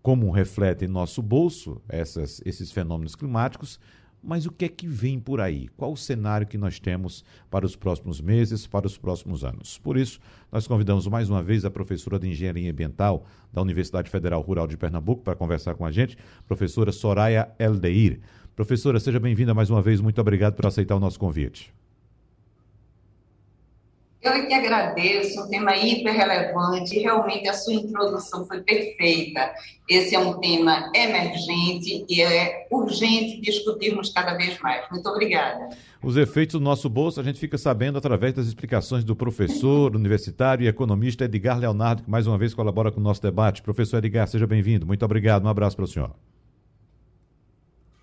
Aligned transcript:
como 0.03 0.29
reflete 0.29 0.85
em 0.85 0.87
nosso 0.87 1.23
bolso 1.23 1.81
essas, 1.89 2.43
esses 2.45 2.71
fenômenos 2.71 3.15
climáticos, 3.15 3.79
mas 4.23 4.45
o 4.45 4.51
que 4.51 4.65
é 4.65 4.67
que 4.69 4.87
vem 4.87 5.19
por 5.19 5.39
aí? 5.39 5.67
Qual 5.77 5.93
o 5.93 5.97
cenário 5.97 6.47
que 6.47 6.57
nós 6.57 6.79
temos 6.79 7.23
para 7.49 7.65
os 7.65 7.75
próximos 7.75 8.19
meses, 8.19 8.67
para 8.67 8.87
os 8.87 8.97
próximos 8.97 9.43
anos? 9.43 9.77
Por 9.77 9.97
isso, 9.97 10.19
nós 10.51 10.67
convidamos 10.67 11.07
mais 11.07 11.29
uma 11.29 11.41
vez 11.41 11.63
a 11.65 11.71
professora 11.71 12.19
de 12.19 12.27
Engenharia 12.27 12.71
Ambiental 12.71 13.25
da 13.53 13.61
Universidade 13.61 14.09
Federal 14.09 14.41
Rural 14.41 14.67
de 14.67 14.77
Pernambuco 14.77 15.23
para 15.23 15.35
conversar 15.35 15.75
com 15.75 15.85
a 15.85 15.91
gente, 15.91 16.17
professora 16.47 16.91
Soraya 16.91 17.49
Eldeir. 17.59 18.19
Professora, 18.55 18.99
seja 18.99 19.19
bem-vinda 19.19 19.53
mais 19.53 19.69
uma 19.69 19.81
vez. 19.81 20.01
Muito 20.01 20.19
obrigado 20.19 20.55
por 20.55 20.65
aceitar 20.65 20.95
o 20.95 20.99
nosso 20.99 21.19
convite. 21.19 21.73
Eu 24.21 24.31
é 24.31 24.45
que 24.45 24.53
agradeço, 24.53 25.41
um 25.43 25.47
tema 25.47 25.75
hiper 25.77 26.13
relevante, 26.13 26.97
realmente 26.99 27.47
a 27.47 27.53
sua 27.53 27.73
introdução 27.73 28.45
foi 28.45 28.61
perfeita. 28.61 29.53
Esse 29.87 30.15
é 30.15 30.19
um 30.19 30.39
tema 30.39 30.91
emergente 30.93 32.03
e 32.09 32.21
é 32.21 32.67
urgente 32.71 33.39
discutirmos 33.39 34.11
cada 34.11 34.33
vez 34.33 34.59
mais. 34.59 34.89
Muito 34.89 35.07
obrigada. 35.07 35.69
Os 36.01 36.17
efeitos 36.17 36.53
do 36.53 36.59
nosso 36.59 36.89
bolso 36.89 37.19
a 37.19 37.23
gente 37.23 37.39
fica 37.39 37.57
sabendo 37.57 37.97
através 37.97 38.33
das 38.33 38.47
explicações 38.47 39.03
do 39.03 39.15
professor 39.15 39.95
universitário 39.95 40.65
e 40.65 40.67
economista 40.67 41.25
Edgar 41.25 41.59
Leonardo, 41.59 42.03
que 42.03 42.09
mais 42.09 42.25
uma 42.27 42.37
vez 42.37 42.53
colabora 42.53 42.91
com 42.91 42.99
o 42.99 43.03
nosso 43.03 43.21
debate. 43.21 43.61
Professor 43.61 43.97
Edgar, 43.97 44.27
seja 44.27 44.47
bem-vindo. 44.47 44.85
Muito 44.85 45.05
obrigado. 45.05 45.45
Um 45.45 45.49
abraço 45.49 45.75
para 45.75 45.85
o 45.85 45.87
senhor. 45.87 46.11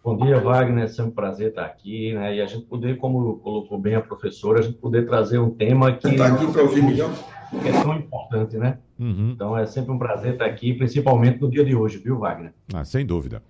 Bom 0.05 0.19
dia, 0.19 0.39
Wagner. 0.39 0.85
É 0.85 0.89
sempre 0.89 1.13
um 1.13 1.15
prazer 1.15 1.49
estar 1.49 1.65
aqui, 1.65 2.13
né? 2.13 2.37
E 2.37 2.43
a 2.43 2.47
gente 2.47 2.67
poder, 2.67 2.99
como 2.99 3.39
colocou 3.39 3.81
bem 3.81 3.95
a 3.95 4.03
professora, 4.03 4.59
a 4.59 4.63
gente 4.63 4.77
poder 4.77 5.07
trazer 5.07 5.39
um 5.39 5.49
tema 5.49 5.97
que 5.97 6.07
está 6.07 6.27
aqui 6.27 6.47
para 6.53 6.63
ouvir 6.63 6.83
melhor, 6.83 7.11
que 7.51 7.69
é 7.69 7.73
tão 7.73 7.97
importante, 7.97 8.59
né? 8.59 8.77
Uhum. 8.99 9.31
Então 9.35 9.57
é 9.57 9.65
sempre 9.65 9.93
um 9.93 9.99
prazer 9.99 10.35
estar 10.35 10.45
aqui, 10.45 10.75
principalmente 10.75 11.41
no 11.41 11.51
dia 11.51 11.65
de 11.65 11.75
hoje, 11.75 11.97
viu, 11.97 12.19
Wagner? 12.19 12.53
Ah, 12.75 12.85
sem 12.85 13.07
dúvida. 13.07 13.43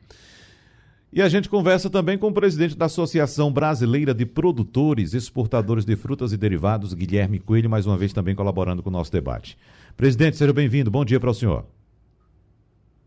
E 1.12 1.20
a 1.20 1.28
gente 1.28 1.48
conversa 1.48 1.91
também 1.91 2.16
com 2.16 2.28
o 2.28 2.32
presidente 2.32 2.76
da 2.76 2.84
Associação 2.87 3.53
Brasileira 3.53 4.14
de 4.14 4.25
Produtores 4.25 5.12
e 5.12 5.16
Exportadores 5.16 5.84
de 5.84 5.97
Frutas 5.97 6.32
e 6.32 6.37
Derivados, 6.37 6.94
Guilherme 6.94 7.41
Coelho, 7.41 7.69
mais 7.69 7.84
uma 7.84 7.98
vez 7.98 8.12
também 8.12 8.34
colaborando 8.34 8.81
com 8.81 8.91
o 8.91 8.93
nosso 8.93 9.10
debate. 9.10 9.59
Presidente, 9.97 10.37
seja 10.37 10.53
bem-vindo. 10.53 10.88
Bom 10.88 11.04
dia 11.04 11.19
para 11.19 11.31
o 11.31 11.34
senhor. 11.34 11.64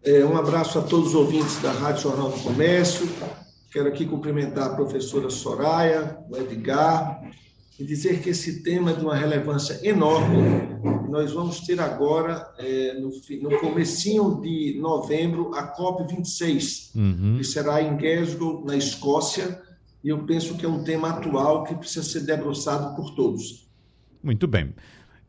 É, 0.03 0.23
um 0.25 0.37
abraço 0.37 0.79
a 0.79 0.81
todos 0.81 1.09
os 1.09 1.15
ouvintes 1.15 1.61
da 1.61 1.71
Rádio 1.71 2.03
Jornal 2.03 2.31
do 2.31 2.39
Comércio. 2.41 3.07
Quero 3.71 3.89
aqui 3.89 4.05
cumprimentar 4.05 4.71
a 4.71 4.75
professora 4.75 5.29
Soraya, 5.29 6.17
o 6.29 6.37
Edgar, 6.37 7.21
e 7.79 7.83
dizer 7.83 8.21
que 8.21 8.29
esse 8.29 8.63
tema 8.63 8.91
é 8.91 8.93
de 8.95 9.03
uma 9.03 9.15
relevância 9.15 9.79
enorme. 9.83 10.37
Nós 11.09 11.33
vamos 11.33 11.61
ter 11.61 11.79
agora, 11.79 12.53
é, 12.57 12.93
no, 12.99 13.11
no 13.41 13.59
comecinho 13.59 14.39
de 14.41 14.79
novembro, 14.79 15.53
a 15.53 15.75
COP26, 15.75 16.95
uhum. 16.95 17.35
que 17.37 17.43
será 17.43 17.81
em 17.81 17.97
Glasgow, 17.97 18.63
na 18.65 18.75
Escócia, 18.75 19.61
e 20.03 20.09
eu 20.09 20.23
penso 20.25 20.55
que 20.55 20.65
é 20.65 20.69
um 20.69 20.83
tema 20.83 21.09
atual 21.09 21.63
que 21.63 21.75
precisa 21.75 22.03
ser 22.03 22.21
debruçado 22.21 22.95
por 22.95 23.13
todos. 23.13 23.67
Muito 24.23 24.47
bem. 24.47 24.73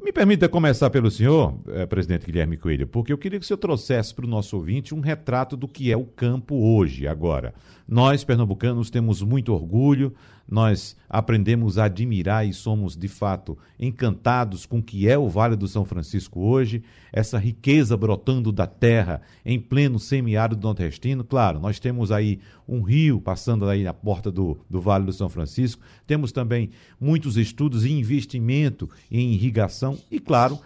Me 0.09 0.13
permita 0.13 0.49
começar 0.49 0.89
pelo 0.89 1.11
senhor, 1.11 1.55
eh, 1.69 1.85
presidente 1.85 2.25
Guilherme 2.25 2.57
Coelho, 2.57 2.87
porque 2.87 3.13
eu 3.13 3.19
queria 3.19 3.39
que 3.39 3.45
o 3.45 3.47
senhor 3.47 3.59
trouxesse 3.59 4.15
para 4.15 4.25
o 4.25 4.29
nosso 4.29 4.57
ouvinte 4.57 4.95
um 4.95 5.01
retrato 5.01 5.55
do 5.55 5.69
que 5.69 5.93
é 5.93 5.97
o 5.99 6.07
campo 6.07 6.55
hoje, 6.55 7.07
agora. 7.07 7.53
Nós, 7.87 8.25
pernambucanos, 8.25 8.89
temos 8.89 9.21
muito 9.21 9.53
orgulho, 9.53 10.15
nós 10.51 10.97
aprendemos 11.09 11.77
a 11.77 11.85
admirar 11.85 12.47
e 12.47 12.55
somos, 12.55 12.97
de 12.97 13.07
fato, 13.07 13.59
encantados 13.79 14.65
com 14.65 14.79
o 14.79 14.83
que 14.83 15.07
é 15.07 15.19
o 15.19 15.29
Vale 15.29 15.57
do 15.57 15.69
São 15.69 15.85
Francisco 15.85 16.41
hoje, 16.41 16.83
essa 17.13 17.39
riqueza 17.39 17.97
brotando 17.97 18.51
da 18.51 18.67
terra 18.67 19.21
em 19.45 19.61
pleno 19.61 19.99
semiárido 19.99 20.63
nordestino. 20.63 21.23
Claro, 21.23 21.61
nós 21.61 21.79
temos 21.79 22.11
aí 22.11 22.41
um 22.67 22.81
rio 22.81 23.21
passando 23.21 23.69
aí 23.69 23.85
na 23.85 23.93
porta 23.93 24.31
do, 24.31 24.59
do 24.71 24.81
Vale 24.81 25.05
do 25.05 25.13
São 25.13 25.29
Francisco, 25.29 25.83
temos 26.07 26.33
também 26.33 26.71
muitos 26.99 27.37
estudos 27.37 27.85
e 27.85 27.93
investimento 27.93 28.89
em 29.11 29.33
irrigação. 29.33 29.99
E, 30.11 30.19
claro, 30.19 30.59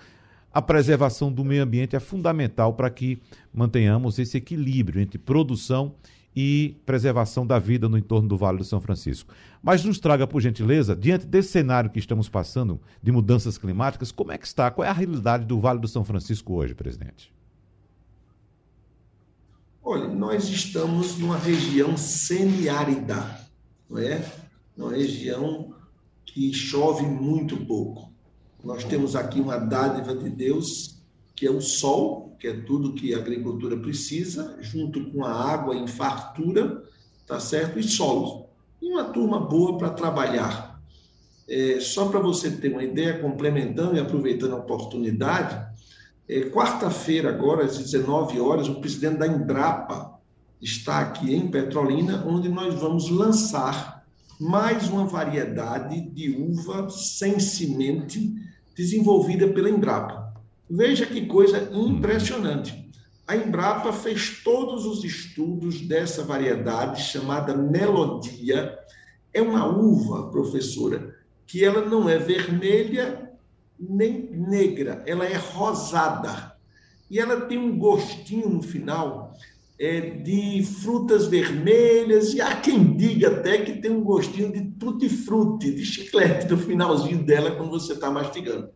a 0.55 0.63
preservação 0.63 1.33
do 1.33 1.45
meio 1.45 1.63
ambiente 1.63 1.97
é 1.97 2.01
fundamental 2.01 2.75
para 2.75 2.91
que 2.91 3.19
mantenhamos 3.53 4.19
esse 4.19 4.37
equilíbrio 4.37 5.01
entre 5.01 5.19
produção 5.19 5.95
e 6.35 6.77
preservação 6.87 7.47
da 7.47 7.59
vida 7.59 7.89
no 7.89 7.99
entorno 7.99 8.29
do 8.29 8.37
Vale 8.37 8.59
do 8.59 8.65
São 8.65 8.81
Francisco. 8.81 9.33
Mas 9.63 9.85
nos 9.85 9.99
traga, 9.99 10.27
por 10.27 10.41
gentileza, 10.41 10.97
diante 10.97 11.27
desse 11.27 11.51
cenário 11.51 11.91
que 11.91 11.99
estamos 11.99 12.29
passando 12.29 12.81
de 13.03 13.13
mudanças 13.13 13.59
climáticas, 13.59 14.11
como 14.11 14.33
é 14.33 14.39
que 14.39 14.47
está? 14.47 14.71
Qual 14.71 14.85
é 14.85 14.89
a 14.89 14.93
realidade 14.93 15.45
do 15.45 15.61
Vale 15.61 15.79
do 15.79 15.89
São 15.89 16.05
Francisco 16.05 16.55
hoje, 16.55 16.75
presidente? 16.75 17.33
Olha, 19.85 20.09
nós 20.09 20.49
estamos 20.49 21.19
numa 21.19 21.37
região 21.37 21.97
semiárida, 21.97 23.41
não 23.91 23.99
é? 23.99 24.25
Uma 24.77 24.93
região 24.93 25.75
que 26.25 26.53
chove 26.53 27.05
muito 27.05 27.57
pouco. 27.67 28.11
Nós 28.65 28.85
temos 28.85 29.17
aqui 29.17 29.41
uma 29.41 29.59
dádiva 29.59 30.15
de 30.15 30.31
Deus, 30.31 31.02
que 31.35 31.47
é 31.47 31.51
o 31.51 31.61
sol, 31.61 32.37
que 32.39 32.49
é 32.49 32.61
tudo 32.63 32.95
que 32.95 33.15
a 33.15 33.19
agricultura 33.19 33.77
precisa, 33.77 34.57
junto 34.61 35.11
com 35.11 35.25
a 35.25 35.33
água 35.33 35.75
em 35.75 35.87
fartura, 35.87 36.83
tá 37.27 37.39
certo? 37.41 37.79
E 37.79 37.83
solo. 37.83 38.49
E 38.81 38.89
uma 38.89 39.05
turma 39.05 39.41
boa 39.41 39.79
para 39.79 39.91
trabalhar. 39.91 40.81
É, 41.49 41.79
só 41.81 42.09
para 42.09 42.21
você 42.21 42.51
ter 42.51 42.73
uma 42.73 42.83
ideia, 42.85 43.21
complementando 43.21 43.97
e 43.97 44.01
aproveitando 44.01 44.55
a 44.55 44.59
oportunidade, 44.59 45.73
é, 46.29 46.41
quarta-feira, 46.51 47.29
agora, 47.31 47.65
às 47.65 47.79
19 47.79 48.41
horas, 48.41 48.69
o 48.69 48.81
presidente 48.81 49.19
da 49.19 49.27
Embrapa 49.27 50.19
está 50.61 51.01
aqui 51.01 51.35
em 51.35 51.51
Petrolina, 51.51 52.25
onde 52.27 52.49
nós 52.49 52.75
vamos 52.75 53.11
lançar 53.11 54.05
mais 54.39 54.89
uma 54.89 55.05
variedade 55.05 56.01
de 56.11 56.31
uva 56.31 56.89
sem 56.91 57.39
semente 57.39 58.35
desenvolvida 58.75 59.49
pela 59.49 59.71
Embrapa. 59.71 60.22
Veja 60.69 61.07
que 61.07 61.27
coisa 61.27 61.71
impressionante. 61.73 62.91
A 63.27 63.37
Embrapa 63.37 63.93
fez 63.93 64.43
todos 64.43 64.85
os 64.85 65.05
estudos 65.05 65.81
dessa 65.81 66.23
variedade 66.25 67.03
chamada 67.03 67.57
melodia. 67.57 68.79
É 69.33 69.41
uma 69.41 69.67
uva, 69.67 70.31
professora, 70.31 71.15
que 71.47 71.65
ela 71.65 71.85
não 71.85 72.09
é 72.09 72.19
vermelha 72.19 73.31
nem 73.79 74.29
negra, 74.31 75.03
ela 75.07 75.25
é 75.25 75.37
rosada. 75.37 76.57
E 77.11 77.19
ela 77.19 77.43
tem 77.43 77.59
um 77.59 77.79
gostinho 77.79 78.49
no 78.49 78.63
final 78.63 79.35
é, 79.79 80.01
de 80.01 80.63
frutas 80.65 81.27
vermelhas, 81.27 82.33
e 82.35 82.41
há 82.41 82.57
quem 82.61 82.97
diga 82.97 83.29
até 83.29 83.59
que 83.59 83.81
tem 83.81 83.91
um 83.91 84.05
gostinho 84.05 84.53
de 84.53 84.63
tutti-frutti, 84.79 85.75
de 85.75 85.85
chiclete 85.85 86.49
no 86.49 86.57
finalzinho 86.57 87.25
dela 87.25 87.51
quando 87.57 87.71
você 87.71 87.95
está 87.95 88.11
mastigando. 88.11 88.71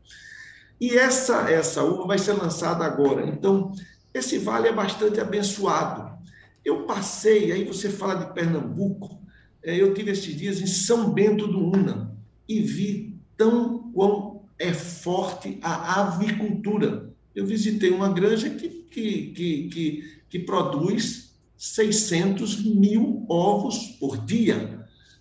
E 0.80 0.96
essa, 0.96 1.50
essa 1.50 1.82
uva 1.82 2.06
vai 2.06 2.18
ser 2.18 2.32
lançada 2.32 2.84
agora. 2.84 3.26
Então, 3.26 3.72
esse 4.12 4.38
vale 4.38 4.68
é 4.68 4.72
bastante 4.72 5.20
abençoado. 5.20 6.16
Eu 6.64 6.84
passei, 6.84 7.52
aí 7.52 7.64
você 7.64 7.88
fala 7.88 8.14
de 8.14 8.34
Pernambuco, 8.34 9.20
é, 9.62 9.74
eu 9.74 9.94
tive 9.94 10.10
esses 10.10 10.36
dias 10.36 10.60
em 10.60 10.66
São 10.66 11.10
Bento 11.10 11.46
do 11.46 11.58
Una 11.58 12.16
e 12.48 12.60
vi 12.60 13.18
tão 13.36 13.90
quão 13.92 14.42
é 14.58 14.72
forte 14.72 15.58
a 15.62 16.00
avicultura. 16.00 17.10
Eu 17.34 17.46
visitei 17.46 17.90
uma 17.90 18.12
granja 18.12 18.48
que, 18.50 18.68
que, 18.68 19.32
que, 19.32 19.68
que, 19.68 20.20
que 20.28 20.38
produz 20.40 21.34
600 21.56 22.64
mil 22.64 23.26
ovos 23.28 23.96
por 23.98 24.24
dia. 24.24 24.75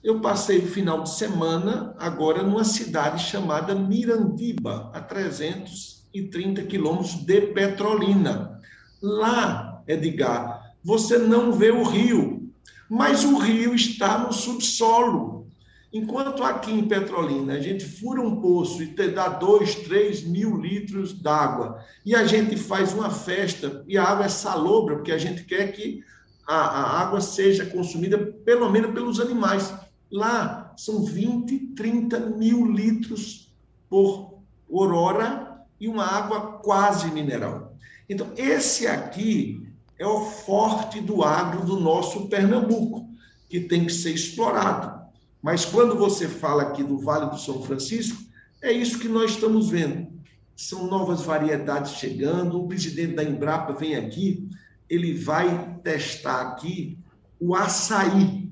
Eu 0.05 0.19
passei 0.19 0.59
o 0.59 0.67
final 0.67 1.01
de 1.01 1.09
semana 1.09 1.95
agora 1.97 2.43
numa 2.43 2.63
cidade 2.63 3.23
chamada 3.23 3.73
Mirandiba, 3.73 4.91
a 4.93 5.01
330 5.01 6.61
quilômetros 6.61 7.15
de 7.15 7.41
Petrolina. 7.41 8.61
Lá, 9.01 9.81
Edgar, 9.87 10.75
você 10.83 11.17
não 11.17 11.51
vê 11.51 11.71
o 11.71 11.81
rio, 11.81 12.53
mas 12.87 13.23
o 13.23 13.39
rio 13.39 13.73
está 13.73 14.19
no 14.19 14.31
subsolo. 14.31 15.47
Enquanto 15.91 16.43
aqui 16.43 16.71
em 16.71 16.87
Petrolina 16.87 17.53
a 17.53 17.59
gente 17.59 17.83
fura 17.83 18.21
um 18.21 18.39
poço 18.39 18.83
e 18.83 18.93
te 18.93 19.07
dá 19.07 19.27
dois, 19.27 19.73
três 19.73 20.23
mil 20.23 20.55
litros 20.55 21.13
d'água, 21.13 21.83
e 22.05 22.13
a 22.13 22.27
gente 22.27 22.55
faz 22.57 22.93
uma 22.93 23.09
festa, 23.09 23.83
e 23.87 23.97
a 23.97 24.03
água 24.03 24.25
é 24.25 24.29
salobra, 24.29 24.97
porque 24.97 25.11
a 25.11 25.17
gente 25.17 25.45
quer 25.45 25.71
que 25.71 26.03
a, 26.47 26.57
a 26.57 27.01
água 27.01 27.19
seja 27.21 27.65
consumida 27.65 28.19
pelo 28.45 28.69
menos 28.69 28.91
pelos 28.93 29.19
animais. 29.19 29.73
Lá 30.11 30.73
são 30.77 31.03
20, 31.03 31.73
30 31.75 32.19
mil 32.31 32.65
litros 32.65 33.53
por, 33.89 34.39
por 34.67 34.93
hora 34.93 35.65
e 35.79 35.87
uma 35.87 36.05
água 36.05 36.59
quase 36.59 37.09
mineral. 37.11 37.75
Então, 38.09 38.31
esse 38.37 38.87
aqui 38.87 39.67
é 39.97 40.05
o 40.05 40.25
forte 40.25 41.01
do 41.01 41.23
agro 41.23 41.65
do 41.65 41.79
nosso 41.79 42.27
Pernambuco, 42.27 43.09
que 43.49 43.61
tem 43.61 43.85
que 43.85 43.93
ser 43.93 44.11
explorado. 44.11 45.05
Mas 45.41 45.63
quando 45.63 45.95
você 45.95 46.27
fala 46.27 46.63
aqui 46.63 46.83
do 46.83 46.97
Vale 46.97 47.29
do 47.29 47.37
São 47.37 47.61
Francisco, 47.61 48.23
é 48.61 48.71
isso 48.71 48.99
que 48.99 49.07
nós 49.07 49.31
estamos 49.31 49.69
vendo. 49.69 50.07
São 50.55 50.87
novas 50.87 51.21
variedades 51.21 51.93
chegando. 51.93 52.59
O 52.59 52.67
presidente 52.67 53.13
da 53.13 53.23
Embrapa 53.23 53.73
vem 53.73 53.95
aqui, 53.95 54.49
ele 54.89 55.13
vai 55.13 55.77
testar 55.83 56.41
aqui 56.41 56.97
o 57.39 57.55
açaí. 57.55 58.44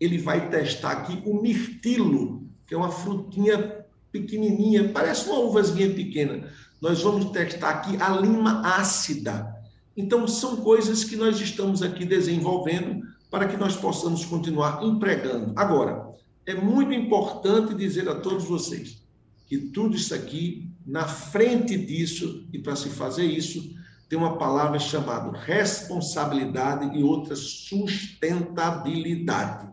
Ele 0.00 0.18
vai 0.18 0.50
testar 0.50 0.92
aqui 0.92 1.22
o 1.24 1.40
mirtilo, 1.40 2.46
que 2.66 2.74
é 2.74 2.76
uma 2.76 2.90
frutinha 2.90 3.84
pequenininha, 4.12 4.88
parece 4.88 5.28
uma 5.28 5.40
uvazinha 5.40 5.92
pequena. 5.94 6.50
Nós 6.80 7.02
vamos 7.02 7.30
testar 7.30 7.70
aqui 7.70 7.96
a 8.00 8.10
lima 8.10 8.60
ácida. 8.76 9.54
Então, 9.96 10.28
são 10.28 10.56
coisas 10.56 11.04
que 11.04 11.16
nós 11.16 11.40
estamos 11.40 11.82
aqui 11.82 12.04
desenvolvendo 12.04 13.02
para 13.30 13.46
que 13.46 13.56
nós 13.56 13.76
possamos 13.76 14.24
continuar 14.24 14.82
empregando. 14.82 15.52
Agora, 15.56 16.06
é 16.44 16.54
muito 16.54 16.92
importante 16.92 17.74
dizer 17.74 18.08
a 18.08 18.14
todos 18.14 18.44
vocês 18.44 19.02
que 19.46 19.58
tudo 19.58 19.96
isso 19.96 20.14
aqui, 20.14 20.70
na 20.84 21.06
frente 21.06 21.76
disso, 21.76 22.44
e 22.52 22.58
para 22.58 22.76
se 22.76 22.88
fazer 22.88 23.24
isso, 23.24 23.74
tem 24.08 24.18
uma 24.18 24.38
palavra 24.38 24.78
chamada 24.78 25.36
responsabilidade 25.36 26.96
e 26.96 27.02
outra 27.02 27.34
sustentabilidade. 27.34 29.68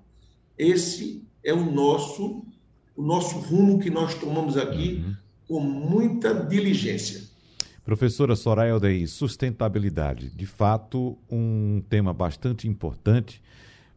Esse 0.58 1.24
é 1.44 1.54
o 1.54 1.72
nosso 1.72 2.46
o 2.96 3.02
nosso 3.02 3.40
rumo 3.40 3.80
que 3.80 3.90
nós 3.90 4.14
tomamos 4.16 4.56
aqui 4.56 5.04
uhum. 5.04 5.16
com 5.48 5.60
muita 5.60 6.34
diligência. 6.34 7.24
Professora 7.84 8.36
Soraya 8.36 8.74
Aldeir, 8.74 9.10
sustentabilidade, 9.10 10.30
de 10.30 10.46
fato, 10.46 11.18
um 11.30 11.84
tema 11.90 12.14
bastante 12.14 12.68
importante. 12.68 13.42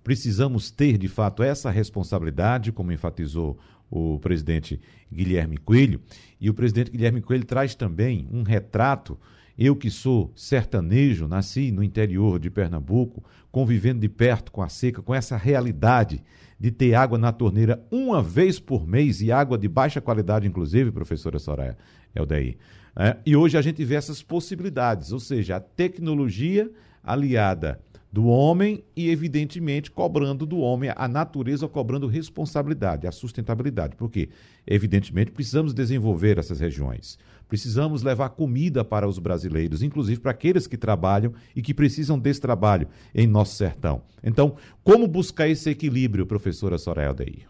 Precisamos 0.03 0.70
ter, 0.70 0.99
de 0.99 1.08
fato, 1.08 1.43
essa 1.43 1.70
responsabilidade, 1.70 2.73
como 2.73 2.91
enfatizou 2.91 3.58
o 3.88 4.19
presidente 4.19 4.81
Guilherme 5.12 5.56
Coelho. 5.56 6.00
E 6.41 6.50
o 6.50 6.55
presidente 6.55 6.91
Guilherme 6.91 7.20
Coelho 7.20 7.44
traz 7.44 7.75
também 7.75 8.26
um 8.32 8.43
retrato. 8.43 9.17
Eu 9.56 9.76
que 9.76 9.88
sou 9.88 10.32
sertanejo, 10.35 11.29
nasci 11.29 11.70
no 11.70 11.82
interior 11.82 12.41
de 12.41 12.50
Pernambuco, 12.50 13.23
convivendo 13.53 14.00
de 14.00 14.08
perto 14.08 14.50
com 14.50 14.62
a 14.62 14.69
seca, 14.69 15.00
com 15.00 15.14
essa 15.14 15.37
realidade 15.37 16.23
de 16.58 16.70
ter 16.70 16.94
água 16.94 17.19
na 17.19 17.32
torneira 17.32 17.85
uma 17.91 18.23
vez 18.23 18.58
por 18.58 18.87
mês 18.87 19.20
e 19.20 19.31
água 19.31 19.58
de 19.58 19.69
baixa 19.69 20.00
qualidade, 20.00 20.47
inclusive, 20.47 20.91
professora 20.91 21.38
Soraya 21.38 21.76
Eldeir. 22.14 22.56
É, 22.99 23.17
e 23.26 23.37
hoje 23.37 23.58
a 23.58 23.62
gente 23.62 23.85
vê 23.85 23.94
essas 23.94 24.23
possibilidades, 24.23 25.12
ou 25.12 25.20
seja, 25.20 25.56
a 25.56 25.61
tecnologia 25.61 26.70
aliada 27.05 27.79
do 28.11 28.25
homem 28.25 28.82
e, 28.97 29.11
evidentemente, 29.11 29.91
cobrando 29.91 30.47
do 30.47 30.58
homem, 30.58 30.91
a 30.97 31.06
natureza 31.06 31.69
cobrando 31.69 32.06
responsabilidade, 32.06 33.06
a 33.06 33.12
sustentabilidade. 33.12 33.94
Porque, 33.94 34.31
evidentemente, 34.67 35.31
precisamos 35.31 35.75
desenvolver 35.75 36.38
essas 36.38 36.58
regiões. 36.58 37.19
Precisamos 37.48 38.02
levar 38.02 38.31
comida 38.31 38.84
para 38.84 39.08
os 39.08 39.19
brasileiros, 39.19 39.82
inclusive 39.82 40.20
para 40.20 40.32
aqueles 40.32 40.66
que 40.66 40.76
trabalham 40.76 41.32
e 41.54 41.62
que 41.62 41.72
precisam 41.72 42.19
desse 42.19 42.40
trabalho 42.40 42.88
em 43.14 43.26
nosso 43.26 43.54
sertão. 43.54 44.02
Então, 44.22 44.56
como 44.82 45.06
buscar 45.06 45.48
esse 45.48 45.70
equilíbrio, 45.70 46.26
professora 46.26 46.78
Soraya 46.78 47.08
Aldeir? 47.08 47.46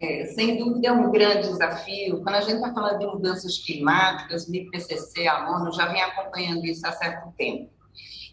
É, 0.00 0.26
sem 0.26 0.58
dúvida 0.58 0.88
é 0.88 0.92
um 0.92 1.12
grande 1.12 1.48
desafio. 1.48 2.22
Quando 2.22 2.34
a 2.34 2.40
gente 2.40 2.56
está 2.56 2.72
falando 2.72 2.98
de 2.98 3.06
mudanças 3.06 3.58
climáticas, 3.58 4.48
o 4.48 4.54
IPCC, 4.54 5.28
a 5.28 5.48
ONU 5.48 5.72
já 5.72 5.86
vem 5.92 6.02
acompanhando 6.02 6.66
isso 6.66 6.84
há 6.84 6.90
certo 6.90 7.32
tempo. 7.38 7.70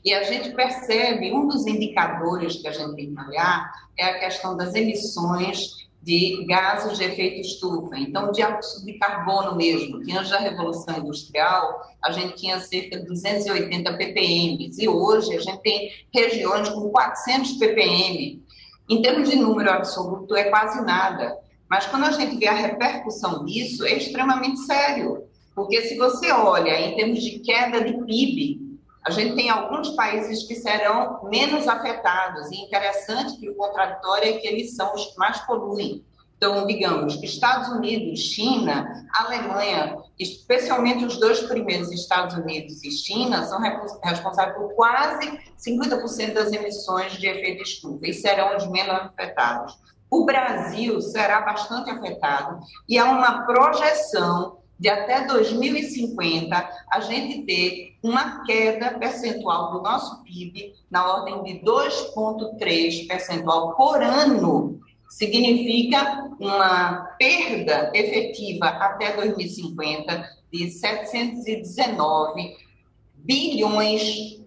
E 0.04 0.14
a 0.14 0.24
gente 0.24 0.52
percebe, 0.52 1.32
um 1.32 1.48
dos 1.48 1.68
indicadores 1.68 2.58
que 2.58 2.68
a 2.68 2.72
gente 2.72 2.96
tem 2.96 3.14
que 3.14 3.22
olhar 3.22 3.72
é 3.98 4.06
a 4.06 4.20
questão 4.20 4.58
das 4.58 4.74
emissões 4.74 5.89
de 6.02 6.46
gases 6.46 6.98
de 6.98 7.04
efeito 7.04 7.42
estufa. 7.42 7.98
Então, 7.98 8.32
dióxido 8.32 8.86
de 8.86 8.94
carbono 8.94 9.56
mesmo, 9.56 10.00
que 10.02 10.12
antes 10.12 10.30
da 10.30 10.40
Revolução 10.40 10.98
Industrial, 10.98 11.82
a 12.04 12.12
gente 12.12 12.36
tinha 12.36 12.60
cerca 12.60 13.00
de 13.00 13.06
280 13.06 13.94
ppm, 13.94 14.70
e 14.78 14.88
hoje 14.88 15.36
a 15.36 15.40
gente 15.40 15.62
tem 15.62 15.92
regiões 16.14 16.70
com 16.70 16.90
400 16.90 17.54
ppm. 17.54 18.42
Em 18.90 19.02
termos 19.02 19.30
de 19.30 19.36
número 19.36 19.70
absoluto, 19.70 20.36
é 20.36 20.46
quase 20.46 20.84
nada. 20.84 21.38
Mas 21.70 21.86
quando 21.86 22.06
a 22.06 22.12
gente 22.12 22.38
vê 22.38 22.48
a 22.48 22.54
repercussão 22.54 23.46
disso, 23.46 23.86
é 23.86 23.96
extremamente 23.96 24.60
sério. 24.62 25.26
Porque 25.54 25.82
se 25.82 25.98
você 25.98 26.32
olha 26.32 26.80
em 26.80 26.96
termos 26.96 27.22
de 27.22 27.40
queda 27.40 27.84
de 27.84 27.94
PIB, 28.06 28.69
a 29.10 29.12
gente 29.12 29.36
tem 29.36 29.50
alguns 29.50 29.90
países 29.96 30.44
que 30.44 30.54
serão 30.56 31.20
menos 31.24 31.68
afetados. 31.68 32.52
E 32.52 32.62
interessante 32.62 33.40
que 33.40 33.50
o 33.50 33.56
contraditório 33.56 34.30
é 34.30 34.34
que 34.34 34.48
eles 34.48 34.76
são 34.76 34.94
os 34.94 35.08
que 35.08 35.18
mais 35.18 35.40
poluem. 35.40 36.06
Então, 36.38 36.66
digamos, 36.68 37.22
Estados 37.22 37.70
Unidos, 37.70 38.20
China, 38.20 38.88
Alemanha, 39.14 39.98
especialmente 40.18 41.04
os 41.04 41.20
dois 41.20 41.42
primeiros, 41.42 41.92
Estados 41.92 42.36
Unidos 42.36 42.82
e 42.84 42.92
China, 42.92 43.44
são 43.46 43.60
responsáveis 43.60 44.56
por 44.56 44.74
quase 44.76 45.38
50% 45.58 46.34
das 46.34 46.54
emissões 46.54 47.14
de 47.14 47.28
efeito 47.28 47.64
estufa 47.64 48.08
e 48.08 48.14
serão 48.14 48.56
os 48.56 48.68
menos 48.70 48.94
afetados. 48.94 49.78
O 50.10 50.24
Brasil 50.24 51.02
será 51.02 51.42
bastante 51.42 51.90
afetado 51.90 52.60
e 52.88 52.98
há 52.98 53.06
uma 53.06 53.46
projeção 53.46 54.59
de 54.80 54.88
até 54.88 55.28
2050 55.28 56.70
a 56.90 57.00
gente 57.02 57.44
ter 57.44 57.98
uma 58.02 58.44
queda 58.46 58.98
percentual 58.98 59.74
do 59.74 59.82
nosso 59.82 60.24
PIB 60.24 60.74
na 60.90 61.06
ordem 61.06 61.44
de 61.44 61.66
2,3 61.66 63.08
percentual 63.08 63.76
por 63.76 64.02
ano. 64.02 64.80
Significa 65.10 66.30
uma 66.40 67.16
perda 67.18 67.92
efetiva 67.94 68.68
até 68.68 69.16
2050 69.18 70.40
de 70.52 70.72
719 70.72 72.56
bilhões 73.16 74.40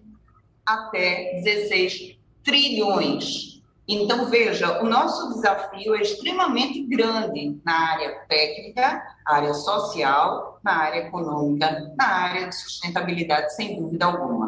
até 0.65 1.41
16 1.43 2.17
trilhões 2.43 3.52
então, 3.87 4.25
veja, 4.29 4.81
o 4.81 4.85
nosso 4.87 5.33
desafio 5.33 5.95
é 5.95 6.01
extremamente 6.01 6.83
grande 6.83 7.59
na 7.65 7.91
área 7.91 8.15
técnica, 8.29 9.03
área 9.25 9.53
social, 9.53 10.59
na 10.63 10.77
área 10.77 10.99
econômica, 10.99 11.93
na 11.97 12.05
área 12.05 12.47
de 12.47 12.55
sustentabilidade, 12.55 13.53
sem 13.55 13.75
dúvida 13.75 14.05
alguma. 14.05 14.42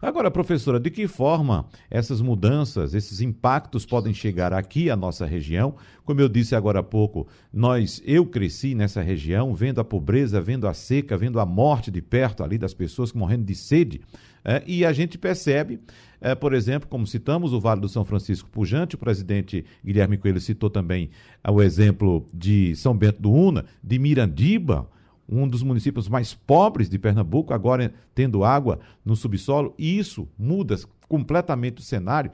Agora, 0.00 0.30
professora, 0.30 0.78
de 0.78 0.90
que 0.90 1.06
forma 1.06 1.66
essas 1.90 2.20
mudanças, 2.20 2.94
esses 2.94 3.20
impactos 3.20 3.84
podem 3.86 4.12
chegar 4.12 4.52
aqui 4.52 4.90
à 4.90 4.96
nossa 4.96 5.26
região? 5.26 5.74
Como 6.04 6.20
eu 6.20 6.28
disse 6.28 6.54
agora 6.54 6.80
há 6.80 6.82
pouco, 6.82 7.26
nós, 7.52 8.02
eu 8.04 8.26
cresci 8.26 8.74
nessa 8.74 9.00
região, 9.02 9.54
vendo 9.54 9.80
a 9.80 9.84
pobreza, 9.84 10.40
vendo 10.40 10.68
a 10.68 10.74
seca, 10.74 11.16
vendo 11.16 11.40
a 11.40 11.46
morte 11.46 11.90
de 11.90 12.02
perto 12.02 12.42
ali 12.42 12.58
das 12.58 12.74
pessoas 12.74 13.12
morrendo 13.12 13.44
de 13.44 13.54
sede. 13.54 14.00
É, 14.44 14.62
e 14.66 14.84
a 14.84 14.92
gente 14.92 15.16
percebe, 15.16 15.80
é, 16.20 16.34
por 16.34 16.52
exemplo, 16.52 16.88
como 16.88 17.06
citamos 17.06 17.54
o 17.54 17.60
Vale 17.60 17.80
do 17.80 17.88
São 17.88 18.04
Francisco 18.04 18.50
Pujante, 18.50 18.94
o 18.94 18.98
presidente 18.98 19.64
Guilherme 19.82 20.18
Coelho 20.18 20.40
citou 20.40 20.68
também 20.68 21.08
o 21.48 21.62
exemplo 21.62 22.26
de 22.32 22.76
São 22.76 22.94
Bento 22.94 23.22
do 23.22 23.32
Una, 23.32 23.64
de 23.82 23.98
Mirandiba, 23.98 24.86
um 25.28 25.48
dos 25.48 25.62
municípios 25.62 26.08
mais 26.08 26.34
pobres 26.34 26.88
de 26.88 26.98
Pernambuco, 26.98 27.54
agora 27.54 27.92
tendo 28.14 28.44
água 28.44 28.80
no 29.04 29.16
subsolo, 29.16 29.74
e 29.78 29.98
isso 29.98 30.28
muda 30.38 30.76
completamente 31.08 31.80
o 31.80 31.84
cenário. 31.84 32.30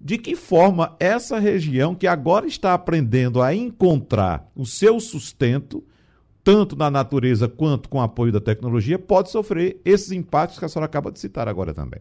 De 0.00 0.16
que 0.16 0.36
forma 0.36 0.96
essa 1.00 1.38
região, 1.38 1.94
que 1.94 2.06
agora 2.06 2.46
está 2.46 2.72
aprendendo 2.72 3.42
a 3.42 3.54
encontrar 3.54 4.48
o 4.54 4.64
seu 4.64 5.00
sustento, 5.00 5.84
tanto 6.44 6.76
na 6.76 6.90
natureza 6.90 7.48
quanto 7.48 7.88
com 7.88 7.98
o 7.98 8.02
apoio 8.02 8.32
da 8.32 8.40
tecnologia, 8.40 8.98
pode 8.98 9.30
sofrer 9.30 9.80
esses 9.84 10.12
impactos 10.12 10.58
que 10.58 10.64
a 10.64 10.68
senhora 10.68 10.86
acaba 10.86 11.10
de 11.10 11.18
citar 11.18 11.48
agora 11.48 11.74
também? 11.74 12.00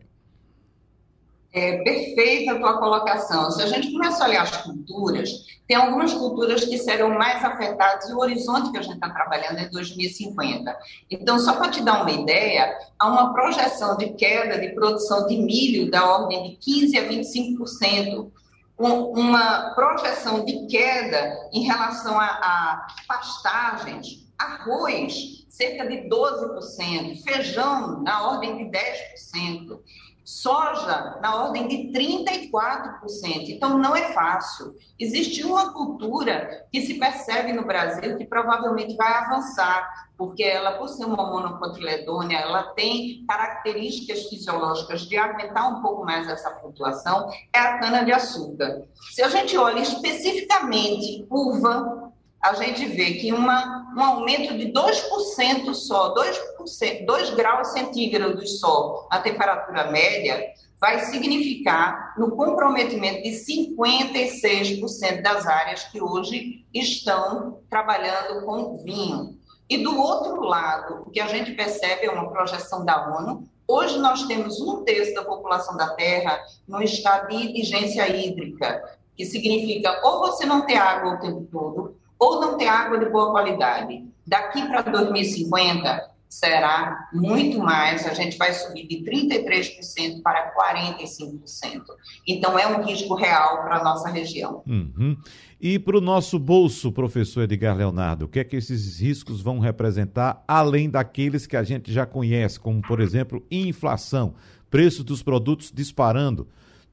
É 1.54 1.78
perfeita 1.82 2.52
a 2.52 2.60
tua 2.60 2.78
colocação. 2.78 3.50
Se 3.52 3.62
a 3.64 3.68
gente 3.68 3.92
começa 3.92 4.24
a 4.24 4.28
olhar 4.28 4.44
as 4.44 4.58
culturas, 4.58 5.30
tem 5.68 5.76
algumas 5.76 6.14
culturas 6.14 6.64
que 6.64 6.78
serão 6.78 7.10
mais 7.10 7.44
afetadas 7.44 8.10
e 8.10 8.14
o 8.14 8.20
horizonte 8.20 8.72
que 8.72 8.78
a 8.78 8.82
gente 8.82 8.96
está 8.96 9.10
trabalhando 9.10 9.60
é 9.60 9.68
2050. 9.70 10.78
Então, 11.10 11.40
só 11.40 11.54
para 11.54 11.72
te 11.72 11.82
dar 11.82 12.02
uma 12.02 12.12
ideia, 12.12 12.78
há 12.98 13.08
uma 13.08 13.34
projeção 13.34 13.98
de 13.98 14.14
queda 14.14 14.60
de 14.60 14.70
produção 14.74 15.28
de 15.28 15.38
milho 15.38 15.90
da 15.92 16.06
ordem 16.06 16.58
de 16.60 16.94
15% 16.94 16.98
a 17.00 17.10
25%, 17.10 18.32
uma 18.78 19.72
projeção 19.74 20.46
de 20.46 20.68
queda 20.68 21.50
em 21.52 21.64
relação 21.64 22.20
a, 22.20 22.26
a 22.26 22.88
pastagens, 23.08 24.28
arroz, 24.38 25.46
cerca 25.50 25.88
de 25.88 26.08
12%, 26.08 27.24
feijão 27.24 28.04
na 28.04 28.28
ordem 28.30 28.58
de 28.58 28.78
10% 28.78 29.80
soja 30.28 31.18
na 31.22 31.42
ordem 31.42 31.70
de 31.70 31.90
34%. 31.98 33.48
Então, 33.48 33.78
não 33.78 33.96
é 33.96 34.12
fácil. 34.12 34.76
Existe 35.00 35.42
uma 35.46 35.72
cultura 35.72 36.68
que 36.70 36.82
se 36.82 36.96
percebe 36.96 37.54
no 37.54 37.64
Brasil 37.64 38.18
que 38.18 38.26
provavelmente 38.26 38.98
vai 38.98 39.10
avançar, 39.14 39.88
porque 40.18 40.44
ela, 40.44 40.74
por 40.74 40.90
ser 40.90 41.06
uma 41.06 41.32
monocotiledônia, 41.32 42.40
ela 42.40 42.74
tem 42.74 43.24
características 43.26 44.28
fisiológicas 44.28 45.04
de 45.04 45.16
aguentar 45.16 45.72
um 45.72 45.82
pouco 45.82 46.04
mais 46.04 46.28
essa 46.28 46.52
flutuação, 46.60 47.30
é 47.54 47.60
a 47.60 47.80
cana-de-açúcar. 47.80 48.84
Se 49.14 49.24
a 49.24 49.30
gente 49.30 49.58
olha 49.58 49.80
especificamente 49.80 51.26
uva, 51.30 52.07
a 52.48 52.54
gente 52.54 52.86
vê 52.86 53.16
que 53.16 53.34
uma, 53.34 53.94
um 53.94 54.02
aumento 54.02 54.58
de 54.58 54.72
2% 54.72 55.74
só, 55.74 56.16
2%, 56.16 57.06
2 57.06 57.30
graus 57.32 57.74
centígrados 57.74 58.62
só 58.62 59.06
na 59.12 59.20
temperatura 59.20 59.92
média, 59.92 60.54
vai 60.80 61.00
significar 61.02 62.14
no 62.18 62.32
comprometimento 62.38 63.24
de 63.24 63.32
56% 63.32 65.22
das 65.22 65.46
áreas 65.46 65.84
que 65.86 66.02
hoje 66.02 66.66
estão 66.74 67.60
trabalhando 67.70 68.46
com 68.46 68.78
vinho. 68.78 69.38
E 69.70 69.84
do 69.84 70.00
outro 70.00 70.42
lado, 70.42 71.04
o 71.06 71.10
que 71.10 71.20
a 71.20 71.28
gente 71.28 71.52
percebe 71.52 72.06
é 72.06 72.12
uma 72.12 72.30
projeção 72.30 72.86
da 72.86 73.18
ONU. 73.18 73.46
Hoje 73.68 74.00
nós 74.00 74.24
temos 74.24 74.62
um 74.62 74.86
terço 74.86 75.14
da 75.14 75.26
população 75.26 75.76
da 75.76 75.90
Terra 75.96 76.40
no 76.66 76.82
estado 76.82 77.28
de 77.28 77.36
indigência 77.36 78.08
hídrica, 78.08 78.98
que 79.18 79.26
significa 79.26 80.00
ou 80.06 80.20
você 80.20 80.46
não 80.46 80.66
ter 80.66 80.78
água 80.78 81.16
o 81.16 81.20
tempo 81.20 81.46
todo, 81.52 81.98
ou 82.20 82.42
não 82.42 82.58
ter 82.58 82.68
água 82.68 82.98
de 82.98 83.10
boa 83.10 83.32
qualidade. 83.32 84.06
Daqui 84.26 84.66
para 84.68 84.82
2050, 84.82 86.10
será 86.30 87.10
muito 87.14 87.60
mais, 87.60 88.06
a 88.06 88.14
gente 88.14 88.38
vai 88.38 88.54
subir 88.54 88.88
de 88.88 88.98
33% 89.04 90.22
para 90.22 90.54
45%. 90.54 91.84
Então, 92.28 92.60
é 92.60 92.68
um 92.68 92.84
risco 92.84 93.16
real 93.16 93.64
para 93.64 93.78
a 93.78 93.84
nossa 93.84 94.10
região. 94.10 94.62
Uhum. 94.68 95.18
E 95.60 95.80
para 95.80 95.98
o 95.98 96.02
nosso 96.02 96.38
bolso, 96.38 96.92
professor 96.92 97.44
Edgar 97.44 97.76
Leonardo, 97.76 98.26
o 98.26 98.28
que 98.28 98.40
é 98.40 98.44
que 98.44 98.56
esses 98.56 99.00
riscos 99.00 99.42
vão 99.42 99.60
representar, 99.60 100.44
além 100.48 100.90
daqueles 100.90 101.48
que 101.48 101.56
a 101.56 101.64
gente 101.64 101.92
já 101.92 102.06
conhece, 102.06 102.60
como, 102.60 102.82
por 102.82 103.00
exemplo, 103.00 103.44
inflação, 103.50 104.36
preços 104.70 105.04
dos 105.04 105.24
produtos 105.24 105.72
disparando, 105.74 106.48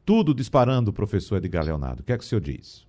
tudo 0.05 0.35
disparando, 0.35 0.93
professor 0.93 1.37
Edgar 1.37 1.65
Leonardo. 1.65 2.03
O 2.03 2.05
que 2.05 2.13
é 2.13 2.19
que 2.19 2.25
o 2.25 2.27
senhor 2.27 2.41
diz? 2.41 2.87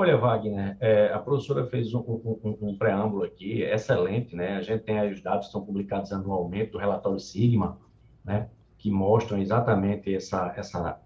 Olha, 0.00 0.16
Wagner, 0.16 0.76
é, 0.78 1.12
a 1.12 1.18
professora 1.18 1.66
fez 1.66 1.92
um, 1.92 1.98
um, 1.98 2.56
um, 2.62 2.78
preâmbulo 2.78 3.24
aqui 3.24 3.62
excelente, 3.62 4.36
né? 4.36 4.56
A 4.56 4.62
gente 4.62 4.84
tem 4.84 4.96
aí 4.96 5.12
os 5.12 5.20
dados 5.20 5.46
que 5.46 5.52
são 5.52 5.66
publicados 5.66 6.12
anualmente 6.12 6.70
do 6.70 6.78
relatório 6.78 7.18
Sigma, 7.18 7.80
né? 8.24 8.48
Que 8.78 8.92
mostram 8.92 9.40
exatamente 9.40 10.14
essa, 10.14 10.54
essa, 10.56 11.00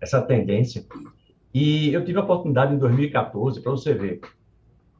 essa 0.00 0.22
tendência. 0.22 0.86
E 1.52 1.92
eu 1.92 2.02
tive 2.02 2.18
a 2.18 2.22
oportunidade 2.22 2.74
em 2.74 2.78
2014, 2.78 3.60
para 3.60 3.72
você 3.72 3.92
ver, 3.92 4.22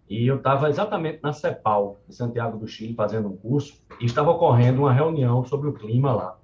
e 0.06 0.26
eu 0.26 0.36
estava 0.36 0.68
exatamente 0.68 1.18
na 1.22 1.32
CEPAL, 1.32 1.98
em 2.06 2.12
Santiago 2.12 2.58
do 2.58 2.68
Chile, 2.68 2.94
fazendo 2.94 3.26
um 3.26 3.36
curso, 3.38 3.82
e 4.02 4.04
estava 4.04 4.32
ocorrendo 4.32 4.82
uma 4.82 4.92
reunião 4.92 5.42
sobre 5.46 5.66
o 5.66 5.72
clima 5.72 6.12
lá. 6.12 6.38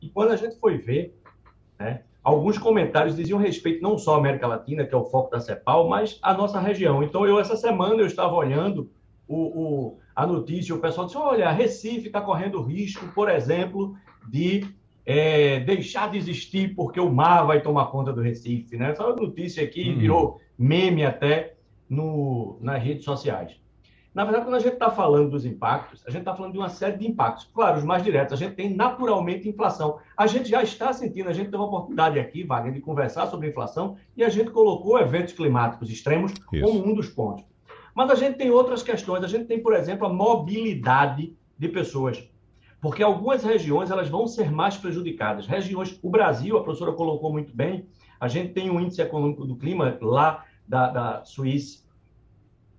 E 0.00 0.08
quando 0.10 0.30
a 0.30 0.36
gente 0.36 0.60
foi 0.60 0.78
ver, 0.78 1.20
né, 1.76 2.04
alguns 2.22 2.58
comentários 2.58 3.16
diziam 3.16 3.38
respeito 3.38 3.82
não 3.82 3.98
só 3.98 4.14
à 4.14 4.18
América 4.18 4.46
Latina, 4.46 4.84
que 4.84 4.94
é 4.94 4.98
o 4.98 5.04
foco 5.04 5.30
da 5.30 5.40
CEPAL, 5.40 5.88
mas 5.88 6.18
à 6.22 6.34
nossa 6.34 6.60
região. 6.60 7.02
Então, 7.02 7.26
eu 7.26 7.40
essa 7.40 7.56
semana 7.56 8.00
eu 8.00 8.06
estava 8.06 8.34
olhando 8.34 8.90
o, 9.26 9.36
o 9.36 9.98
a 10.14 10.26
notícia, 10.26 10.74
o 10.74 10.80
pessoal 10.80 11.06
disse, 11.06 11.18
olha, 11.18 11.50
Recife 11.50 12.08
está 12.08 12.20
correndo 12.20 12.62
risco, 12.62 13.06
por 13.14 13.30
exemplo, 13.30 13.94
de 14.28 14.66
é, 15.06 15.60
deixar 15.60 16.10
de 16.10 16.18
existir 16.18 16.74
porque 16.74 17.00
o 17.00 17.10
mar 17.10 17.46
vai 17.46 17.62
tomar 17.62 17.86
conta 17.86 18.12
do 18.12 18.20
Recife. 18.20 18.76
Né? 18.76 18.90
Essa 18.90 19.06
notícia 19.14 19.64
aqui 19.64 19.90
hum. 19.90 19.98
virou 19.98 20.40
meme 20.58 21.04
até 21.04 21.54
no, 21.88 22.58
nas 22.60 22.82
redes 22.82 23.04
sociais. 23.04 23.58
Na 24.12 24.24
verdade, 24.24 24.44
quando 24.44 24.56
a 24.56 24.60
gente 24.60 24.72
está 24.72 24.90
falando 24.90 25.30
dos 25.30 25.44
impactos, 25.44 26.02
a 26.04 26.10
gente 26.10 26.20
está 26.20 26.34
falando 26.34 26.52
de 26.52 26.58
uma 26.58 26.68
série 26.68 26.98
de 26.98 27.06
impactos. 27.06 27.48
Claro, 27.54 27.78
os 27.78 27.84
mais 27.84 28.02
diretos, 28.02 28.32
a 28.32 28.36
gente 28.36 28.56
tem 28.56 28.74
naturalmente 28.74 29.48
inflação. 29.48 29.98
A 30.16 30.26
gente 30.26 30.48
já 30.48 30.62
está 30.62 30.92
sentindo, 30.92 31.28
a 31.28 31.32
gente 31.32 31.46
teve 31.46 31.56
uma 31.58 31.66
oportunidade 31.66 32.18
aqui, 32.18 32.42
Wagner, 32.42 32.72
de 32.72 32.80
conversar 32.80 33.28
sobre 33.28 33.48
inflação 33.48 33.96
e 34.16 34.24
a 34.24 34.28
gente 34.28 34.50
colocou 34.50 34.98
eventos 34.98 35.32
climáticos 35.32 35.90
extremos 35.90 36.32
Isso. 36.32 36.64
como 36.64 36.84
um 36.84 36.92
dos 36.92 37.08
pontos. 37.08 37.44
Mas 37.94 38.10
a 38.10 38.16
gente 38.16 38.36
tem 38.36 38.50
outras 38.50 38.82
questões. 38.82 39.22
A 39.22 39.28
gente 39.28 39.44
tem, 39.44 39.60
por 39.62 39.74
exemplo, 39.74 40.06
a 40.06 40.12
mobilidade 40.12 41.36
de 41.56 41.68
pessoas. 41.68 42.28
Porque 42.80 43.02
algumas 43.02 43.44
regiões 43.44 43.90
elas 43.90 44.08
vão 44.08 44.26
ser 44.26 44.50
mais 44.50 44.76
prejudicadas. 44.76 45.46
Regiões, 45.46 45.98
o 46.02 46.10
Brasil, 46.10 46.56
a 46.56 46.64
professora 46.64 46.92
colocou 46.92 47.30
muito 47.30 47.54
bem, 47.54 47.86
a 48.18 48.26
gente 48.26 48.52
tem 48.52 48.70
um 48.70 48.80
índice 48.80 49.00
econômico 49.02 49.44
do 49.46 49.56
clima 49.56 49.96
lá 50.00 50.44
da, 50.66 50.90
da 50.90 51.24
Suíça, 51.24 51.84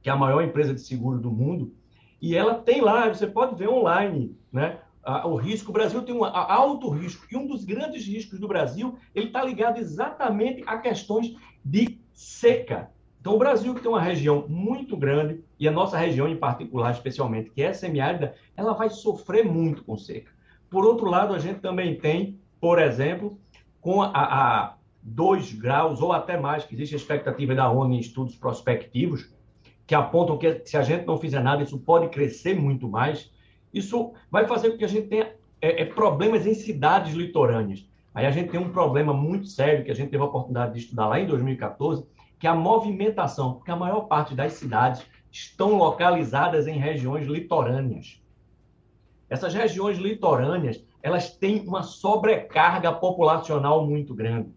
que 0.02 0.10
é 0.10 0.12
a 0.12 0.18
maior 0.18 0.42
empresa 0.42 0.74
de 0.74 0.82
seguro 0.82 1.20
do 1.20 1.32
mundo, 1.32 1.74
e 2.22 2.36
ela 2.36 2.56
tem 2.56 2.82
lá, 2.82 3.08
você 3.08 3.26
pode 3.28 3.56
ver 3.56 3.70
online, 3.70 4.36
né? 4.52 4.80
O 5.26 5.36
risco, 5.36 5.72
o 5.72 5.74
Brasil 5.74 6.04
tem 6.04 6.14
um 6.14 6.24
alto 6.24 6.90
risco, 6.90 7.26
e 7.32 7.36
um 7.36 7.48
dos 7.48 7.66
grandes 7.66 8.06
riscos 8.06 8.40
do 8.40 8.48
Brasil, 8.48 8.98
ele 9.16 9.28
está 9.28 9.44
ligado 9.44 9.80
exatamente 9.80 10.64
a 10.68 10.78
questões 10.78 11.36
de 11.66 12.00
seca. 12.14 12.92
Então, 13.20 13.36
o 13.36 13.40
Brasil, 13.40 13.74
que 13.74 13.82
tem 13.82 13.90
uma 13.90 14.02
região 14.02 14.46
muito 14.48 14.96
grande, 14.96 15.44
e 15.60 15.68
a 15.68 15.72
nossa 15.72 15.98
região 15.98 16.28
em 16.28 16.38
particular, 16.38 16.92
especialmente, 16.92 17.50
que 17.50 17.62
é 17.64 17.74
semiárida, 17.74 18.36
ela 18.56 18.74
vai 18.74 18.90
sofrer 18.90 19.44
muito 19.44 19.84
com 19.84 19.98
seca. 19.98 20.32
Por 20.70 20.86
outro 20.86 21.10
lado, 21.10 21.34
a 21.34 21.40
gente 21.40 21.60
também 21.60 21.96
tem, 21.98 22.40
por 22.60 22.80
exemplo, 22.80 23.40
com 23.80 24.04
a 24.04 24.76
2 25.02 25.54
graus 25.54 26.00
ou 26.00 26.14
até 26.14 26.40
mais, 26.40 26.64
que 26.64 26.76
existe 26.76 26.94
a 26.94 26.98
expectativa 26.98 27.56
da 27.56 27.70
ONU 27.70 27.96
em 27.96 28.00
estudos 28.00 28.36
prospectivos, 28.36 29.34
que 29.92 29.96
apontam 29.96 30.38
que 30.38 30.62
se 30.64 30.78
a 30.78 30.82
gente 30.84 31.06
não 31.06 31.18
fizer 31.18 31.42
nada, 31.42 31.64
isso 31.64 31.78
pode 31.78 32.08
crescer 32.08 32.58
muito 32.58 32.88
mais. 32.88 33.30
Isso 33.74 34.14
vai 34.32 34.48
fazer 34.48 34.72
com 34.72 34.78
que 34.78 34.86
a 34.86 34.88
gente 34.88 35.10
tenha 35.10 35.36
é, 35.62 35.82
é, 35.82 35.86
problemas 35.86 36.48
em 36.48 36.54
cidades 36.54 37.14
litorâneas. 37.14 37.86
Aí 38.14 38.26
a 38.26 38.32
gente 38.32 38.52
tem 38.52 38.58
um 38.58 38.72
problema 38.72 39.14
muito 39.14 39.48
sério 39.48 39.84
que 39.84 39.92
a 39.92 39.94
gente 39.94 40.10
teve 40.10 40.24
a 40.24 40.28
oportunidade 40.28 40.76
de 40.76 40.80
estudar 40.80 41.08
lá 41.08 41.20
em 41.20 41.28
2014, 41.28 42.06
que 42.40 42.48
é 42.48 42.50
a 42.50 42.56
movimentação, 42.56 43.56
porque 43.56 43.70
a 43.70 43.76
maior 43.76 44.04
parte 44.04 44.34
das 44.34 44.54
cidades 44.54 45.06
estão 45.30 45.76
localizadas 45.76 46.68
em 46.68 46.78
regiões 46.78 47.28
litorâneas. 47.28 48.24
Essas 49.30 49.54
regiões 49.54 49.98
litorâneas, 49.98 50.82
elas 51.04 51.36
têm 51.36 51.68
uma 51.68 51.84
sobrecarga 51.84 52.94
populacional 52.94 53.86
muito 53.86 54.16
grande. 54.16 54.54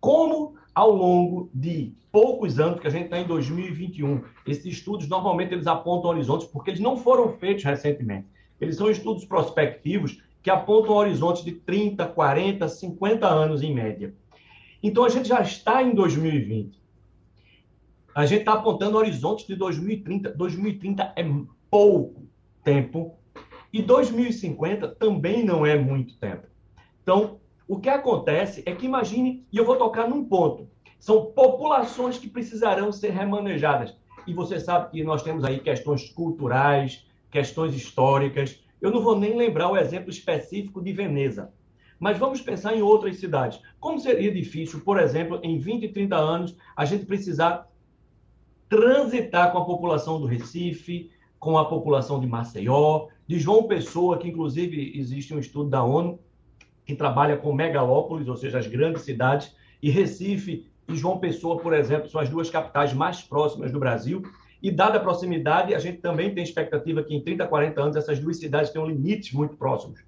Como 0.00 0.56
ao 0.74 0.90
longo 0.90 1.50
de 1.52 1.92
poucos 2.10 2.58
anos, 2.60 2.80
que 2.80 2.86
a 2.86 2.90
gente 2.90 3.04
está 3.04 3.18
em 3.18 3.26
2021, 3.26 4.22
esses 4.46 4.66
estudos 4.66 5.08
normalmente 5.08 5.52
eles 5.52 5.66
apontam 5.66 6.10
horizontes 6.10 6.46
porque 6.46 6.70
eles 6.70 6.80
não 6.80 6.96
foram 6.96 7.36
feitos 7.38 7.64
recentemente. 7.64 8.26
Eles 8.60 8.76
são 8.76 8.90
estudos 8.90 9.24
prospectivos 9.24 10.22
que 10.42 10.50
apontam 10.50 10.94
horizontes 10.94 11.44
de 11.44 11.52
30, 11.52 12.06
40, 12.06 12.68
50 12.68 13.26
anos 13.26 13.62
em 13.62 13.74
média. 13.74 14.14
Então 14.82 15.04
a 15.04 15.08
gente 15.08 15.28
já 15.28 15.40
está 15.40 15.82
em 15.82 15.94
2020. 15.94 16.80
A 18.14 18.26
gente 18.26 18.40
está 18.40 18.54
apontando 18.54 18.98
horizontes 18.98 19.46
de 19.46 19.56
2030. 19.56 20.30
2030 20.30 21.12
é 21.16 21.24
pouco 21.70 22.26
tempo 22.62 23.16
e 23.72 23.80
2050 23.80 24.88
também 24.88 25.44
não 25.44 25.64
é 25.64 25.78
muito 25.78 26.16
tempo. 26.18 26.46
Então, 27.02 27.40
o 27.72 27.80
que 27.80 27.88
acontece 27.88 28.62
é 28.66 28.74
que 28.74 28.84
imagine, 28.84 29.46
e 29.50 29.56
eu 29.56 29.64
vou 29.64 29.76
tocar 29.76 30.06
num 30.06 30.26
ponto, 30.26 30.68
são 31.00 31.32
populações 31.32 32.18
que 32.18 32.28
precisarão 32.28 32.92
ser 32.92 33.12
remanejadas. 33.12 33.96
e 34.26 34.34
você 34.34 34.60
sabe 34.60 34.90
que 34.90 35.02
nós 35.02 35.22
temos 35.22 35.42
aí 35.42 35.58
questões 35.58 36.10
culturais, 36.10 37.06
questões 37.30 37.74
históricas. 37.74 38.62
Eu 38.78 38.90
não 38.90 39.02
vou 39.02 39.18
nem 39.18 39.34
lembrar 39.34 39.70
o 39.70 39.76
exemplo 39.78 40.10
específico 40.10 40.82
de 40.82 40.92
Veneza, 40.92 41.50
mas 41.98 42.18
vamos 42.18 42.42
pensar 42.42 42.76
em 42.76 42.82
outras 42.82 43.16
cidades. 43.16 43.58
Como 43.80 43.98
seria 43.98 44.30
difícil, 44.30 44.80
por 44.80 45.00
exemplo, 45.00 45.40
em 45.42 45.56
20, 45.58 45.88
30 45.88 46.14
anos, 46.14 46.54
a 46.76 46.84
gente 46.84 47.06
precisar 47.06 47.72
transitar 48.68 49.50
com 49.50 49.56
a 49.56 49.64
população 49.64 50.20
do 50.20 50.26
Recife, 50.26 51.10
com 51.38 51.56
a 51.56 51.64
população 51.64 52.20
de 52.20 52.26
Maceió, 52.26 53.08
de 53.26 53.38
João 53.38 53.62
Pessoa, 53.62 54.18
que 54.18 54.28
inclusive 54.28 54.92
existe 54.94 55.34
um 55.34 55.38
estudo 55.38 55.70
da 55.70 55.82
ONU 55.82 56.20
que 56.84 56.94
trabalha 56.94 57.36
com 57.36 57.52
megalópolis, 57.52 58.28
ou 58.28 58.36
seja, 58.36 58.58
as 58.58 58.66
grandes 58.66 59.02
cidades, 59.02 59.54
e 59.82 59.90
Recife 59.90 60.66
e 60.88 60.96
João 60.96 61.18
Pessoa, 61.18 61.58
por 61.58 61.72
exemplo, 61.72 62.08
são 62.08 62.20
as 62.20 62.28
duas 62.28 62.50
capitais 62.50 62.92
mais 62.92 63.22
próximas 63.22 63.70
do 63.70 63.78
Brasil. 63.78 64.22
E 64.62 64.70
dada 64.70 64.98
a 64.98 65.00
proximidade, 65.00 65.74
a 65.74 65.78
gente 65.78 65.98
também 65.98 66.32
tem 66.32 66.44
expectativa 66.44 67.02
que 67.02 67.14
em 67.14 67.20
30, 67.20 67.46
40 67.46 67.82
anos 67.82 67.96
essas 67.96 68.20
duas 68.20 68.38
cidades 68.38 68.70
tenham 68.70 68.86
limites 68.86 69.32
muito 69.32 69.56
próximos. 69.56 70.00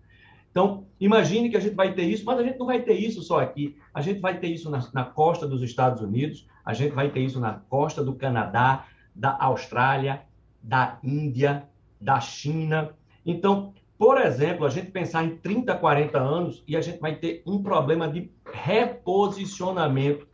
Então, 0.50 0.86
imagine 1.00 1.50
que 1.50 1.56
a 1.56 1.60
gente 1.60 1.74
vai 1.74 1.92
ter 1.92 2.04
isso, 2.04 2.24
mas 2.24 2.38
a 2.38 2.42
gente 2.44 2.58
não 2.58 2.66
vai 2.66 2.80
ter 2.80 2.94
isso 2.94 3.20
só 3.22 3.40
aqui. 3.40 3.76
A 3.92 4.00
gente 4.00 4.20
vai 4.20 4.38
ter 4.38 4.46
isso 4.46 4.70
na, 4.70 4.88
na 4.92 5.04
costa 5.04 5.48
dos 5.48 5.62
Estados 5.62 6.00
Unidos, 6.00 6.46
a 6.64 6.72
gente 6.72 6.92
vai 6.92 7.10
ter 7.10 7.20
isso 7.20 7.40
na 7.40 7.54
costa 7.54 8.04
do 8.04 8.14
Canadá, 8.14 8.86
da 9.12 9.36
Austrália, 9.40 10.22
da 10.62 10.98
Índia, 11.02 11.64
da 12.00 12.20
China. 12.20 12.94
Então, 13.26 13.74
por 13.98 14.20
exemplo, 14.20 14.66
a 14.66 14.70
gente 14.70 14.90
pensar 14.90 15.24
em 15.24 15.36
30, 15.36 15.74
40 15.76 16.18
anos 16.18 16.64
e 16.66 16.76
a 16.76 16.80
gente 16.80 16.98
vai 16.98 17.14
ter 17.14 17.42
um 17.46 17.62
problema 17.62 18.08
de 18.08 18.30
reposicionamento 18.52 20.26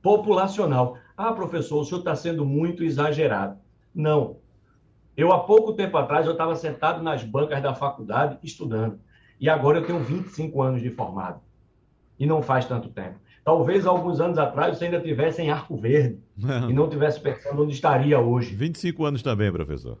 populacional. 0.00 0.96
Ah, 1.16 1.32
professor, 1.32 1.80
o 1.80 1.84
senhor 1.84 1.98
está 1.98 2.16
sendo 2.16 2.44
muito 2.44 2.82
exagerado. 2.82 3.58
Não. 3.94 4.36
Eu, 5.14 5.30
há 5.30 5.40
pouco 5.40 5.74
tempo 5.74 5.96
atrás, 5.98 6.26
eu 6.26 6.32
estava 6.32 6.56
sentado 6.56 7.02
nas 7.02 7.22
bancas 7.22 7.62
da 7.62 7.74
faculdade 7.74 8.38
estudando. 8.42 8.98
E 9.38 9.48
agora 9.48 9.78
eu 9.78 9.86
tenho 9.86 10.00
25 10.00 10.62
anos 10.62 10.80
de 10.80 10.90
formado. 10.90 11.40
E 12.18 12.26
não 12.26 12.40
faz 12.40 12.64
tanto 12.64 12.88
tempo. 12.88 13.20
Talvez 13.44 13.86
alguns 13.86 14.20
anos 14.20 14.38
atrás 14.38 14.78
você 14.78 14.86
ainda 14.86 15.00
tivesse 15.00 15.42
em 15.42 15.50
Arco 15.50 15.76
Verde 15.76 16.18
não. 16.36 16.70
e 16.70 16.72
não 16.72 16.88
tivesse 16.88 17.20
pensando 17.20 17.62
onde 17.62 17.74
estaria 17.74 18.18
hoje. 18.18 18.54
25 18.54 19.04
anos 19.04 19.22
também, 19.22 19.52
professor. 19.52 19.98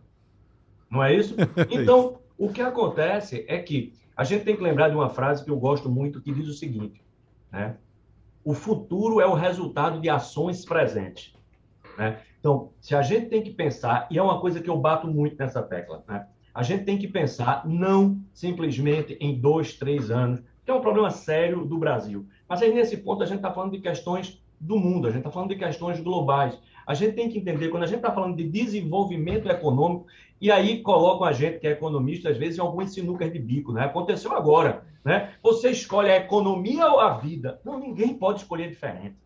Não 0.90 1.02
é 1.02 1.14
isso? 1.14 1.34
Então, 1.70 2.21
o 2.44 2.52
que 2.52 2.60
acontece 2.60 3.44
é 3.46 3.56
que 3.58 3.94
a 4.16 4.24
gente 4.24 4.44
tem 4.44 4.56
que 4.56 4.62
lembrar 4.64 4.88
de 4.88 4.96
uma 4.96 5.08
frase 5.08 5.44
que 5.44 5.50
eu 5.50 5.56
gosto 5.56 5.88
muito, 5.88 6.20
que 6.20 6.32
diz 6.32 6.48
o 6.48 6.52
seguinte, 6.52 7.00
né? 7.52 7.76
O 8.44 8.52
futuro 8.52 9.20
é 9.20 9.26
o 9.26 9.32
resultado 9.32 10.00
de 10.00 10.10
ações 10.10 10.64
presentes. 10.64 11.32
Né? 11.96 12.18
Então, 12.40 12.72
se 12.80 12.96
a 12.96 13.02
gente 13.02 13.26
tem 13.26 13.42
que 13.42 13.50
pensar, 13.50 14.08
e 14.10 14.18
é 14.18 14.22
uma 14.22 14.40
coisa 14.40 14.60
que 14.60 14.68
eu 14.68 14.76
bato 14.76 15.06
muito 15.06 15.36
nessa 15.38 15.62
tecla, 15.62 16.02
né? 16.08 16.26
A 16.52 16.64
gente 16.64 16.84
tem 16.84 16.98
que 16.98 17.06
pensar 17.06 17.64
não 17.64 18.20
simplesmente 18.34 19.16
em 19.20 19.38
dois, 19.38 19.74
três 19.74 20.10
anos, 20.10 20.42
que 20.64 20.70
é 20.70 20.74
um 20.74 20.80
problema 20.80 21.10
sério 21.10 21.64
do 21.64 21.78
Brasil. 21.78 22.26
Mas 22.48 22.60
aí, 22.60 22.74
nesse 22.74 22.96
ponto, 22.96 23.22
a 23.22 23.26
gente 23.26 23.36
está 23.36 23.52
falando 23.52 23.70
de 23.70 23.78
questões 23.78 24.41
do 24.62 24.78
mundo, 24.78 25.08
a 25.08 25.10
gente 25.10 25.18
está 25.18 25.30
falando 25.30 25.48
de 25.48 25.56
questões 25.56 25.98
globais. 25.98 26.56
A 26.86 26.94
gente 26.94 27.14
tem 27.14 27.28
que 27.28 27.38
entender, 27.38 27.68
quando 27.68 27.82
a 27.82 27.86
gente 27.86 27.96
está 27.96 28.12
falando 28.12 28.36
de 28.36 28.48
desenvolvimento 28.48 29.48
econômico, 29.48 30.06
e 30.40 30.50
aí 30.50 30.82
colocam 30.82 31.26
a 31.26 31.32
gente, 31.32 31.58
que 31.58 31.66
é 31.66 31.72
economista, 31.72 32.30
às 32.30 32.36
vezes, 32.36 32.58
em 32.58 32.60
algumas 32.60 32.92
sinucas 32.94 33.32
de 33.32 33.38
bico, 33.38 33.72
né? 33.72 33.84
Aconteceu 33.84 34.32
agora, 34.32 34.84
né? 35.04 35.32
Você 35.42 35.70
escolhe 35.70 36.10
a 36.10 36.16
economia 36.16 36.86
ou 36.86 37.00
a 37.00 37.18
vida? 37.18 37.60
Não, 37.64 37.78
ninguém 37.78 38.14
pode 38.14 38.40
escolher 38.40 38.68
diferente. 38.68 39.16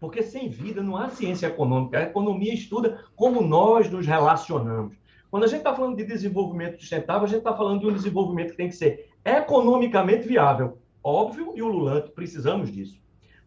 Porque 0.00 0.22
sem 0.22 0.48
vida 0.48 0.82
não 0.82 0.96
há 0.96 1.08
ciência 1.08 1.46
econômica. 1.46 1.98
A 1.98 2.02
economia 2.02 2.54
estuda 2.54 3.04
como 3.14 3.40
nós 3.42 3.90
nos 3.90 4.06
relacionamos. 4.06 4.96
Quando 5.30 5.44
a 5.44 5.46
gente 5.46 5.58
está 5.58 5.74
falando 5.74 5.96
de 5.96 6.04
desenvolvimento 6.04 6.80
sustentável, 6.80 7.24
a 7.24 7.28
gente 7.28 7.38
está 7.38 7.54
falando 7.54 7.80
de 7.80 7.86
um 7.86 7.92
desenvolvimento 7.92 8.52
que 8.52 8.56
tem 8.56 8.68
que 8.68 8.76
ser 8.76 9.10
economicamente 9.24 10.26
viável. 10.26 10.78
Óbvio 11.02 11.52
e 11.54 11.62
ululante, 11.62 12.10
precisamos 12.10 12.72
disso. 12.72 13.00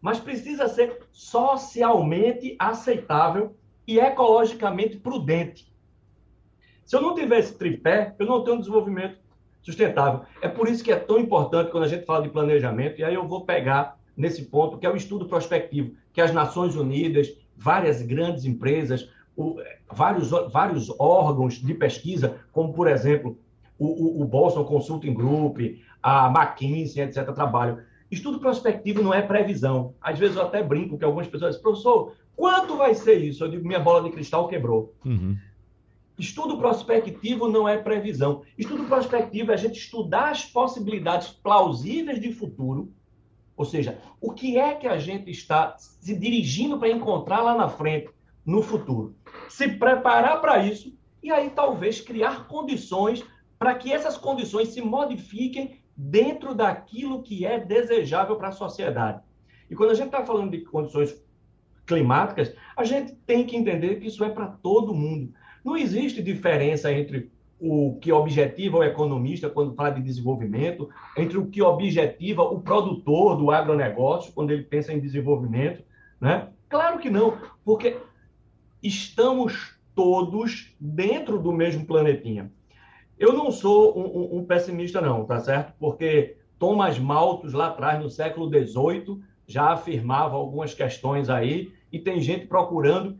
Mas 0.04 0.20
precisa 0.20 0.68
ser 0.68 0.98
socialmente 1.10 2.54
aceitável 2.58 3.56
e 3.86 3.98
ecologicamente 3.98 4.98
prudente. 4.98 5.72
Se 6.84 6.94
eu 6.94 7.00
não 7.00 7.14
tiver 7.14 7.38
esse 7.38 7.56
tripé, 7.56 8.14
eu 8.18 8.26
não 8.26 8.44
tenho 8.44 8.56
um 8.56 8.60
desenvolvimento 8.60 9.16
sustentável. 9.62 10.20
É 10.42 10.48
por 10.48 10.68
isso 10.68 10.84
que 10.84 10.92
é 10.92 10.96
tão 10.96 11.18
importante 11.18 11.70
quando 11.70 11.84
a 11.84 11.88
gente 11.88 12.04
fala 12.04 12.22
de 12.22 12.28
planejamento, 12.28 13.00
e 13.00 13.04
aí 13.04 13.14
eu 13.14 13.26
vou 13.26 13.46
pegar 13.46 13.98
nesse 14.14 14.44
ponto, 14.44 14.76
que 14.76 14.84
é 14.84 14.90
o 14.90 14.96
estudo 14.96 15.24
prospectivo, 15.24 15.96
que 16.12 16.20
as 16.20 16.34
Nações 16.34 16.76
Unidas, 16.76 17.34
várias 17.56 18.02
grandes 18.02 18.44
empresas, 18.44 19.08
o, 19.34 19.56
vários, 19.90 20.28
vários 20.52 20.94
órgãos 21.00 21.54
de 21.54 21.72
pesquisa, 21.72 22.42
como, 22.52 22.74
por 22.74 22.88
exemplo, 22.88 23.38
o, 23.78 23.86
o, 23.86 24.20
o 24.20 24.24
Boston 24.26 24.66
Consulting 24.66 25.14
Group, 25.14 25.60
a 26.02 26.26
McKinsey, 26.28 27.02
etc., 27.02 27.32
trabalham. 27.32 27.78
Estudo 28.14 28.38
prospectivo 28.38 29.02
não 29.02 29.12
é 29.12 29.20
previsão. 29.20 29.94
Às 30.00 30.18
vezes 30.18 30.36
eu 30.36 30.42
até 30.42 30.62
brinco 30.62 30.96
que 30.96 31.04
algumas 31.04 31.26
pessoas 31.26 31.50
dizem, 31.50 31.62
professor, 31.62 32.14
quanto 32.36 32.76
vai 32.76 32.94
ser 32.94 33.18
isso? 33.18 33.44
Eu 33.44 33.48
digo, 33.48 33.66
minha 33.66 33.80
bola 33.80 34.02
de 34.02 34.10
cristal 34.10 34.46
quebrou. 34.46 34.94
Uhum. 35.04 35.36
Estudo 36.16 36.56
prospectivo 36.56 37.48
não 37.48 37.68
é 37.68 37.76
previsão. 37.76 38.42
Estudo 38.56 38.84
prospectivo 38.84 39.50
é 39.50 39.54
a 39.54 39.58
gente 39.58 39.80
estudar 39.80 40.30
as 40.30 40.44
possibilidades 40.44 41.28
plausíveis 41.28 42.20
de 42.20 42.32
futuro, 42.32 42.92
ou 43.56 43.64
seja, 43.64 43.98
o 44.20 44.32
que 44.32 44.58
é 44.58 44.74
que 44.74 44.86
a 44.86 44.98
gente 44.98 45.30
está 45.30 45.76
se 45.76 46.16
dirigindo 46.16 46.78
para 46.78 46.88
encontrar 46.88 47.42
lá 47.42 47.56
na 47.56 47.68
frente 47.68 48.10
no 48.46 48.62
futuro. 48.62 49.16
Se 49.48 49.66
preparar 49.68 50.40
para 50.40 50.64
isso 50.64 50.96
e 51.20 51.32
aí 51.32 51.50
talvez 51.50 52.00
criar 52.00 52.46
condições 52.46 53.24
para 53.58 53.74
que 53.74 53.92
essas 53.92 54.16
condições 54.16 54.68
se 54.68 54.80
modifiquem 54.80 55.80
dentro 55.96 56.54
daquilo 56.54 57.22
que 57.22 57.46
é 57.46 57.58
desejável 57.58 58.36
para 58.36 58.48
a 58.48 58.52
sociedade. 58.52 59.22
E 59.70 59.74
quando 59.74 59.90
a 59.90 59.94
gente 59.94 60.06
está 60.06 60.24
falando 60.24 60.50
de 60.50 60.60
condições 60.60 61.22
climáticas, 61.86 62.54
a 62.76 62.84
gente 62.84 63.14
tem 63.26 63.46
que 63.46 63.56
entender 63.56 63.96
que 63.96 64.08
isso 64.08 64.24
é 64.24 64.30
para 64.30 64.46
todo 64.46 64.94
mundo. 64.94 65.32
Não 65.64 65.76
existe 65.76 66.22
diferença 66.22 66.92
entre 66.92 67.30
o 67.60 67.96
que 68.00 68.12
objetiva 68.12 68.78
o 68.78 68.84
economista 68.84 69.48
quando 69.48 69.74
fala 69.74 69.90
de 69.90 70.02
desenvolvimento, 70.02 70.88
entre 71.16 71.38
o 71.38 71.46
que 71.46 71.62
objetiva 71.62 72.42
o 72.42 72.60
produtor 72.60 73.36
do 73.36 73.50
agronegócio 73.50 74.32
quando 74.32 74.50
ele 74.50 74.64
pensa 74.64 74.92
em 74.92 75.00
desenvolvimento, 75.00 75.82
né? 76.20 76.48
Claro 76.68 76.98
que 76.98 77.08
não, 77.08 77.38
porque 77.64 77.96
estamos 78.82 79.78
todos 79.94 80.74
dentro 80.78 81.38
do 81.38 81.52
mesmo 81.52 81.86
planetinha. 81.86 82.50
Eu 83.18 83.32
não 83.32 83.50
sou 83.50 83.98
um, 83.98 84.36
um, 84.36 84.38
um 84.38 84.44
pessimista, 84.44 85.00
não, 85.00 85.24
tá 85.24 85.38
certo? 85.40 85.72
Porque 85.78 86.36
Thomas 86.58 86.98
Malthus, 86.98 87.52
lá 87.52 87.68
atrás, 87.68 88.02
no 88.02 88.10
século 88.10 88.48
XVIII, 88.48 89.20
já 89.46 89.72
afirmava 89.72 90.36
algumas 90.36 90.74
questões 90.74 91.28
aí, 91.28 91.72
e 91.92 91.98
tem 91.98 92.20
gente 92.20 92.46
procurando 92.46 93.18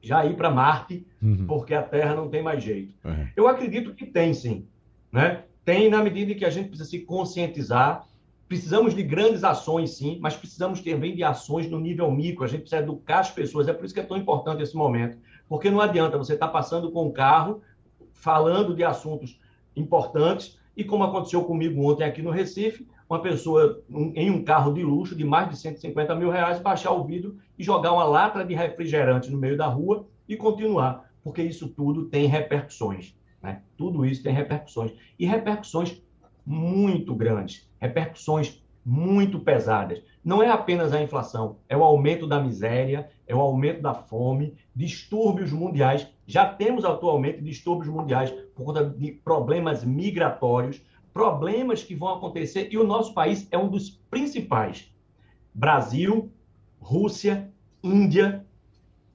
já 0.00 0.24
ir 0.24 0.36
para 0.36 0.50
Marte, 0.50 1.06
uhum. 1.22 1.46
porque 1.46 1.74
a 1.74 1.82
Terra 1.82 2.14
não 2.14 2.28
tem 2.28 2.42
mais 2.42 2.62
jeito. 2.62 2.94
Uhum. 3.04 3.28
Eu 3.36 3.46
acredito 3.46 3.94
que 3.94 4.06
tem, 4.06 4.32
sim. 4.32 4.66
Né? 5.12 5.44
Tem 5.64 5.90
na 5.90 6.02
medida 6.02 6.34
que 6.34 6.44
a 6.44 6.50
gente 6.50 6.68
precisa 6.68 6.88
se 6.88 7.00
conscientizar, 7.00 8.06
Precisamos 8.50 8.96
de 8.96 9.04
grandes 9.04 9.44
ações, 9.44 9.92
sim, 9.92 10.18
mas 10.20 10.34
precisamos 10.34 10.80
também 10.80 11.14
de 11.14 11.22
ações 11.22 11.70
no 11.70 11.78
nível 11.78 12.10
micro. 12.10 12.42
A 12.42 12.48
gente 12.48 12.62
precisa 12.62 12.82
educar 12.82 13.20
as 13.20 13.30
pessoas. 13.30 13.68
É 13.68 13.72
por 13.72 13.84
isso 13.84 13.94
que 13.94 14.00
é 14.00 14.02
tão 14.02 14.16
importante 14.16 14.60
esse 14.60 14.74
momento. 14.76 15.16
Porque 15.48 15.70
não 15.70 15.80
adianta 15.80 16.18
você 16.18 16.34
estar 16.34 16.48
tá 16.48 16.52
passando 16.52 16.90
com 16.90 17.06
o 17.06 17.12
carro, 17.12 17.62
falando 18.20 18.74
de 18.74 18.84
assuntos 18.84 19.40
importantes, 19.74 20.58
e 20.76 20.84
como 20.84 21.04
aconteceu 21.04 21.42
comigo 21.44 21.82
ontem 21.84 22.04
aqui 22.04 22.22
no 22.22 22.30
Recife, 22.30 22.86
uma 23.08 23.20
pessoa 23.20 23.82
em 23.90 24.30
um 24.30 24.44
carro 24.44 24.72
de 24.72 24.84
luxo 24.84 25.16
de 25.16 25.24
mais 25.24 25.48
de 25.50 25.56
150 25.56 26.14
mil 26.14 26.30
reais 26.30 26.60
baixar 26.60 26.92
o 26.92 27.04
vidro 27.04 27.38
e 27.58 27.64
jogar 27.64 27.92
uma 27.92 28.04
lata 28.04 28.44
de 28.44 28.54
refrigerante 28.54 29.30
no 29.30 29.36
meio 29.36 29.56
da 29.56 29.66
rua 29.66 30.06
e 30.28 30.36
continuar, 30.36 31.10
porque 31.24 31.42
isso 31.42 31.68
tudo 31.68 32.04
tem 32.04 32.26
repercussões. 32.26 33.16
Né? 33.42 33.62
Tudo 33.76 34.06
isso 34.06 34.22
tem 34.22 34.32
repercussões. 34.32 34.92
E 35.18 35.26
repercussões 35.26 36.00
muito 36.46 37.14
grandes, 37.14 37.68
repercussões 37.80 38.62
muito 38.84 39.38
pesadas. 39.40 40.02
Não 40.24 40.42
é 40.42 40.50
apenas 40.50 40.92
a 40.92 41.02
inflação, 41.02 41.56
é 41.68 41.76
o 41.76 41.82
aumento 41.82 42.26
da 42.26 42.40
miséria, 42.40 43.10
é 43.26 43.34
o 43.34 43.40
aumento 43.40 43.80
da 43.80 43.94
fome, 43.94 44.54
distúrbios 44.74 45.52
mundiais. 45.52 46.06
Já 46.26 46.46
temos 46.46 46.84
atualmente 46.84 47.42
distúrbios 47.42 47.88
mundiais 47.88 48.30
por 48.54 48.66
conta 48.66 48.84
de 48.84 49.12
problemas 49.12 49.84
migratórios, 49.84 50.82
problemas 51.12 51.82
que 51.82 51.94
vão 51.94 52.14
acontecer 52.14 52.68
e 52.70 52.78
o 52.78 52.86
nosso 52.86 53.14
país 53.14 53.48
é 53.50 53.58
um 53.58 53.68
dos 53.68 53.90
principais. 54.10 54.92
Brasil, 55.54 56.30
Rússia, 56.80 57.50
Índia, 57.82 58.46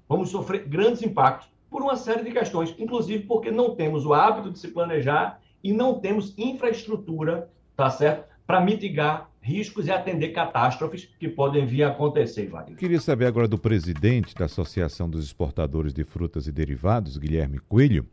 vamos 0.08 0.30
sofrer 0.30 0.67
grandes 0.67 1.01
impactos 1.01 1.49
por 1.69 1.82
uma 1.82 1.95
série 1.95 2.23
de 2.23 2.32
questões, 2.32 2.73
inclusive 2.80 3.25
porque 3.25 3.51
não 3.51 3.75
temos 3.75 4.06
o 4.06 4.13
hábito 4.13 4.51
de 4.51 4.60
se 4.60 4.69
planejar 4.69 5.41
e 5.63 5.73
não 5.73 5.99
temos 5.99 6.34
infraestrutura, 6.38 7.51
tá 7.75 7.89
certo, 7.89 8.28
para 8.45 8.62
mitigar 8.62 9.30
riscos 9.46 9.86
e 9.86 9.92
atender 9.92 10.30
catástrofes 10.30 11.08
que 11.20 11.30
podem 11.30 11.68
vir 11.68 11.84
a 11.84 11.90
acontecer, 11.90 12.48
Wagner. 12.48 12.76
Queria 12.76 13.00
saber 13.00 13.28
agora 13.28 13.48
do 13.48 13.60
presidente 13.60 14.34
da 14.34 14.46
Associação 14.46 15.08
dos 15.08 15.24
Exportadores 15.24 15.94
de 15.94 16.04
Frutas 16.04 16.48
e 16.48 16.52
Derivados, 16.52 17.16
Guilherme 17.16 17.60
Coelho. 17.60 18.08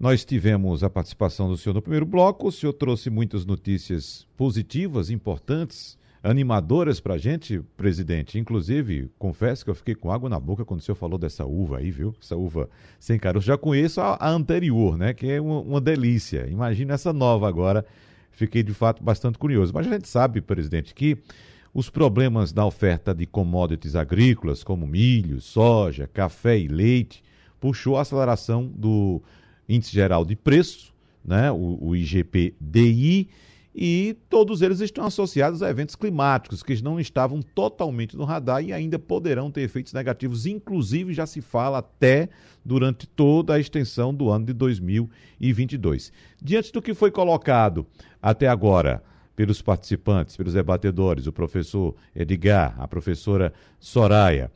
Nós 0.00 0.24
tivemos 0.24 0.82
a 0.82 0.88
participação 0.88 1.48
do 1.48 1.56
senhor 1.58 1.74
no 1.74 1.82
primeiro 1.82 2.06
bloco, 2.06 2.48
o 2.48 2.52
senhor 2.52 2.72
trouxe 2.72 3.10
muitas 3.10 3.44
notícias 3.44 4.26
positivas, 4.38 5.10
importantes, 5.10 5.98
animadoras 6.22 6.98
para 6.98 7.14
a 7.14 7.18
gente, 7.18 7.60
presidente. 7.76 8.38
Inclusive, 8.38 9.10
confesso 9.18 9.64
que 9.64 9.70
eu 9.70 9.74
fiquei 9.74 9.94
com 9.94 10.10
água 10.10 10.30
na 10.30 10.40
boca 10.40 10.64
quando 10.64 10.80
o 10.80 10.82
senhor 10.82 10.96
falou 10.96 11.18
dessa 11.18 11.44
uva 11.44 11.78
aí, 11.78 11.90
viu? 11.90 12.14
Essa 12.20 12.36
uva 12.36 12.70
sem 12.98 13.18
caroço. 13.18 13.46
Já 13.46 13.58
conheço 13.58 14.00
a, 14.00 14.16
a 14.18 14.30
anterior, 14.30 14.96
né? 14.96 15.12
Que 15.12 15.30
é 15.30 15.40
uma, 15.40 15.60
uma 15.60 15.80
delícia. 15.80 16.46
Imagina 16.48 16.94
essa 16.94 17.12
nova 17.12 17.46
agora 17.46 17.84
fiquei 18.36 18.62
de 18.62 18.72
fato 18.72 19.02
bastante 19.02 19.38
curioso. 19.38 19.72
Mas 19.74 19.86
a 19.86 19.90
gente 19.90 20.08
sabe, 20.08 20.40
presidente, 20.40 20.94
que 20.94 21.18
os 21.74 21.90
problemas 21.90 22.52
da 22.52 22.64
oferta 22.64 23.14
de 23.14 23.26
commodities 23.26 23.96
agrícolas, 23.96 24.62
como 24.62 24.86
milho, 24.86 25.40
soja, 25.40 26.06
café 26.06 26.58
e 26.58 26.68
leite, 26.68 27.22
puxou 27.58 27.96
a 27.96 28.02
aceleração 28.02 28.66
do 28.66 29.20
índice 29.68 29.92
geral 29.92 30.24
de 30.24 30.36
preço, 30.36 30.94
né, 31.24 31.50
o, 31.50 31.78
o 31.80 31.96
IGP-DI, 31.96 33.28
e 33.78 34.16
todos 34.30 34.62
eles 34.62 34.80
estão 34.80 35.04
associados 35.04 35.62
a 35.62 35.68
eventos 35.68 35.94
climáticos 35.94 36.62
que 36.62 36.82
não 36.82 36.98
estavam 36.98 37.42
totalmente 37.42 38.16
no 38.16 38.24
radar 38.24 38.64
e 38.64 38.72
ainda 38.72 38.98
poderão 38.98 39.50
ter 39.50 39.60
efeitos 39.60 39.92
negativos, 39.92 40.46
inclusive 40.46 41.12
já 41.12 41.26
se 41.26 41.42
fala 41.42 41.78
até 41.78 42.30
durante 42.64 43.06
toda 43.06 43.52
a 43.52 43.60
extensão 43.60 44.14
do 44.14 44.30
ano 44.30 44.46
de 44.46 44.54
2022. 44.54 46.10
Diante 46.42 46.72
do 46.72 46.80
que 46.80 46.94
foi 46.94 47.10
colocado 47.10 47.86
até 48.22 48.48
agora 48.48 49.02
pelos 49.36 49.60
participantes, 49.60 50.38
pelos 50.38 50.54
debatedores, 50.54 51.26
o 51.26 51.32
professor 51.32 51.94
Edgar, 52.14 52.74
a 52.78 52.88
professora 52.88 53.52
Soraya, 53.78 54.50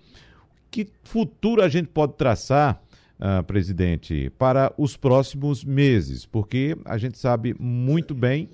que 0.70 0.88
futuro 1.04 1.62
a 1.62 1.68
gente 1.68 1.88
pode 1.88 2.14
traçar 2.14 2.82
Uh, 3.22 3.44
presidente, 3.44 4.32
para 4.38 4.72
os 4.78 4.96
próximos 4.96 5.62
meses, 5.62 6.24
porque 6.24 6.74
a 6.86 6.96
gente 6.96 7.18
sabe 7.18 7.54
muito 7.60 8.14
bem 8.14 8.48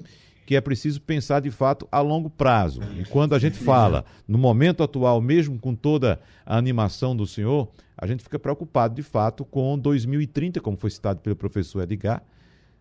que 0.47 0.55
é 0.55 0.61
preciso 0.61 1.01
pensar 1.01 1.41
de 1.41 1.51
fato 1.51 1.89
a 1.91 2.01
longo 2.01 2.31
prazo. 2.31 2.81
E 2.97 3.05
quando 3.05 3.35
a 3.35 3.39
gente 3.39 3.59
fala 3.59 4.05
no 4.29 4.39
momento 4.39 4.81
atual, 4.85 5.21
mesmo 5.21 5.59
com 5.59 5.75
toda 5.75 6.21
a 6.47 6.57
animação 6.57 7.17
do 7.17 7.27
senhor, 7.27 7.69
a 7.99 8.07
gente 8.07 8.23
fica 8.23 8.39
preocupado 8.39 8.95
de 8.95 9.03
fato 9.03 9.45
com 9.45 9.77
2030, 9.77 10.61
como 10.61 10.77
foi 10.77 10.91
citado 10.91 11.21
pelo 11.21 11.35
professor 11.35 11.83
Edgar. 11.83 12.23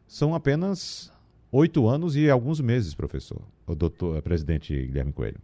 São 0.08 0.36
apenas 0.36 1.12
oito 1.52 1.88
anos 1.88 2.16
e 2.16 2.30
alguns 2.30 2.62
meses, 2.62 2.94
professor, 2.94 3.42
o 3.66 3.74
doutor, 3.74 4.22
presidente 4.22 4.72
Guilherme 4.86 5.12
Coelho. 5.12 5.40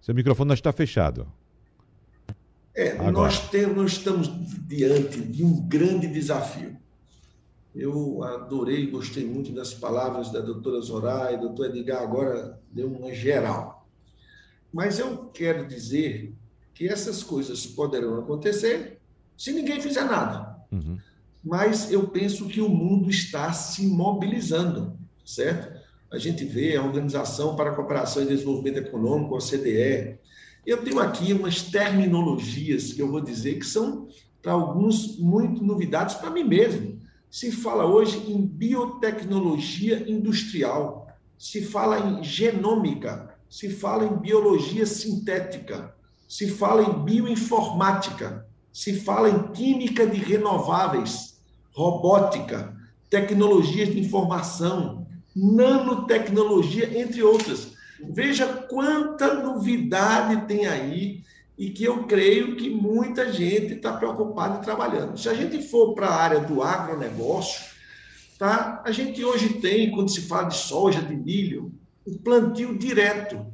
Seu 0.00 0.14
microfone 0.14 0.48
não 0.48 0.54
está 0.54 0.72
fechado. 0.72 1.26
É, 2.74 2.94
nós, 3.10 3.48
temos, 3.50 3.76
nós 3.76 3.92
estamos 3.92 4.28
diante 4.66 5.20
de 5.20 5.44
um 5.44 5.60
grande 5.68 6.06
desafio. 6.06 6.76
Eu 7.74 8.22
adorei, 8.22 8.86
gostei 8.86 9.26
muito 9.26 9.50
das 9.50 9.74
palavras 9.74 10.30
da 10.30 10.38
doutora 10.38 10.80
Zoraia, 10.80 11.36
doutor 11.36 11.66
Edgar 11.66 12.02
agora 12.02 12.60
deu 12.70 12.86
uma 12.86 13.12
geral. 13.12 13.88
Mas 14.72 15.00
eu 15.00 15.26
quero 15.34 15.66
dizer 15.66 16.32
que 16.72 16.88
essas 16.88 17.22
coisas 17.22 17.66
poderão 17.66 18.18
acontecer 18.18 19.00
se 19.36 19.52
ninguém 19.52 19.80
fizer 19.80 20.04
nada. 20.04 20.56
Uhum. 20.70 20.98
Mas 21.42 21.90
eu 21.90 22.06
penso 22.06 22.46
que 22.46 22.60
o 22.60 22.68
mundo 22.68 23.10
está 23.10 23.52
se 23.52 23.86
mobilizando, 23.88 24.96
certo? 25.24 25.82
A 26.12 26.18
gente 26.18 26.44
vê 26.44 26.76
a 26.76 26.84
Organização 26.84 27.56
para 27.56 27.70
a 27.70 27.74
Cooperação 27.74 28.22
e 28.22 28.26
Desenvolvimento 28.26 28.78
Econômico, 28.86 29.34
a 29.34 29.38
OCDE. 29.38 30.16
Eu 30.64 30.82
tenho 30.84 31.00
aqui 31.00 31.32
umas 31.32 31.62
terminologias 31.62 32.92
que 32.92 33.02
eu 33.02 33.10
vou 33.10 33.20
dizer 33.20 33.58
que 33.58 33.66
são, 33.66 34.08
para 34.40 34.52
alguns, 34.52 35.18
muito 35.18 35.62
novidades 35.62 36.14
para 36.14 36.30
mim 36.30 36.44
mesmo 36.44 36.94
se 37.34 37.50
fala 37.50 37.84
hoje 37.84 38.30
em 38.30 38.46
biotecnologia 38.46 40.08
industrial, 40.08 41.08
se 41.36 41.64
fala 41.64 41.98
em 41.98 42.22
genômica, 42.22 43.34
se 43.50 43.68
fala 43.70 44.04
em 44.04 44.16
biologia 44.18 44.86
sintética, 44.86 45.92
se 46.28 46.48
fala 46.48 46.82
em 46.84 47.02
bioinformática, 47.02 48.46
se 48.72 49.00
fala 49.00 49.28
em 49.28 49.48
química 49.50 50.06
de 50.06 50.16
renováveis, 50.16 51.40
robótica, 51.72 52.72
tecnologias 53.10 53.88
de 53.88 53.98
informação, 53.98 55.04
nanotecnologia, 55.34 57.00
entre 57.00 57.20
outras. 57.20 57.72
Veja 58.10 58.46
quanta 58.46 59.42
novidade 59.42 60.46
tem 60.46 60.66
aí 60.66 61.24
e 61.56 61.70
que 61.70 61.84
eu 61.84 62.04
creio 62.04 62.56
que 62.56 62.68
muita 62.68 63.32
gente 63.32 63.74
está 63.74 63.92
preocupada 63.92 64.58
e 64.58 64.64
trabalhando. 64.64 65.18
Se 65.18 65.28
a 65.28 65.34
gente 65.34 65.62
for 65.68 65.94
para 65.94 66.08
a 66.08 66.14
área 66.14 66.40
do 66.40 66.62
agronegócio, 66.62 67.64
tá? 68.38 68.82
a 68.84 68.90
gente 68.90 69.24
hoje 69.24 69.60
tem, 69.60 69.92
quando 69.92 70.10
se 70.10 70.22
fala 70.22 70.48
de 70.48 70.56
soja, 70.56 71.00
de 71.00 71.14
milho, 71.14 71.72
o 72.04 72.18
plantio 72.18 72.76
direto. 72.76 73.46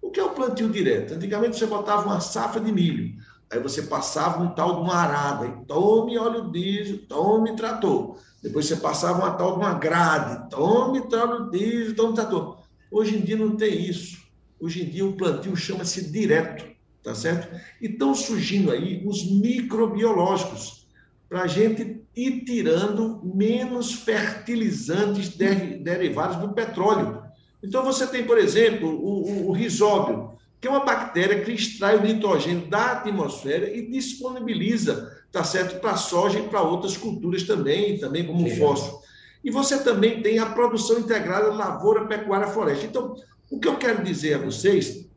O 0.00 0.10
que 0.10 0.20
é 0.20 0.24
o 0.24 0.30
plantio 0.30 0.70
direto? 0.70 1.14
Antigamente 1.14 1.58
você 1.58 1.66
botava 1.66 2.06
uma 2.06 2.20
safra 2.20 2.60
de 2.60 2.72
milho, 2.72 3.16
aí 3.50 3.60
você 3.60 3.82
passava 3.82 4.42
um 4.42 4.54
tal 4.54 4.76
de 4.76 4.82
uma 4.82 4.94
arada, 4.94 5.46
e 5.46 5.66
tome 5.66 6.16
óleo 6.16 6.50
diesel, 6.50 7.06
tome 7.08 7.56
trator. 7.56 8.16
Depois 8.40 8.66
você 8.66 8.76
passava 8.76 9.18
uma 9.18 9.32
tal 9.32 9.54
de 9.54 9.58
uma 9.58 9.74
grade, 9.74 10.48
tome 10.48 11.00
óleo 11.00 11.50
diesel, 11.50 11.96
tome 11.96 12.14
trator. 12.14 12.58
Hoje 12.90 13.16
em 13.16 13.20
dia 13.20 13.36
não 13.36 13.56
tem 13.56 13.82
isso. 13.82 14.16
Hoje 14.60 14.82
em 14.82 14.88
dia 14.88 15.04
o 15.04 15.16
plantio 15.16 15.54
chama-se 15.56 16.10
direto 16.10 16.77
tá 17.02 17.14
certo? 17.14 17.48
E 17.80 17.86
estão 17.86 18.14
surgindo 18.14 18.70
aí 18.70 19.02
os 19.06 19.30
microbiológicos, 19.30 20.86
para 21.28 21.42
a 21.42 21.46
gente 21.46 22.00
ir 22.16 22.44
tirando 22.44 23.20
menos 23.22 23.92
fertilizantes 23.92 25.28
derivados 25.36 26.36
do 26.38 26.54
petróleo. 26.54 27.22
Então, 27.62 27.84
você 27.84 28.06
tem, 28.06 28.24
por 28.24 28.38
exemplo, 28.38 28.88
o, 28.88 29.30
o, 29.30 29.48
o 29.48 29.52
risóbio, 29.52 30.32
que 30.60 30.66
é 30.66 30.70
uma 30.70 30.84
bactéria 30.84 31.44
que 31.44 31.52
extrai 31.52 31.96
o 31.96 32.02
nitrogênio 32.02 32.66
da 32.66 32.92
atmosfera 32.92 33.70
e 33.70 33.90
disponibiliza, 33.90 35.22
tá 35.30 35.44
certo, 35.44 35.80
para 35.80 35.96
soja 35.96 36.38
e 36.38 36.48
para 36.48 36.62
outras 36.62 36.96
culturas 36.96 37.42
também, 37.42 37.98
também 37.98 38.26
como 38.26 38.46
o 38.46 38.56
fósforo. 38.56 38.98
E 39.44 39.50
você 39.50 39.82
também 39.82 40.22
tem 40.22 40.38
a 40.38 40.46
produção 40.46 40.98
integrada 40.98 41.52
lavoura, 41.52 42.06
pecuária, 42.06 42.48
floresta. 42.48 42.86
Então, 42.86 43.14
o 43.50 43.60
que 43.60 43.68
eu 43.68 43.76
quero 43.76 44.02
dizer 44.02 44.34
a 44.34 44.38
vocês 44.38 45.07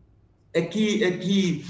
é 0.53 0.61
que, 0.61 1.03
é 1.03 1.11
que 1.17 1.65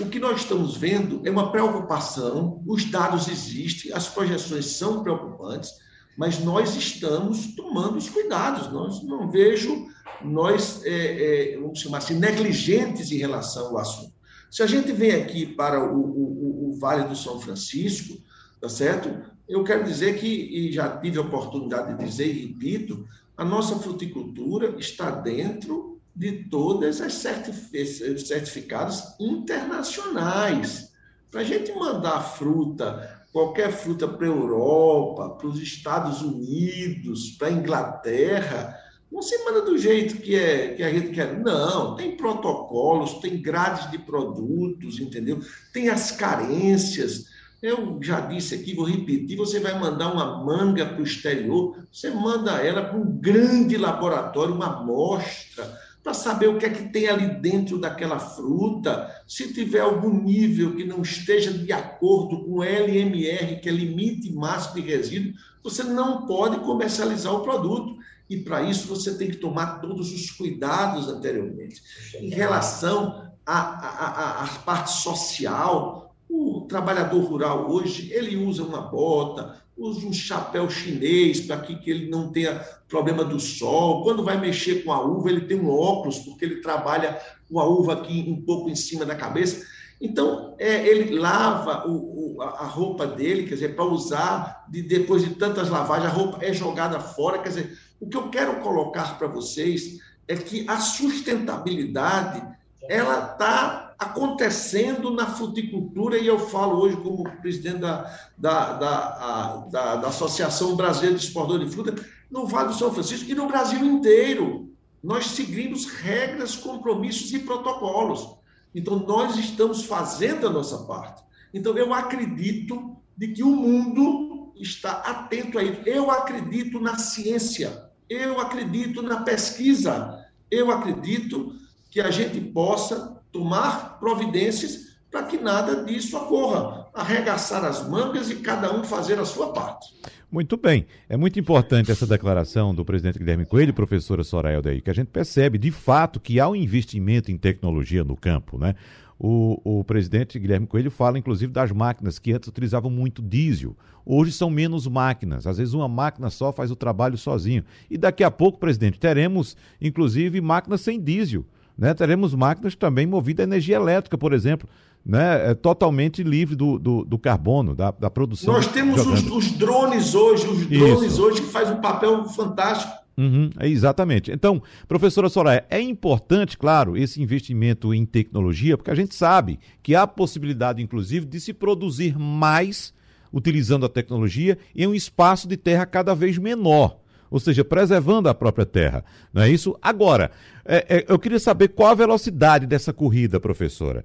o 0.00 0.06
que 0.06 0.18
nós 0.18 0.40
estamos 0.40 0.76
vendo 0.76 1.20
é 1.24 1.30
uma 1.30 1.52
preocupação, 1.52 2.62
os 2.66 2.84
dados 2.84 3.28
existem, 3.28 3.92
as 3.92 4.08
projeções 4.08 4.66
são 4.66 5.02
preocupantes, 5.02 5.70
mas 6.16 6.38
nós 6.40 6.74
estamos 6.76 7.54
tomando 7.54 7.96
os 7.96 8.08
cuidados. 8.08 8.72
Nós 8.72 9.02
não 9.04 9.30
vejo 9.30 9.86
nós, 10.22 10.84
é, 10.84 11.52
é, 11.54 11.58
vamos 11.58 11.80
chamar 11.80 11.98
assim, 11.98 12.14
negligentes 12.14 13.10
em 13.12 13.18
relação 13.18 13.68
ao 13.68 13.78
assunto. 13.78 14.12
Se 14.50 14.62
a 14.62 14.66
gente 14.66 14.92
vem 14.92 15.12
aqui 15.12 15.46
para 15.46 15.92
o, 15.92 16.00
o, 16.00 16.70
o 16.70 16.78
Vale 16.78 17.08
do 17.08 17.16
São 17.16 17.40
Francisco, 17.40 18.16
tá 18.60 18.68
certo? 18.68 19.10
Eu 19.48 19.62
quero 19.64 19.84
dizer 19.84 20.18
que, 20.18 20.26
e 20.26 20.72
já 20.72 20.96
tive 20.98 21.18
a 21.18 21.22
oportunidade 21.22 21.96
de 21.96 22.04
dizer 22.04 22.26
e 22.26 22.46
repito, 22.46 23.06
a 23.36 23.44
nossa 23.44 23.76
fruticultura 23.78 24.76
está 24.78 25.10
dentro 25.10 25.93
de 26.14 26.44
todas 26.44 27.00
as 27.00 27.14
certificados 27.14 29.02
internacionais. 29.18 30.92
Para 31.30 31.40
a 31.40 31.44
gente 31.44 31.72
mandar 31.72 32.20
fruta, 32.20 33.24
qualquer 33.32 33.72
fruta 33.72 34.06
para 34.06 34.26
a 34.26 34.30
Europa, 34.30 35.30
para 35.30 35.48
os 35.48 35.60
Estados 35.60 36.22
Unidos, 36.22 37.30
para 37.32 37.48
a 37.48 37.52
Inglaterra, 37.52 38.78
não 39.10 39.20
se 39.20 39.36
manda 39.44 39.62
do 39.62 39.76
jeito 39.76 40.20
que, 40.20 40.36
é, 40.36 40.74
que 40.74 40.82
a 40.82 40.90
gente 40.90 41.10
quer. 41.10 41.38
Não, 41.40 41.96
tem 41.96 42.16
protocolos, 42.16 43.14
tem 43.14 43.40
grades 43.42 43.90
de 43.90 43.98
produtos, 43.98 45.00
entendeu? 45.00 45.40
Tem 45.72 45.88
as 45.88 46.12
carências. 46.12 47.26
Eu 47.60 47.98
já 48.02 48.20
disse 48.20 48.54
aqui, 48.54 48.74
vou 48.74 48.84
repetir: 48.84 49.36
você 49.36 49.58
vai 49.58 49.78
mandar 49.78 50.12
uma 50.12 50.44
manga 50.44 50.86
para 50.86 51.00
o 51.00 51.04
exterior, 51.04 51.76
você 51.90 52.10
manda 52.10 52.52
ela 52.64 52.84
para 52.84 52.98
um 52.98 53.18
grande 53.18 53.76
laboratório, 53.76 54.54
uma 54.54 54.80
amostra 54.80 55.83
para 56.04 56.12
saber 56.12 56.48
o 56.48 56.58
que 56.58 56.66
é 56.66 56.70
que 56.70 56.90
tem 56.90 57.08
ali 57.08 57.40
dentro 57.40 57.78
daquela 57.78 58.18
fruta. 58.18 59.10
Se 59.26 59.54
tiver 59.54 59.80
algum 59.80 60.22
nível 60.22 60.76
que 60.76 60.84
não 60.84 61.00
esteja 61.00 61.50
de 61.50 61.72
acordo 61.72 62.44
com 62.44 62.58
o 62.58 62.62
LMR, 62.62 63.58
que 63.58 63.70
é 63.70 63.72
limite 63.72 64.30
máximo 64.30 64.74
de 64.74 64.82
resíduo, 64.82 65.32
você 65.62 65.82
não 65.82 66.26
pode 66.26 66.58
comercializar 66.60 67.34
o 67.34 67.40
produto. 67.40 67.96
E 68.28 68.36
para 68.36 68.62
isso 68.62 68.86
você 68.86 69.14
tem 69.16 69.30
que 69.30 69.38
tomar 69.38 69.80
todos 69.80 70.12
os 70.12 70.30
cuidados 70.30 71.08
anteriormente. 71.08 71.82
Em 72.20 72.28
relação 72.28 73.32
à, 73.46 74.46
parte 74.66 74.92
social, 74.92 76.14
o 76.28 76.66
trabalhador 76.68 77.24
rural 77.24 77.70
hoje, 77.70 78.12
ele 78.12 78.36
usa 78.36 78.62
uma 78.62 78.82
bota, 78.82 79.63
use 79.76 80.06
um 80.06 80.12
chapéu 80.12 80.70
chinês 80.70 81.40
para 81.40 81.58
que, 81.58 81.76
que 81.76 81.90
ele 81.90 82.08
não 82.08 82.30
tenha 82.30 82.60
problema 82.88 83.24
do 83.24 83.40
sol. 83.40 84.02
Quando 84.02 84.24
vai 84.24 84.40
mexer 84.40 84.84
com 84.84 84.92
a 84.92 85.00
uva, 85.00 85.30
ele 85.30 85.42
tem 85.42 85.58
um 85.58 85.70
óculos, 85.70 86.18
porque 86.18 86.44
ele 86.44 86.60
trabalha 86.60 87.20
com 87.50 87.58
a 87.58 87.66
uva 87.66 87.94
aqui 87.94 88.24
um 88.28 88.40
pouco 88.42 88.70
em 88.70 88.76
cima 88.76 89.04
da 89.04 89.14
cabeça. 89.14 89.66
Então, 90.00 90.54
é, 90.58 90.86
ele 90.86 91.18
lava 91.18 91.88
o, 91.88 92.36
o, 92.36 92.42
a 92.42 92.66
roupa 92.66 93.06
dele, 93.06 93.44
quer 93.44 93.54
dizer, 93.54 93.74
para 93.74 93.84
usar, 93.84 94.64
de, 94.68 94.82
depois 94.82 95.22
de 95.22 95.34
tantas 95.34 95.68
lavagens, 95.68 96.10
a 96.10 96.14
roupa 96.14 96.38
é 96.44 96.52
jogada 96.52 97.00
fora. 97.00 97.38
Quer 97.38 97.48
dizer, 97.48 97.78
o 98.00 98.08
que 98.08 98.16
eu 98.16 98.28
quero 98.28 98.60
colocar 98.60 99.18
para 99.18 99.28
vocês 99.28 99.98
é 100.28 100.36
que 100.36 100.68
a 100.68 100.78
sustentabilidade 100.78 102.42
ela 102.88 103.32
está 103.32 103.83
acontecendo 103.98 105.10
na 105.10 105.26
fruticultura, 105.26 106.18
e 106.18 106.26
eu 106.26 106.38
falo 106.38 106.80
hoje 106.80 106.96
como 106.96 107.24
presidente 107.40 107.78
da, 107.78 108.02
da, 108.36 108.72
da, 108.74 109.56
da, 109.70 109.96
da 109.96 110.08
Associação 110.08 110.76
Brasileira 110.76 111.16
de 111.16 111.24
Exportadores 111.24 111.68
de 111.68 111.74
Fruta, 111.74 111.94
no 112.30 112.46
Vale 112.46 112.68
do 112.68 112.74
São 112.74 112.92
Francisco 112.92 113.30
e 113.30 113.34
no 113.34 113.46
Brasil 113.46 113.84
inteiro. 113.84 114.72
Nós 115.02 115.26
seguimos 115.26 115.86
regras, 115.86 116.56
compromissos 116.56 117.32
e 117.32 117.38
protocolos. 117.40 118.36
Então, 118.74 118.98
nós 118.98 119.36
estamos 119.36 119.84
fazendo 119.84 120.48
a 120.48 120.50
nossa 120.50 120.78
parte. 120.78 121.22
Então, 121.52 121.76
eu 121.76 121.92
acredito 121.94 122.96
de 123.16 123.28
que 123.28 123.42
o 123.42 123.54
mundo 123.54 124.52
está 124.56 124.92
atento 124.92 125.58
a 125.58 125.62
isso. 125.62 125.80
Eu 125.86 126.10
acredito 126.10 126.80
na 126.80 126.98
ciência, 126.98 127.90
eu 128.08 128.40
acredito 128.40 129.02
na 129.02 129.22
pesquisa, 129.22 130.24
eu 130.50 130.70
acredito 130.70 131.54
que 131.90 132.00
a 132.00 132.10
gente 132.10 132.40
possa 132.40 133.22
tomar 133.34 133.98
providências 133.98 134.94
para 135.10 135.24
que 135.24 135.36
nada 135.36 135.84
disso 135.84 136.16
ocorra. 136.16 136.86
Arregaçar 136.94 137.64
as 137.64 137.86
mangas 137.88 138.30
e 138.30 138.36
cada 138.36 138.72
um 138.72 138.84
fazer 138.84 139.18
a 139.18 139.24
sua 139.24 139.52
parte. 139.52 139.92
Muito 140.30 140.56
bem. 140.56 140.86
É 141.08 141.16
muito 141.16 141.38
importante 141.38 141.90
essa 141.90 142.06
declaração 142.06 142.72
do 142.72 142.84
presidente 142.84 143.18
Guilherme 143.18 143.44
Coelho 143.44 143.74
professora 143.74 144.22
Soraya 144.22 144.62
que 144.80 144.90
a 144.90 144.94
gente 144.94 145.08
percebe 145.08 145.58
de 145.58 145.72
fato 145.72 146.20
que 146.20 146.38
há 146.38 146.48
um 146.48 146.54
investimento 146.54 147.30
em 147.30 147.36
tecnologia 147.36 148.04
no 148.04 148.16
campo, 148.16 148.56
né? 148.56 148.76
O, 149.18 149.60
o, 149.78 149.84
presidente 149.84 150.38
Guilherme 150.38 150.66
Coelho 150.66 150.90
fala, 150.90 151.18
inclusive, 151.18 151.52
das 151.52 151.70
máquinas 151.70 152.18
que 152.18 152.32
antes 152.32 152.48
utilizavam 152.48 152.90
muito 152.90 153.22
diesel. 153.22 153.76
Hoje 154.04 154.32
são 154.32 154.50
menos 154.50 154.88
máquinas. 154.88 155.46
Às 155.46 155.58
vezes 155.58 155.72
uma 155.72 155.88
máquina 155.88 156.30
só 156.30 156.52
faz 156.52 156.70
o 156.70 156.76
trabalho 156.76 157.16
sozinho. 157.16 157.64
E 157.88 157.96
daqui 157.96 158.24
a 158.24 158.30
pouco, 158.30 158.58
presidente, 158.58 158.98
teremos, 158.98 159.56
inclusive, 159.80 160.40
máquinas 160.40 160.80
sem 160.80 161.00
diesel. 161.00 161.46
Né? 161.76 161.92
Teremos 161.92 162.34
máquinas 162.34 162.74
também 162.74 163.06
movidas 163.06 163.44
a 163.44 163.48
energia 163.48 163.76
elétrica, 163.76 164.16
por 164.16 164.32
exemplo, 164.32 164.68
né? 165.04 165.50
é 165.50 165.54
totalmente 165.54 166.22
livre 166.22 166.54
do, 166.54 166.78
do, 166.78 167.04
do 167.04 167.18
carbono, 167.18 167.74
da, 167.74 167.90
da, 167.90 168.08
produção. 168.08 168.54
Nós 168.54 168.66
temos 168.66 169.04
os, 169.04 169.30
os, 169.30 169.52
drones 169.52 170.14
hoje, 170.14 170.46
os 170.46 170.66
drones 170.66 171.12
Isso. 171.12 171.22
hoje 171.22 171.42
que 171.42 171.48
fazem 171.48 171.74
um 171.74 171.80
papel 171.80 172.24
fantástico. 172.26 172.92
Uhum, 173.16 173.50
é 173.60 173.68
exatamente. 173.68 174.32
Então, 174.32 174.60
professora 174.88 175.28
Soraya, 175.28 175.64
é 175.70 175.80
importante, 175.80 176.58
claro, 176.58 176.96
esse 176.96 177.22
investimento 177.22 177.94
em 177.94 178.04
tecnologia, 178.04 178.76
porque 178.76 178.90
a 178.90 178.94
gente 178.94 179.14
sabe 179.14 179.60
que 179.82 179.94
há 179.94 180.06
possibilidade, 180.06 180.82
inclusive, 180.82 181.26
de 181.26 181.38
se 181.40 181.52
produzir 181.52 182.18
mais 182.18 182.92
utilizando 183.32 183.84
a 183.84 183.88
tecnologia 183.88 184.58
em 184.74 184.86
um 184.86 184.94
espaço 184.94 185.48
de 185.48 185.56
terra 185.56 185.86
cada 185.86 186.14
vez 186.14 186.38
menor 186.38 187.03
ou 187.34 187.40
seja, 187.40 187.64
preservando 187.64 188.28
a 188.28 188.34
própria 188.34 188.64
terra. 188.64 189.04
Não 189.32 189.42
é 189.42 189.50
isso? 189.50 189.76
Agora, 189.82 190.30
é, 190.64 190.86
é, 190.88 191.04
eu 191.08 191.18
queria 191.18 191.40
saber 191.40 191.66
qual 191.66 191.90
a 191.90 191.94
velocidade 191.94 192.64
dessa 192.64 192.92
corrida, 192.92 193.40
professora. 193.40 194.04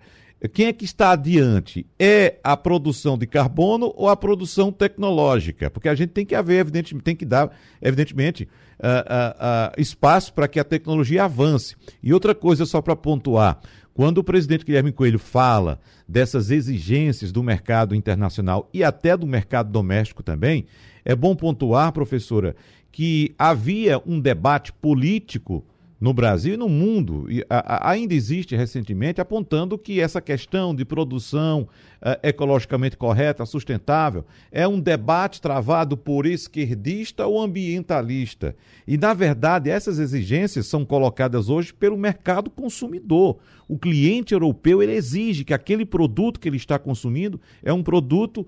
Quem 0.52 0.66
é 0.66 0.74
que 0.74 0.84
está 0.84 1.12
adiante? 1.12 1.86
É 2.00 2.40
a 2.44 2.58
produção 2.58 3.20
de 3.20 3.28
carbono 3.28 3.94
ou 3.96 4.10
a 4.10 4.18
produção 4.18 4.72
tecnológica? 4.72 5.70
Porque 5.70 5.88
a 5.88 5.94
gente 5.94 6.10
tem 6.10 6.26
que 6.26 6.34
haver, 6.34 6.62
evidentemente, 6.62 7.04
tem 7.04 7.16
que 7.16 7.24
dar, 7.24 7.56
evidentemente, 7.80 8.50
uh, 8.80 8.88
uh, 8.88 9.78
uh, 9.78 9.80
espaço 9.80 10.34
para 10.34 10.48
que 10.48 10.60
a 10.60 10.64
tecnologia 10.64 11.26
avance. 11.26 11.76
E 12.02 12.12
outra 12.12 12.34
coisa, 12.34 12.66
só 12.66 12.82
para 12.82 12.96
pontuar, 12.96 13.60
quando 13.94 14.18
o 14.18 14.24
presidente 14.24 14.66
Guilherme 14.66 14.92
Coelho 14.92 15.20
fala 15.20 15.80
dessas 16.08 16.50
exigências 16.50 17.32
do 17.32 17.44
mercado 17.44 17.94
internacional 17.94 18.68
e 18.74 18.84
até 18.84 19.16
do 19.16 19.28
mercado 19.28 19.72
doméstico 19.72 20.24
também, 20.24 20.66
é 21.06 21.16
bom 21.16 21.36
pontuar, 21.36 21.92
professora, 21.92 22.56
que 22.92 23.34
havia 23.38 24.02
um 24.06 24.20
debate 24.20 24.74
político 24.74 25.64
no 26.00 26.14
Brasil 26.14 26.54
e 26.54 26.58
no 26.58 26.70
mundo, 26.70 27.30
e 27.30 27.46
a, 27.50 27.76
a, 27.76 27.92
ainda 27.92 28.14
existe 28.14 28.56
recentemente, 28.56 29.20
apontando 29.20 29.78
que 29.78 30.00
essa 30.00 30.22
questão 30.22 30.74
de 30.74 30.86
produção 30.86 31.68
uh, 32.02 32.18
ecologicamente 32.24 32.96
correta, 32.96 33.46
sustentável, 33.46 34.24
é 34.50 34.66
um 34.66 34.80
debate 34.80 35.42
travado 35.42 35.98
por 35.98 36.26
esquerdista 36.26 37.28
ou 37.28 37.42
ambientalista. 37.42 38.56
E, 38.88 38.98
na 38.98 39.14
verdade, 39.14 39.70
essas 39.70 40.00
exigências 40.00 40.68
são 40.68 40.86
colocadas 40.86 41.50
hoje 41.50 41.74
pelo 41.74 41.98
mercado 41.98 42.50
consumidor. 42.50 43.38
O 43.68 43.78
cliente 43.78 44.34
europeu 44.34 44.82
ele 44.82 44.94
exige 44.94 45.44
que 45.44 45.54
aquele 45.54 45.86
produto 45.86 46.40
que 46.40 46.48
ele 46.48 46.58
está 46.58 46.80
consumindo 46.80 47.42
é 47.62 47.74
um 47.74 47.84
produto 47.84 48.48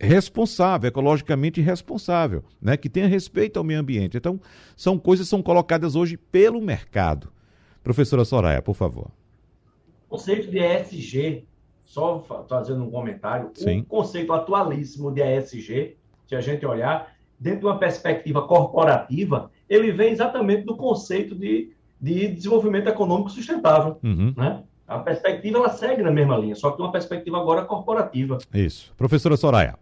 responsável, 0.00 0.88
ecologicamente 0.88 1.60
responsável, 1.60 2.42
né? 2.60 2.76
que 2.76 2.88
tenha 2.88 3.06
respeito 3.06 3.58
ao 3.58 3.64
meio 3.64 3.80
ambiente. 3.80 4.16
Então, 4.16 4.40
são 4.74 4.98
coisas 4.98 5.26
que 5.26 5.30
são 5.30 5.42
colocadas 5.42 5.94
hoje 5.94 6.16
pelo 6.16 6.60
mercado. 6.60 7.30
Professora 7.82 8.24
Soraya, 8.24 8.62
por 8.62 8.74
favor. 8.74 9.10
O 10.08 10.16
conceito 10.16 10.50
de 10.50 10.58
ESG, 10.58 11.44
só 11.84 12.24
fazendo 12.48 12.82
um 12.84 12.90
comentário, 12.90 13.50
Sim. 13.54 13.80
o 13.80 13.84
conceito 13.84 14.32
atualíssimo 14.32 15.12
de 15.12 15.22
ESG, 15.22 15.96
se 16.26 16.34
a 16.34 16.40
gente 16.40 16.64
olhar, 16.64 17.14
dentro 17.38 17.60
de 17.60 17.66
uma 17.66 17.78
perspectiva 17.78 18.42
corporativa, 18.46 19.50
ele 19.68 19.92
vem 19.92 20.12
exatamente 20.12 20.64
do 20.64 20.76
conceito 20.76 21.34
de, 21.34 21.72
de 22.00 22.28
desenvolvimento 22.28 22.88
econômico 22.88 23.30
sustentável. 23.30 23.98
Uhum. 24.02 24.34
Né? 24.36 24.62
A 24.86 24.98
perspectiva 24.98 25.58
ela 25.58 25.70
segue 25.70 26.02
na 26.02 26.10
mesma 26.10 26.36
linha, 26.36 26.54
só 26.54 26.70
que 26.72 26.82
uma 26.82 26.90
perspectiva 26.90 27.38
agora 27.38 27.64
corporativa. 27.64 28.38
Isso. 28.52 28.92
Professora 28.96 29.36
Soraya. 29.36 29.78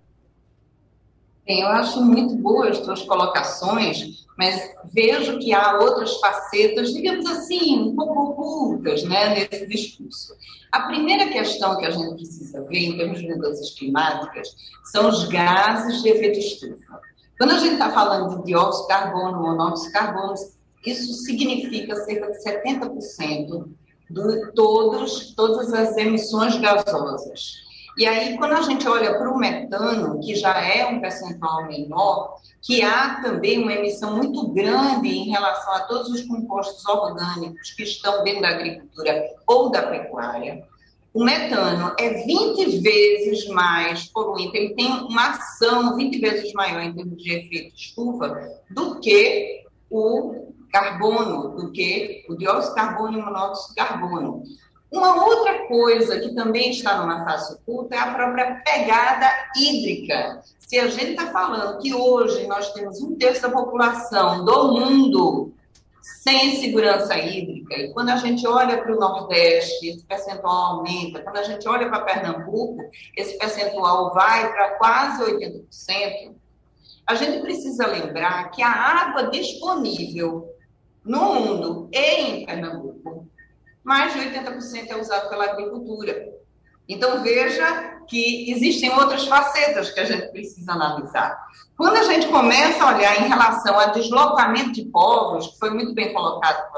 Eu 1.49 1.67
acho 1.69 2.03
muito 2.03 2.37
boas 2.37 2.79
as 2.79 2.85
suas 2.85 3.03
colocações, 3.05 4.27
mas 4.37 4.71
vejo 4.93 5.39
que 5.39 5.55
há 5.55 5.79
outras 5.79 6.15
facetas, 6.21 6.93
digamos 6.93 7.25
assim, 7.25 7.79
um 7.79 7.97
pouco 7.97 8.33
ocultas 8.33 9.03
né, 9.05 9.35
nesse 9.35 9.67
discurso. 9.67 10.35
A 10.71 10.83
primeira 10.83 11.29
questão 11.29 11.79
que 11.79 11.87
a 11.87 11.91
gente 11.91 12.17
precisa 12.17 12.63
ver 12.65 12.79
em 12.79 12.99
termos 12.99 13.21
de 13.21 13.29
mudanças 13.29 13.71
climáticas 13.71 14.55
são 14.85 15.09
os 15.09 15.25
gases 15.25 16.03
de 16.03 16.11
efeito 16.11 16.39
estufa. 16.39 17.01
Quando 17.39 17.53
a 17.53 17.59
gente 17.59 17.73
está 17.73 17.91
falando 17.93 18.37
de 18.37 18.45
dióxido 18.45 18.83
de 18.83 18.89
carbono, 18.89 19.41
monóxido 19.41 19.87
de 19.87 19.93
carbono, 19.93 20.35
isso 20.85 21.15
significa 21.25 21.97
cerca 21.97 22.31
de 22.31 22.45
70% 22.45 23.69
de 24.11 24.53
todos, 24.53 25.35
todas 25.35 25.73
as 25.73 25.97
emissões 25.97 26.57
gasosas. 26.59 27.68
E 27.99 28.07
aí, 28.07 28.39
quando 28.39 28.53
a 28.53 28.63
gente 28.63 28.87
olha 28.87 29.19
para 29.19 29.29
o 29.29 29.37
metano, 29.37 30.21
que 30.21 30.37
já 30.37 30.57
é 30.65 30.87
um 30.87 31.01
percentual 31.01 31.67
menor, 31.67 32.37
que 32.63 32.81
há 32.81 33.21
também 33.21 33.61
uma 33.61 33.73
emissão 33.73 34.17
muito 34.17 34.47
grande 34.53 35.09
em 35.09 35.31
relação 35.31 35.75
a 35.75 35.81
todos 35.81 36.09
os 36.09 36.23
compostos 36.23 36.87
orgânicos 36.87 37.73
que 37.73 37.83
estão 37.83 38.23
dentro 38.23 38.43
da 38.43 38.51
agricultura 38.51 39.25
ou 39.49 39.69
da 39.69 39.83
pecuária, 39.83 40.65
o 41.13 41.25
metano 41.25 41.93
é 41.99 42.25
20 42.25 42.79
vezes 42.79 43.49
mais 43.49 44.05
poluente, 44.05 44.57
ele 44.57 44.75
tem 44.77 44.87
uma 44.87 45.31
ação 45.31 45.97
20 45.97 46.21
vezes 46.21 46.53
maior 46.53 46.83
em 46.83 46.95
termos 46.95 47.21
de 47.21 47.33
efeito 47.33 47.75
estufa 47.75 48.33
do 48.71 49.01
que 49.01 49.65
o 49.91 50.53
carbono, 50.71 51.57
do 51.57 51.73
que 51.73 52.25
o 52.29 52.37
dióxido 52.37 52.75
de 52.75 52.81
carbono 52.81 53.19
e 53.19 53.21
o 53.21 53.25
monóxido 53.25 53.71
de 53.71 53.75
carbono. 53.75 54.45
Uma 54.91 55.25
outra 55.27 55.67
coisa 55.67 56.19
que 56.19 56.35
também 56.35 56.71
está 56.71 56.99
numa 56.99 57.25
face 57.25 57.55
oculta 57.55 57.95
é 57.95 57.99
a 57.99 58.15
própria 58.15 58.63
pegada 58.65 59.31
hídrica. 59.55 60.43
Se 60.59 60.79
a 60.79 60.89
gente 60.89 61.11
está 61.11 61.31
falando 61.31 61.79
que 61.79 61.95
hoje 61.95 62.47
nós 62.47 62.73
temos 62.73 63.01
um 63.03 63.15
terço 63.17 63.43
da 63.43 63.51
população 63.51 64.45
do 64.45 64.73
mundo 64.73 65.53
sem 66.01 66.57
segurança 66.57 67.19
hídrica, 67.19 67.75
e 67.75 67.93
quando 67.93 68.09
a 68.09 68.17
gente 68.17 68.47
olha 68.47 68.79
para 68.79 68.95
o 68.95 68.99
Nordeste, 68.99 69.89
esse 69.89 70.05
percentual 70.05 70.79
aumenta, 70.79 71.23
quando 71.23 71.37
a 71.37 71.43
gente 71.43 71.69
olha 71.69 71.89
para 71.89 72.05
Pernambuco, 72.05 72.83
esse 73.17 73.37
percentual 73.39 74.13
vai 74.15 74.51
para 74.51 74.71
quase 74.77 75.23
80%, 75.23 76.35
a 77.07 77.15
gente 77.15 77.41
precisa 77.41 77.87
lembrar 77.87 78.51
que 78.51 78.63
a 78.63 78.71
água 78.71 79.31
disponível 79.31 80.49
no 81.05 81.35
mundo 81.35 81.89
e 81.93 81.99
em 81.99 82.47
Pernambuco 82.47 82.88
mais 83.89 84.13
de 84.13 84.21
80% 84.21 84.91
é 84.91 84.97
usado 84.97 85.31
pela 85.31 85.47
agricultura. 85.47 86.15
Então, 86.87 87.23
veja 87.23 87.99
que 88.07 88.51
existem 88.51 88.91
outras 88.91 89.27
facetas 89.27 89.91
que 89.91 90.01
a 90.01 90.05
gente 90.05 90.31
precisa 90.31 90.73
analisar. 90.73 91.39
Quando 91.77 91.97
a 91.97 92.05
gente 92.05 92.29
começa 92.29 92.85
a 92.85 92.95
olhar 92.95 93.23
em 93.23 93.29
relação 93.29 93.79
ao 93.81 93.93
deslocamento 93.93 94.73
de 94.73 94.85
povos, 94.87 95.49
que 95.49 95.59
foi 95.59 95.71
muito 95.71 95.95
bem 95.95 96.13
colocado 96.13 96.71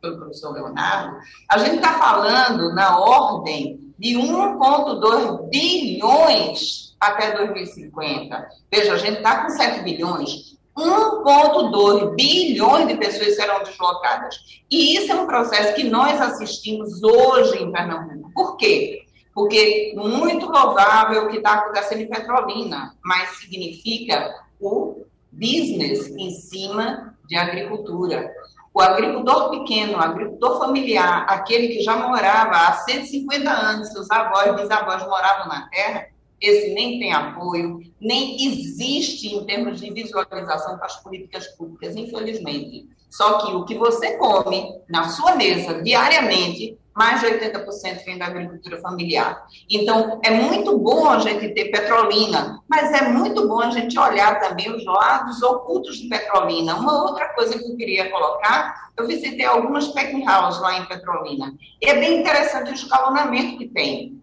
pelo 0.00 0.18
professor 0.18 0.52
Leonardo, 0.52 1.18
a 1.48 1.58
gente 1.58 1.76
está 1.76 1.94
falando 1.94 2.74
na 2.74 2.98
ordem 2.98 3.94
de 3.96 4.14
1,2 4.14 5.48
bilhões 5.48 6.96
até 7.00 7.36
2050. 7.36 8.48
Veja, 8.70 8.94
a 8.94 8.98
gente 8.98 9.18
está 9.18 9.44
com 9.44 9.50
7 9.50 9.82
bilhões, 9.82 10.57
1,2 10.78 12.14
bilhões 12.14 12.86
de 12.86 12.96
pessoas 12.96 13.34
serão 13.34 13.62
deslocadas. 13.64 14.36
E 14.70 14.96
isso 14.96 15.10
é 15.10 15.14
um 15.16 15.26
processo 15.26 15.74
que 15.74 15.84
nós 15.84 16.20
assistimos 16.20 17.02
hoje 17.02 17.62
em 17.62 17.72
Pernambuco. 17.72 18.30
Por 18.32 18.56
quê? 18.56 19.04
Porque 19.34 19.92
muito 19.96 20.46
louvável 20.46 21.24
o 21.24 21.30
que 21.30 21.38
está 21.38 21.54
acontecendo 21.54 22.02
em 22.02 22.08
Petrolina, 22.08 22.96
mas 23.04 23.38
significa 23.38 24.34
o 24.60 25.04
business 25.32 26.08
em 26.16 26.30
cima 26.30 27.14
de 27.26 27.36
agricultura. 27.36 28.32
O 28.72 28.80
agricultor 28.80 29.50
pequeno, 29.50 29.98
o 29.98 30.00
agricultor 30.00 30.58
familiar, 30.58 31.26
aquele 31.28 31.68
que 31.68 31.82
já 31.82 31.96
morava 31.96 32.52
há 32.52 32.72
150 32.74 33.50
anos, 33.50 33.88
seus 33.88 34.10
avós, 34.10 34.54
bisavós 34.54 35.04
moravam 35.06 35.48
na 35.48 35.68
terra, 35.68 36.06
esse 36.40 36.72
nem 36.74 36.98
tem 36.98 37.12
apoio, 37.12 37.80
nem 38.00 38.46
existe 38.46 39.34
em 39.34 39.44
termos 39.44 39.80
de 39.80 39.92
visualização 39.92 40.76
para 40.76 40.86
as 40.86 41.02
políticas 41.02 41.46
públicas, 41.48 41.96
infelizmente. 41.96 42.88
Só 43.10 43.38
que 43.38 43.52
o 43.52 43.64
que 43.64 43.74
você 43.74 44.16
come 44.16 44.80
na 44.88 45.08
sua 45.08 45.34
mesa 45.34 45.82
diariamente, 45.82 46.78
mais 46.94 47.20
de 47.20 47.26
80% 47.26 48.04
vem 48.04 48.18
da 48.18 48.26
agricultura 48.26 48.80
familiar. 48.80 49.46
Então, 49.70 50.20
é 50.22 50.30
muito 50.30 50.76
bom 50.78 51.08
a 51.08 51.18
gente 51.20 51.54
ter 51.54 51.70
petrolina, 51.70 52.60
mas 52.68 52.92
é 52.92 53.08
muito 53.08 53.46
bom 53.46 53.60
a 53.60 53.70
gente 53.70 53.98
olhar 53.98 54.40
também 54.40 54.70
os 54.70 54.84
lados 54.84 55.42
ocultos 55.42 55.96
de 55.96 56.08
petrolina. 56.08 56.74
Uma 56.74 57.04
outra 57.04 57.28
coisa 57.34 57.56
que 57.56 57.64
eu 57.64 57.76
queria 57.76 58.10
colocar, 58.10 58.90
eu 58.96 59.06
visitei 59.06 59.46
algumas 59.46 59.88
packing 59.88 60.28
houses 60.28 60.60
lá 60.60 60.76
em 60.76 60.86
Petrolina. 60.86 61.54
E 61.80 61.88
é 61.88 61.94
bem 61.94 62.20
interessante 62.20 62.72
o 62.72 62.74
escalonamento 62.74 63.58
que 63.58 63.68
tem 63.68 64.17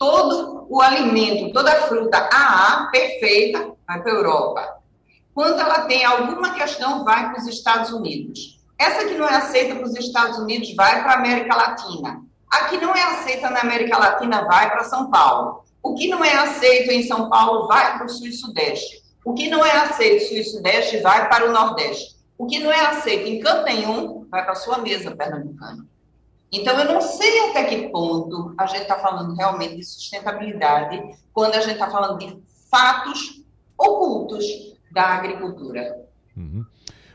todo 0.00 0.66
o 0.70 0.80
alimento, 0.80 1.52
toda 1.52 1.70
a 1.70 1.82
fruta 1.82 2.16
AA 2.32 2.88
perfeita 2.90 3.72
vai 3.86 4.02
para 4.02 4.10
a 4.10 4.14
Europa. 4.14 4.78
Quando 5.34 5.60
ela 5.60 5.82
tem 5.82 6.06
alguma 6.06 6.54
questão, 6.54 7.04
vai 7.04 7.30
para 7.30 7.38
os 7.38 7.46
Estados 7.46 7.92
Unidos. 7.92 8.58
Essa 8.78 9.04
que 9.04 9.14
não 9.14 9.28
é 9.28 9.36
aceita 9.36 9.74
para 9.74 9.84
os 9.84 9.94
Estados 9.94 10.38
Unidos 10.38 10.74
vai 10.74 11.02
para 11.02 11.12
a 11.12 11.18
América 11.18 11.54
Latina. 11.54 12.22
A 12.50 12.64
que 12.64 12.78
não 12.78 12.96
é 12.96 13.02
aceita 13.02 13.50
na 13.50 13.60
América 13.60 13.98
Latina 13.98 14.42
vai 14.46 14.70
para 14.70 14.84
São 14.84 15.10
Paulo. 15.10 15.64
O 15.82 15.94
que 15.94 16.08
não 16.08 16.24
é 16.24 16.32
aceito 16.32 16.90
em 16.90 17.02
São 17.02 17.28
Paulo 17.28 17.68
vai 17.68 17.98
para 17.98 18.06
o 18.06 18.08
Sul 18.08 18.26
e 18.26 18.32
Sudeste. 18.32 19.02
O 19.22 19.34
que 19.34 19.50
não 19.50 19.64
é 19.64 19.70
aceito 19.70 20.28
Sul 20.28 20.38
e 20.38 20.44
Sudeste 20.44 20.96
vai 21.00 21.28
para 21.28 21.46
o 21.46 21.52
Nordeste. 21.52 22.16
O 22.38 22.46
que 22.46 22.58
não 22.58 22.72
é 22.72 22.86
aceito 22.86 23.28
em 23.28 23.38
canto 23.38 23.64
nenhum 23.64 24.26
vai 24.30 24.42
para 24.42 24.52
a 24.52 24.56
sua 24.56 24.78
mesa 24.78 25.14
pernambucana. 25.14 25.86
Então, 26.52 26.78
eu 26.78 26.92
não 26.92 27.00
sei 27.00 27.50
até 27.50 27.64
que 27.64 27.88
ponto 27.90 28.54
a 28.58 28.66
gente 28.66 28.82
está 28.82 28.98
falando 28.98 29.34
realmente 29.34 29.76
de 29.76 29.84
sustentabilidade 29.84 31.00
quando 31.32 31.54
a 31.54 31.60
gente 31.60 31.74
está 31.74 31.88
falando 31.88 32.18
de 32.18 32.36
fatos 32.70 33.44
ocultos 33.78 34.44
da 34.90 35.02
agricultura. 35.02 35.96
Uhum. 36.36 36.64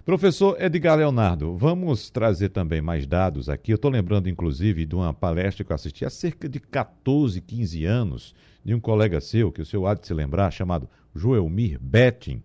Professor 0.05 0.61
Edgar 0.61 0.97
Leonardo, 0.97 1.57
vamos 1.57 2.11
trazer 2.11 2.49
também 2.49 2.79
mais 2.79 3.07
dados 3.07 3.49
aqui. 3.49 3.71
Eu 3.71 3.75
estou 3.75 3.89
lembrando, 3.89 4.29
inclusive, 4.29 4.85
de 4.85 4.93
uma 4.93 5.11
palestra 5.13 5.63
que 5.65 5.71
eu 5.71 5.75
assisti 5.75 6.05
há 6.05 6.11
cerca 6.11 6.47
de 6.47 6.59
14, 6.59 7.41
15 7.41 7.85
anos, 7.85 8.35
de 8.63 8.75
um 8.75 8.79
colega 8.79 9.19
seu, 9.19 9.51
que 9.51 9.63
o 9.63 9.65
senhor 9.65 9.87
há 9.87 9.95
de 9.95 10.05
se 10.05 10.13
lembrar, 10.13 10.51
chamado 10.51 10.87
Joelmir 11.15 11.79
Betting. 11.81 12.43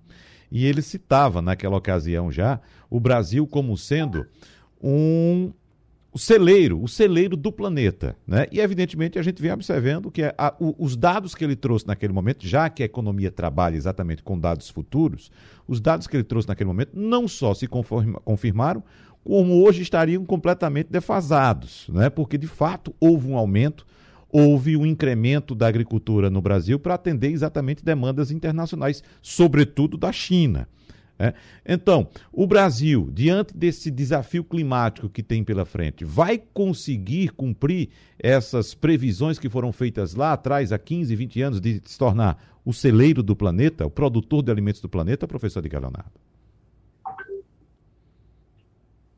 E 0.51 0.65
ele 0.65 0.81
citava, 0.81 1.43
naquela 1.43 1.77
ocasião 1.77 2.33
já, 2.33 2.61
o 2.89 2.99
Brasil 2.99 3.47
como 3.47 3.77
sendo 3.77 4.27
um 4.83 5.53
o 6.13 6.19
celeiro, 6.19 6.83
o 6.83 6.89
celeiro 6.89 7.37
do 7.37 7.53
planeta. 7.53 8.17
Né? 8.27 8.47
E, 8.51 8.61
evidentemente, 8.61 9.19
a 9.19 9.23
gente 9.23 9.41
vem 9.41 9.53
observando 9.53 10.11
que 10.11 10.23
a, 10.23 10.55
o, 10.59 10.75
os 10.79 10.97
dados 10.97 11.35
que 11.35 11.45
ele 11.45 11.55
trouxe 11.55 11.87
naquele 11.87 12.13
momento, 12.13 12.47
já 12.47 12.69
que 12.69 12.83
a 12.83 12.87
economia 12.87 13.31
trabalha 13.31 13.77
exatamente 13.77 14.23
com 14.23 14.39
dados 14.39 14.69
futuros, 14.69 15.31
os 15.69 15.81
dados 15.81 16.07
que 16.07 16.17
ele 16.17 16.25
trouxe 16.25 16.49
naquele 16.49 16.69
momento 16.69 16.93
não 16.95 17.29
só 17.29 17.55
se 17.55 17.67
conforma, 17.67 18.21
confirmaram, 18.25 18.83
como 19.23 19.63
hoje 19.63 19.83
estariam 19.83 20.25
completamente 20.25 20.89
defasados, 20.91 21.87
né? 21.93 22.11
porque, 22.11 22.37
de 22.37 22.47
fato, 22.47 22.95
houve 22.99 23.29
um 23.29 23.37
aumento, 23.37 23.87
houve 24.33 24.77
um 24.77 24.87
incremento 24.87 25.55
da 25.55 25.69
agricultura 25.69 26.31
no 26.31 26.41
Brasil 26.41 26.79
para 26.79 26.95
atender 26.95 27.31
exatamente 27.31 27.85
demandas 27.85 28.31
internacionais, 28.31 29.03
sobretudo 29.23 29.97
da 29.97 30.11
China. 30.11 30.67
É? 31.21 31.35
Então, 31.67 32.09
o 32.33 32.47
Brasil, 32.47 33.11
diante 33.13 33.55
desse 33.55 33.91
desafio 33.91 34.43
climático 34.43 35.07
que 35.07 35.23
tem 35.23 35.45
pela 35.45 35.67
frente, 35.67 36.03
vai 36.03 36.43
conseguir 36.55 37.29
cumprir 37.33 37.91
essas 38.19 38.73
previsões 38.73 39.39
que 39.39 39.47
foram 39.47 39.71
feitas 39.71 40.15
lá 40.15 40.33
atrás, 40.33 40.73
há 40.73 40.79
15, 40.79 41.15
20 41.15 41.43
anos, 41.43 41.61
de 41.61 41.83
se 41.85 41.99
tornar 41.99 42.43
o 42.65 42.73
celeiro 42.73 43.23
do 43.23 43.37
planeta, 43.37 43.85
o 43.85 43.91
produtor 43.91 44.43
de 44.43 44.51
alimentos 44.51 44.81
do 44.81 44.89
planeta, 44.89 45.29
professor 45.29 45.61
de 45.61 45.69
Leonardo? 45.69 46.11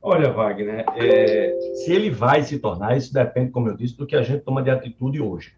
Olha, 0.03 0.33
Wagner, 0.33 0.85
é, 0.97 1.57
se 1.77 1.93
ele 1.93 2.11
vai 2.11 2.43
se 2.43 2.59
tornar, 2.59 2.97
isso 2.97 3.15
depende, 3.15 3.53
como 3.53 3.69
eu 3.69 3.77
disse, 3.77 3.97
do 3.97 4.09
que 4.09 4.17
a 4.17 4.23
gente 4.23 4.43
toma 4.43 4.61
de 4.61 4.71
atitude 4.71 5.21
hoje. 5.21 5.53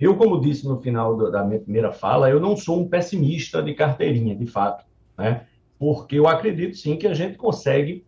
Eu, 0.00 0.16
como 0.16 0.40
disse 0.40 0.66
no 0.66 0.80
final 0.80 1.30
da 1.30 1.44
minha 1.44 1.60
primeira 1.60 1.92
fala, 1.92 2.30
eu 2.30 2.40
não 2.40 2.56
sou 2.56 2.80
um 2.80 2.88
pessimista 2.88 3.62
de 3.62 3.74
carteirinha, 3.74 4.34
de 4.34 4.46
fato. 4.46 4.86
Né? 5.18 5.46
Porque 5.84 6.18
eu 6.18 6.26
acredito 6.26 6.78
sim 6.78 6.96
que 6.96 7.06
a 7.06 7.12
gente 7.12 7.36
consegue, 7.36 8.06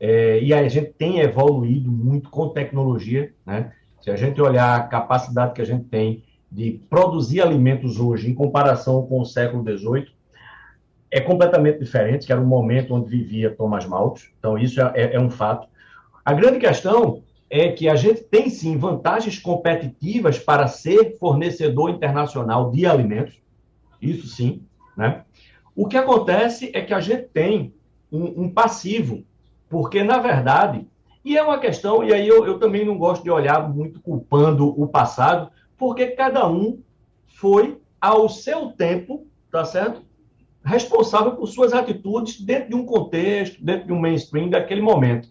é, 0.00 0.40
e 0.42 0.54
a 0.54 0.66
gente 0.66 0.92
tem 0.92 1.20
evoluído 1.20 1.92
muito 1.92 2.30
com 2.30 2.48
tecnologia, 2.48 3.34
né? 3.44 3.70
Se 4.00 4.10
a 4.10 4.16
gente 4.16 4.40
olhar 4.40 4.74
a 4.74 4.84
capacidade 4.84 5.52
que 5.52 5.60
a 5.60 5.64
gente 5.66 5.84
tem 5.84 6.24
de 6.50 6.80
produzir 6.88 7.42
alimentos 7.42 8.00
hoje 8.00 8.30
em 8.30 8.34
comparação 8.34 9.06
com 9.06 9.20
o 9.20 9.26
século 9.26 9.62
XVIII, 9.62 10.06
é 11.10 11.20
completamente 11.20 11.80
diferente, 11.80 12.24
que 12.24 12.32
era 12.32 12.40
um 12.40 12.46
momento 12.46 12.94
onde 12.94 13.10
vivia 13.10 13.54
Thomas 13.54 13.84
Malthus, 13.84 14.30
então 14.38 14.56
isso 14.56 14.80
é, 14.80 14.90
é, 14.94 15.14
é 15.16 15.20
um 15.20 15.28
fato. 15.28 15.68
A 16.24 16.32
grande 16.32 16.58
questão 16.58 17.22
é 17.50 17.72
que 17.72 17.90
a 17.90 17.94
gente 17.94 18.22
tem 18.22 18.48
sim 18.48 18.78
vantagens 18.78 19.38
competitivas 19.38 20.38
para 20.38 20.66
ser 20.66 21.18
fornecedor 21.18 21.90
internacional 21.90 22.70
de 22.70 22.86
alimentos, 22.86 23.34
isso 24.00 24.26
sim, 24.28 24.62
né? 24.96 25.24
O 25.78 25.86
que 25.86 25.96
acontece 25.96 26.72
é 26.74 26.80
que 26.80 26.92
a 26.92 26.98
gente 26.98 27.28
tem 27.28 27.72
um, 28.10 28.46
um 28.46 28.50
passivo, 28.50 29.22
porque, 29.70 30.02
na 30.02 30.18
verdade, 30.18 30.84
e 31.24 31.38
é 31.38 31.42
uma 31.42 31.60
questão, 31.60 32.02
e 32.02 32.12
aí 32.12 32.26
eu, 32.26 32.44
eu 32.44 32.58
também 32.58 32.84
não 32.84 32.98
gosto 32.98 33.22
de 33.22 33.30
olhar 33.30 33.72
muito 33.72 34.00
culpando 34.00 34.66
o 34.66 34.88
passado, 34.88 35.52
porque 35.76 36.08
cada 36.08 36.50
um 36.50 36.80
foi, 37.28 37.78
ao 38.00 38.28
seu 38.28 38.72
tempo, 38.72 39.28
tá 39.52 39.64
certo? 39.64 40.02
Responsável 40.64 41.36
por 41.36 41.46
suas 41.46 41.72
atitudes 41.72 42.40
dentro 42.40 42.70
de 42.70 42.74
um 42.74 42.84
contexto, 42.84 43.64
dentro 43.64 43.86
de 43.86 43.92
um 43.92 44.00
mainstream 44.00 44.50
daquele 44.50 44.80
momento. 44.82 45.28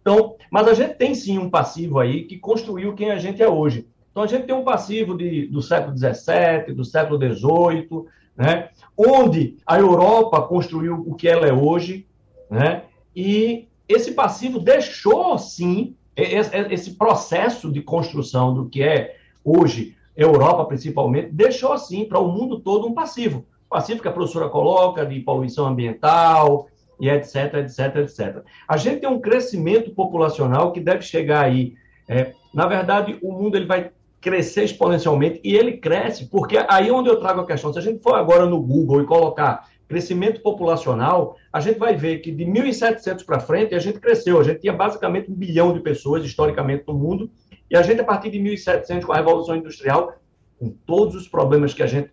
Então, 0.00 0.34
mas 0.50 0.66
a 0.66 0.74
gente 0.74 0.96
tem 0.96 1.14
sim 1.14 1.38
um 1.38 1.48
passivo 1.48 2.00
aí 2.00 2.24
que 2.24 2.36
construiu 2.36 2.96
quem 2.96 3.12
a 3.12 3.18
gente 3.18 3.40
é 3.40 3.48
hoje. 3.48 3.86
Então, 4.10 4.24
a 4.24 4.26
gente 4.26 4.44
tem 4.44 4.56
um 4.56 4.64
passivo 4.64 5.16
de, 5.16 5.46
do 5.46 5.62
século 5.62 5.96
XVII, 5.96 6.74
do 6.74 6.84
século 6.84 7.16
XVIII, 7.16 8.08
né? 8.36 8.70
Onde 8.98 9.56
a 9.64 9.78
Europa 9.78 10.42
construiu 10.42 11.04
o 11.06 11.14
que 11.14 11.28
ela 11.28 11.46
é 11.46 11.52
hoje, 11.52 12.06
né? 12.50 12.82
e 13.14 13.68
esse 13.88 14.12
passivo 14.12 14.58
deixou, 14.58 15.38
sim, 15.38 15.94
esse 16.16 16.94
processo 16.94 17.70
de 17.70 17.80
construção 17.80 18.52
do 18.52 18.68
que 18.68 18.82
é 18.82 19.16
hoje 19.44 19.96
Europa, 20.16 20.64
principalmente, 20.64 21.30
deixou, 21.30 21.78
sim, 21.78 22.04
para 22.04 22.18
o 22.18 22.26
mundo 22.26 22.58
todo 22.58 22.88
um 22.88 22.92
passivo. 22.92 23.46
Passivo 23.70 24.02
que 24.02 24.08
a 24.08 24.12
professora 24.12 24.48
coloca 24.48 25.06
de 25.06 25.20
poluição 25.20 25.66
ambiental, 25.66 26.68
e 27.00 27.08
etc, 27.08 27.54
etc, 27.54 27.96
etc. 27.96 28.42
A 28.66 28.76
gente 28.76 29.00
tem 29.00 29.08
um 29.08 29.20
crescimento 29.20 29.92
populacional 29.92 30.72
que 30.72 30.80
deve 30.80 31.02
chegar 31.02 31.44
aí. 31.44 31.74
É, 32.08 32.32
na 32.52 32.66
verdade, 32.66 33.18
o 33.22 33.32
mundo 33.32 33.56
ele 33.56 33.66
vai 33.66 33.90
crescer 34.20 34.64
exponencialmente 34.64 35.40
e 35.44 35.54
ele 35.54 35.76
cresce, 35.76 36.26
porque 36.26 36.58
aí 36.68 36.90
onde 36.90 37.08
eu 37.08 37.20
trago 37.20 37.40
a 37.40 37.46
questão, 37.46 37.72
se 37.72 37.78
a 37.78 37.82
gente 37.82 38.02
for 38.02 38.14
agora 38.14 38.46
no 38.46 38.60
Google 38.60 39.02
e 39.02 39.06
colocar 39.06 39.68
crescimento 39.86 40.42
populacional, 40.42 41.36
a 41.52 41.60
gente 41.60 41.78
vai 41.78 41.96
ver 41.96 42.18
que 42.18 42.30
de 42.30 42.44
1700 42.44 43.24
para 43.24 43.40
frente 43.40 43.74
a 43.74 43.78
gente 43.78 43.98
cresceu, 43.98 44.38
a 44.38 44.44
gente 44.44 44.60
tinha 44.60 44.72
basicamente 44.72 45.30
um 45.30 45.34
bilhão 45.34 45.72
de 45.72 45.80
pessoas 45.80 46.24
historicamente 46.24 46.84
no 46.86 46.94
mundo, 46.94 47.30
e 47.70 47.76
a 47.76 47.82
gente 47.82 48.00
a 48.00 48.04
partir 48.04 48.30
de 48.30 48.38
1700 48.38 49.06
com 49.06 49.12
a 49.12 49.16
revolução 49.16 49.56
industrial, 49.56 50.14
com 50.58 50.70
todos 50.86 51.14
os 51.14 51.28
problemas 51.28 51.72
que 51.72 51.82
a 51.82 51.86
gente 51.86 52.10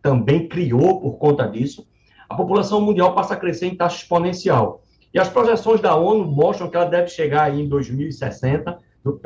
também 0.00 0.48
criou 0.48 1.00
por 1.00 1.18
conta 1.18 1.46
disso, 1.46 1.86
a 2.28 2.34
população 2.34 2.80
mundial 2.80 3.14
passa 3.14 3.34
a 3.34 3.36
crescer 3.36 3.66
em 3.66 3.74
taxa 3.74 3.96
exponencial. 3.96 4.82
E 5.12 5.18
as 5.18 5.28
projeções 5.28 5.80
da 5.80 5.94
ONU 5.96 6.24
mostram 6.24 6.70
que 6.70 6.76
ela 6.76 6.86
deve 6.86 7.08
chegar 7.08 7.44
aí 7.44 7.60
em 7.60 7.68
2060 7.68 8.78
no, 9.04 9.20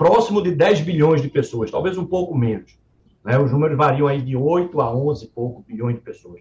próximo 0.00 0.40
de 0.40 0.52
10 0.52 0.80
bilhões 0.80 1.20
de 1.20 1.28
pessoas, 1.28 1.70
talvez 1.70 1.98
um 1.98 2.06
pouco 2.06 2.34
menos. 2.34 2.74
Né? 3.22 3.38
Os 3.38 3.52
números 3.52 3.76
variam 3.76 4.08
aí 4.08 4.22
de 4.22 4.34
8 4.34 4.80
a 4.80 4.96
11 4.96 5.26
e 5.26 5.28
pouco 5.28 5.62
bilhões 5.68 5.96
de 5.96 6.00
pessoas. 6.00 6.40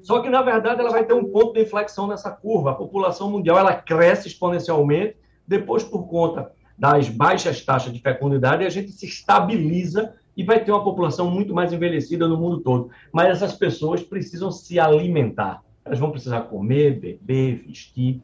Só 0.00 0.18
que, 0.20 0.30
na 0.30 0.40
verdade, 0.40 0.80
ela 0.80 0.88
vai 0.88 1.04
ter 1.04 1.12
um 1.12 1.30
ponto 1.30 1.52
de 1.52 1.60
inflexão 1.60 2.06
nessa 2.06 2.30
curva. 2.30 2.70
A 2.70 2.74
população 2.74 3.30
mundial 3.30 3.58
ela 3.58 3.74
cresce 3.74 4.28
exponencialmente, 4.28 5.14
depois, 5.46 5.84
por 5.84 6.08
conta 6.08 6.50
das 6.78 7.06
baixas 7.06 7.62
taxas 7.62 7.92
de 7.92 8.00
fecundidade, 8.00 8.64
a 8.64 8.70
gente 8.70 8.92
se 8.92 9.04
estabiliza 9.04 10.14
e 10.34 10.42
vai 10.42 10.64
ter 10.64 10.72
uma 10.72 10.82
população 10.82 11.30
muito 11.30 11.52
mais 11.52 11.70
envelhecida 11.70 12.26
no 12.26 12.38
mundo 12.38 12.60
todo. 12.60 12.88
Mas 13.12 13.28
essas 13.28 13.52
pessoas 13.52 14.02
precisam 14.02 14.50
se 14.50 14.80
alimentar. 14.80 15.62
Elas 15.84 15.98
vão 15.98 16.10
precisar 16.10 16.40
comer, 16.44 16.98
beber, 16.98 17.62
vestir, 17.66 18.22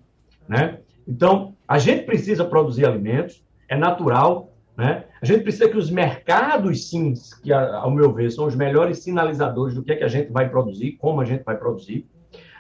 né? 0.49 0.79
Então, 1.07 1.55
a 1.69 1.79
gente 1.79 2.07
precisa 2.07 2.43
produzir 2.43 2.87
alimentos, 2.87 3.47
é 3.69 3.77
natural, 3.77 4.53
né? 4.77 5.05
A 5.21 5.27
gente 5.27 5.43
precisa 5.43 5.69
que 5.69 5.77
os 5.77 5.91
mercados, 5.91 6.89
sim, 6.89 7.13
que 7.43 7.53
ao 7.53 7.91
meu 7.91 8.13
ver 8.13 8.31
são 8.31 8.47
os 8.47 8.55
melhores 8.55 9.01
sinalizadores 9.01 9.75
do 9.75 9.83
que 9.83 9.93
é 9.93 9.97
que 9.97 10.05
a 10.05 10.09
gente 10.09 10.31
vai 10.31 10.49
produzir, 10.49 10.93
como 10.93 11.21
a 11.21 11.25
gente 11.25 11.43
vai 11.43 11.57
produzir, 11.57 12.09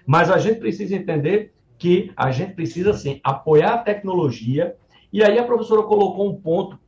mas 0.04 0.30
a 0.30 0.38
gente 0.38 0.58
precisa 0.58 0.96
entender 0.96 1.54
que 1.78 2.12
a 2.16 2.32
gente 2.32 2.54
precisa, 2.54 2.92
sim, 2.92 3.20
apoiar 3.22 3.74
a 3.74 3.78
tecnologia. 3.78 4.74
E 5.12 5.22
aí 5.22 5.38
a 5.38 5.44
professora 5.44 5.82
colocou 5.84 6.28
um 6.28 6.34
ponto 6.34 6.78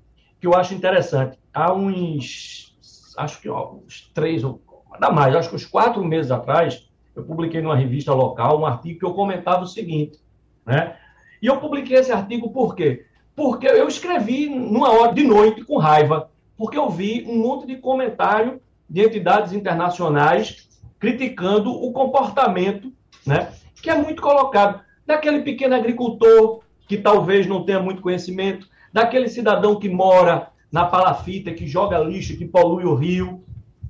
que 0.40 0.46
eu 0.46 0.54
acho 0.54 0.74
interessante. 0.74 1.38
Há 1.54 1.72
uns, 1.72 2.76
acho 3.16 3.40
que 3.40 3.48
ó, 3.48 3.74
uns 3.74 4.10
três, 4.12 4.42
nada 4.90 5.12
mais, 5.12 5.34
acho 5.36 5.50
que 5.50 5.56
uns 5.56 5.66
quatro 5.66 6.04
meses 6.04 6.32
atrás, 6.32 6.90
eu 7.14 7.22
publiquei 7.22 7.60
numa 7.60 7.76
revista 7.76 8.12
local 8.12 8.60
um 8.60 8.66
artigo 8.66 8.98
que 8.98 9.04
eu 9.04 9.14
comentava 9.14 9.62
o 9.62 9.68
seguinte, 9.68 10.18
né? 10.66 10.96
E 11.40 11.46
eu 11.46 11.58
publiquei 11.58 11.96
esse 11.96 12.10
artigo 12.10 12.50
por 12.50 12.74
quê? 12.74 13.06
Porque 13.40 13.66
eu 13.66 13.88
escrevi 13.88 14.50
numa 14.50 14.90
hora 14.90 15.14
de 15.14 15.22
noite 15.22 15.64
com 15.64 15.78
raiva, 15.78 16.30
porque 16.58 16.76
eu 16.76 16.90
vi 16.90 17.24
um 17.26 17.38
monte 17.38 17.66
de 17.66 17.76
comentário 17.76 18.60
de 18.86 19.00
entidades 19.00 19.54
internacionais 19.54 20.68
criticando 20.98 21.72
o 21.72 21.90
comportamento, 21.90 22.92
né, 23.26 23.50
que 23.80 23.88
é 23.88 23.96
muito 23.96 24.20
colocado 24.20 24.82
daquele 25.06 25.40
pequeno 25.40 25.74
agricultor 25.74 26.60
que 26.86 26.98
talvez 26.98 27.46
não 27.46 27.64
tenha 27.64 27.80
muito 27.80 28.02
conhecimento, 28.02 28.68
daquele 28.92 29.26
cidadão 29.26 29.78
que 29.78 29.88
mora 29.88 30.48
na 30.70 30.84
palafita, 30.84 31.50
que 31.50 31.66
joga 31.66 31.98
lixo, 31.98 32.36
que 32.36 32.44
polui 32.44 32.84
o 32.84 32.94
rio, 32.94 33.42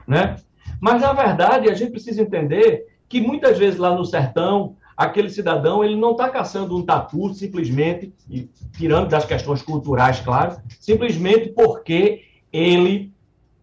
né? 0.06 0.36
Mas 0.80 1.02
na 1.02 1.12
verdade 1.12 1.68
a 1.68 1.74
gente 1.74 1.90
precisa 1.90 2.22
entender 2.22 2.86
que 3.08 3.20
muitas 3.20 3.58
vezes 3.58 3.80
lá 3.80 3.92
no 3.96 4.04
sertão 4.04 4.76
aquele 5.00 5.30
cidadão 5.30 5.82
ele 5.82 5.96
não 5.96 6.10
está 6.10 6.28
caçando 6.28 6.76
um 6.76 6.84
tatu 6.84 7.32
simplesmente, 7.32 8.12
e 8.28 8.50
tirando 8.76 9.08
das 9.08 9.24
questões 9.24 9.62
culturais, 9.62 10.20
claro, 10.20 10.58
simplesmente 10.78 11.48
porque 11.48 12.24
ele 12.52 13.10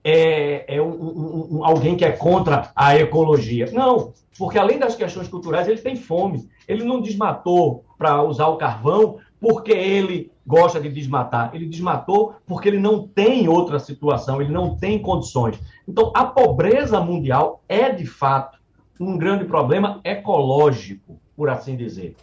é, 0.04 0.78
é 0.78 0.82
um, 0.82 0.90
um, 0.90 1.48
um, 1.52 1.66
alguém 1.66 1.96
que 1.96 2.04
é 2.04 2.12
contra 2.12 2.72
a 2.76 2.96
ecologia. 2.96 3.70
Não, 3.72 4.14
porque 4.36 4.58
além 4.58 4.80
das 4.80 4.96
questões 4.96 5.28
culturais, 5.28 5.68
ele 5.68 5.80
tem 5.80 5.96
fome. 5.96 6.50
Ele 6.68 6.84
não 6.84 7.00
desmatou 7.00 7.86
para 8.00 8.24
usar 8.24 8.48
o 8.48 8.58
carvão 8.58 9.18
porque 9.40 9.72
ele 9.72 10.32
gosta 10.46 10.82
de 10.82 10.90
desmatar. 10.90 11.52
Ele 11.54 11.68
desmatou 11.68 12.34
porque 12.48 12.68
ele 12.68 12.80
não 12.80 13.08
tem 13.08 13.48
outra 13.48 13.78
situação, 13.78 14.42
ele 14.42 14.52
não 14.52 14.76
tem 14.76 15.00
condições. 15.00 15.60
Então, 15.88 16.12
a 16.16 16.26
pobreza 16.26 17.00
mundial 17.00 17.62
é, 17.70 17.92
de 17.92 18.08
fato, 18.08 18.58
um 19.00 19.20
grande 19.20 19.46
problema 19.46 20.00
ecológico 20.04 21.20
por 21.38 21.50
assim 21.50 21.78
dizer. 21.78 22.16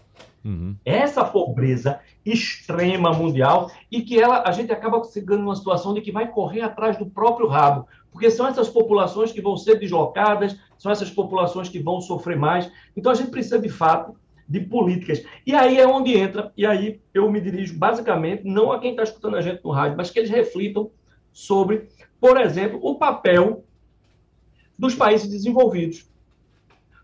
Uhum. 0.44 0.76
Essa 0.84 1.24
pobreza 1.24 2.00
extrema 2.26 3.12
mundial 3.12 3.70
e 3.90 4.02
que 4.02 4.20
ela 4.20 4.42
a 4.46 4.52
gente 4.52 4.72
acaba 4.72 5.02
chegando 5.04 5.42
numa 5.42 5.56
situação 5.56 5.94
de 5.94 6.02
que 6.02 6.12
vai 6.12 6.30
correr 6.30 6.60
atrás 6.60 6.98
do 6.98 7.06
próprio 7.06 7.46
rabo, 7.46 7.86
porque 8.10 8.30
são 8.30 8.46
essas 8.46 8.68
populações 8.68 9.32
que 9.32 9.40
vão 9.40 9.56
ser 9.56 9.78
deslocadas, 9.78 10.58
são 10.76 10.92
essas 10.92 11.10
populações 11.10 11.68
que 11.68 11.78
vão 11.78 12.00
sofrer 12.00 12.36
mais. 12.36 12.70
Então 12.94 13.10
a 13.10 13.14
gente 13.14 13.30
precisa 13.30 13.58
de 13.58 13.70
fato 13.70 14.14
de 14.46 14.60
políticas. 14.60 15.24
E 15.46 15.54
aí 15.54 15.78
é 15.78 15.86
onde 15.86 16.14
entra, 16.14 16.52
e 16.56 16.66
aí 16.66 17.00
eu 17.14 17.30
me 17.30 17.40
dirijo 17.40 17.78
basicamente 17.78 18.44
não 18.44 18.70
a 18.70 18.78
quem 18.78 18.90
está 18.90 19.04
escutando 19.04 19.36
a 19.36 19.40
gente 19.40 19.64
no 19.64 19.70
rádio, 19.70 19.96
mas 19.96 20.10
que 20.10 20.18
eles 20.18 20.30
reflitam 20.30 20.90
sobre, 21.32 21.88
por 22.20 22.38
exemplo, 22.38 22.78
o 22.82 22.96
papel 22.96 23.64
dos 24.78 24.94
países 24.94 25.28
desenvolvidos. 25.28 26.06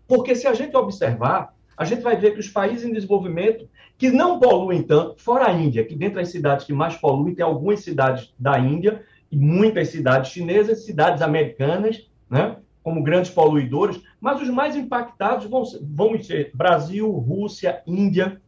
Porque 0.07 0.35
se 0.35 0.45
a 0.45 0.53
gente 0.53 0.75
observar, 0.75 1.55
a 1.77 1.85
gente 1.85 2.01
vai 2.01 2.15
ver 2.15 2.33
que 2.33 2.39
os 2.39 2.49
países 2.49 2.85
em 2.85 2.93
desenvolvimento, 2.93 3.67
que 3.97 4.09
não 4.09 4.39
poluem 4.39 4.83
tanto, 4.83 5.21
fora 5.21 5.47
a 5.47 5.53
Índia, 5.53 5.85
que 5.85 5.95
dentre 5.95 6.21
as 6.21 6.29
cidades 6.29 6.65
que 6.65 6.73
mais 6.73 6.95
poluem, 6.95 7.35
tem 7.35 7.45
algumas 7.45 7.81
cidades 7.81 8.33
da 8.37 8.59
Índia 8.59 9.03
e 9.31 9.37
muitas 9.37 9.89
cidades 9.89 10.31
chinesas, 10.31 10.85
cidades 10.85 11.21
americanas, 11.21 12.09
né, 12.29 12.57
como 12.83 13.03
grandes 13.03 13.31
poluidores, 13.31 14.01
mas 14.19 14.41
os 14.41 14.49
mais 14.49 14.75
impactados 14.75 15.45
vão, 15.45 15.63
vão 15.81 16.21
ser 16.21 16.51
Brasil, 16.53 17.09
Rússia, 17.11 17.81
Índia, 17.85 18.41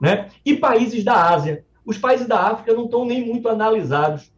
né, 0.00 0.28
e 0.44 0.56
países 0.56 1.02
da 1.02 1.30
Ásia. 1.30 1.64
Os 1.84 1.96
países 1.96 2.26
da 2.26 2.40
África 2.40 2.74
não 2.74 2.84
estão 2.84 3.04
nem 3.04 3.24
muito 3.24 3.48
analisados. 3.48 4.30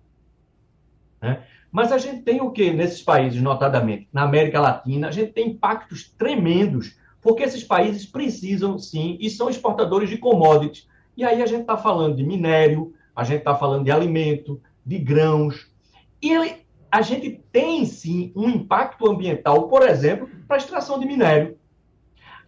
Né? 1.20 1.42
Mas 1.70 1.92
a 1.92 1.98
gente 1.98 2.22
tem 2.22 2.40
o 2.40 2.50
que 2.50 2.72
nesses 2.72 3.02
países, 3.02 3.40
notadamente? 3.42 4.08
Na 4.12 4.22
América 4.22 4.60
Latina, 4.60 5.08
a 5.08 5.10
gente 5.10 5.32
tem 5.32 5.48
impactos 5.48 6.08
tremendos 6.16 6.96
porque 7.20 7.42
esses 7.42 7.62
países 7.62 8.06
precisam, 8.06 8.78
sim, 8.78 9.16
e 9.20 9.28
são 9.28 9.50
exportadores 9.50 10.08
de 10.08 10.18
commodities. 10.18 10.88
E 11.16 11.24
aí 11.24 11.42
a 11.42 11.46
gente 11.46 11.62
está 11.62 11.76
falando 11.76 12.16
de 12.16 12.24
minério, 12.24 12.94
a 13.14 13.24
gente 13.24 13.40
está 13.40 13.54
falando 13.54 13.84
de 13.84 13.90
alimento, 13.90 14.60
de 14.84 14.98
grãos. 14.98 15.70
E 16.22 16.32
a 16.90 17.02
gente 17.02 17.42
tem, 17.52 17.84
sim, 17.84 18.32
um 18.34 18.48
impacto 18.48 19.08
ambiental, 19.08 19.68
por 19.68 19.82
exemplo, 19.82 20.28
para 20.46 20.56
a 20.56 20.58
extração 20.58 20.98
de 20.98 21.06
minério. 21.06 21.58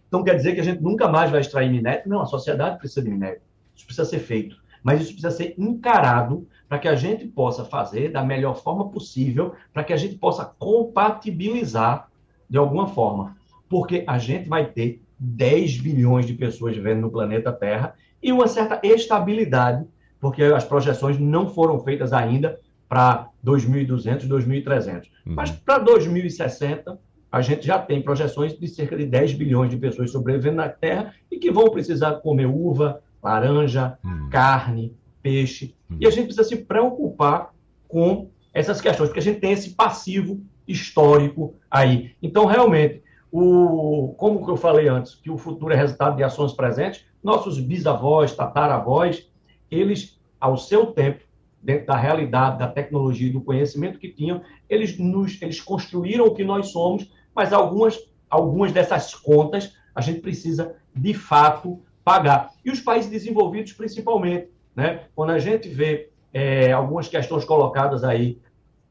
Então 0.07 0.23
quer 0.23 0.35
dizer 0.35 0.53
que 0.53 0.61
a 0.61 0.63
gente 0.63 0.81
nunca 0.81 1.07
mais 1.07 1.31
vai 1.31 1.41
extrair 1.41 1.71
minério? 1.71 2.03
Não, 2.07 2.21
a 2.21 2.25
sociedade 2.25 2.77
precisa 2.79 3.01
de 3.01 3.09
minério. 3.09 3.41
Isso 3.75 3.85
precisa 3.85 4.05
ser 4.07 4.19
feito. 4.19 4.61
Mas 4.83 5.01
isso 5.01 5.11
precisa 5.11 5.31
ser 5.31 5.55
encarado 5.57 6.47
para 6.67 6.77
que 6.77 6.87
a 6.87 6.95
gente 6.95 7.25
possa 7.25 7.63
fazer 7.63 8.11
da 8.11 8.23
melhor 8.23 8.55
forma 8.55 8.89
possível, 8.89 9.53
para 9.71 9.83
que 9.83 9.93
a 9.93 9.97
gente 9.97 10.15
possa 10.15 10.45
compatibilizar 10.45 12.09
de 12.49 12.57
alguma 12.57 12.87
forma 12.87 13.37
porque 13.73 14.03
a 14.05 14.19
gente 14.19 14.47
vai 14.47 14.67
ter 14.67 15.01
10 15.17 15.79
bilhões 15.79 16.27
de 16.27 16.35
pessoas 16.35 16.75
vivendo 16.75 17.01
no 17.01 17.09
planeta 17.09 17.51
Terra 17.51 17.95
e 18.21 18.31
uma 18.31 18.47
certa 18.47 18.79
estabilidade, 18.83 19.83
porque 20.19 20.43
as 20.43 20.63
projeções 20.63 21.17
não 21.17 21.49
foram 21.49 21.79
feitas 21.79 22.13
ainda 22.13 22.59
para 22.87 23.29
2.200, 23.43 24.27
2.300. 24.27 25.05
Uhum. 25.25 25.33
Mas 25.33 25.49
para 25.49 25.79
2060, 25.79 26.99
a 27.31 27.41
gente 27.41 27.65
já 27.65 27.79
tem 27.79 27.99
projeções 27.99 28.55
de 28.55 28.67
cerca 28.67 28.95
de 28.95 29.07
10 29.07 29.33
bilhões 29.33 29.71
de 29.71 29.77
pessoas 29.77 30.11
sobrevivendo 30.11 30.57
na 30.57 30.69
Terra 30.69 31.15
e 31.31 31.39
que 31.39 31.49
vão 31.49 31.71
precisar 31.71 32.17
comer 32.17 32.45
uva, 32.45 33.01
laranja, 33.23 33.97
uhum. 34.05 34.29
carne, 34.29 34.95
peixe. 35.23 35.73
Uhum. 35.89 35.97
E 35.99 36.05
a 36.05 36.11
gente 36.11 36.25
precisa 36.25 36.47
se 36.47 36.57
preocupar 36.57 37.51
com 37.87 38.29
essas 38.53 38.79
questões, 38.79 39.09
porque 39.09 39.19
a 39.19 39.23
gente 39.23 39.39
tem 39.39 39.51
esse 39.51 39.71
passivo 39.71 40.39
histórico 40.67 41.55
aí. 41.71 42.11
Então, 42.21 42.45
realmente, 42.45 43.02
o, 43.35 44.13
como 44.15 44.47
eu 44.47 44.55
falei 44.55 44.87
antes, 44.87 45.15
que 45.15 45.31
o 45.31 45.39
futuro 45.39 45.73
é 45.73 45.75
resultado 45.75 46.15
de 46.15 46.23
ações 46.23 46.53
presentes, 46.53 47.03
nossos 47.23 47.59
bisavós, 47.59 48.35
tataravós, 48.35 49.27
eles, 49.71 50.21
ao 50.39 50.55
seu 50.55 50.85
tempo, 50.85 51.23
dentro 51.59 51.87
da 51.87 51.95
realidade, 51.95 52.59
da 52.59 52.67
tecnologia 52.67 53.27
e 53.27 53.31
do 53.31 53.41
conhecimento 53.41 53.97
que 53.97 54.09
tinham, 54.09 54.43
eles, 54.69 54.99
nos, 54.99 55.41
eles 55.41 55.59
construíram 55.59 56.25
o 56.25 56.35
que 56.35 56.43
nós 56.43 56.67
somos, 56.67 57.11
mas 57.33 57.51
algumas, 57.51 57.99
algumas 58.29 58.71
dessas 58.71 59.15
contas 59.15 59.73
a 59.95 60.01
gente 60.01 60.19
precisa, 60.19 60.75
de 60.95 61.15
fato, 61.15 61.81
pagar. 62.03 62.51
E 62.63 62.69
os 62.69 62.81
países 62.81 63.09
desenvolvidos, 63.09 63.73
principalmente. 63.73 64.49
Né? 64.75 65.05
Quando 65.15 65.31
a 65.31 65.39
gente 65.39 65.67
vê 65.69 66.11
é, 66.31 66.71
algumas 66.71 67.07
questões 67.07 67.45
colocadas 67.45 68.03
aí, 68.03 68.39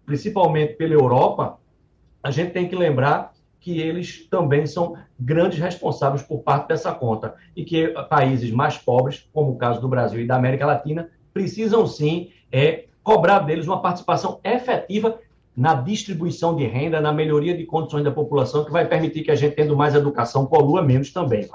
principalmente 0.05 0.75
pela 0.75 0.95
Europa, 0.95 1.61
a 2.21 2.31
gente 2.33 2.51
tem 2.51 2.69
que 2.69 2.75
lembrar 2.75 3.32
que 3.63 3.81
eles 3.81 4.27
também 4.29 4.67
são 4.67 4.97
grandes 5.19 5.61
responsáveis 5.61 6.21
por 6.21 6.41
parte 6.41 6.69
dessa 6.69 6.93
conta 6.93 7.35
e 7.57 7.65
que 7.65 7.89
países 8.11 8.51
mais 8.51 8.77
pobres, 8.77 9.25
como 9.33 9.53
o 9.53 9.57
caso 9.57 9.81
do 9.81 9.89
Brasil 9.89 10.21
e 10.21 10.27
da 10.27 10.35
América 10.35 10.67
Latina, 10.67 11.09
precisam 11.33 11.87
sim 11.87 12.31
é, 12.51 12.87
cobrar 13.05 13.39
deles 13.39 13.67
uma 13.67 13.81
participação 13.81 14.41
efetiva 14.43 15.17
na 15.57 15.75
distribuição 15.75 16.57
de 16.57 16.67
renda, 16.67 17.01
na 17.01 17.13
melhoria 17.13 17.57
de 17.57 17.65
condições 17.65 18.03
da 18.03 18.11
população, 18.11 18.65
que 18.65 18.73
vai 18.73 18.87
permitir 18.87 19.23
que 19.23 19.31
a 19.31 19.35
gente, 19.37 19.55
tendo 19.55 19.77
mais 19.77 19.95
educação, 19.95 20.45
polua 20.45 20.83
menos 20.83 21.13
também. 21.13 21.49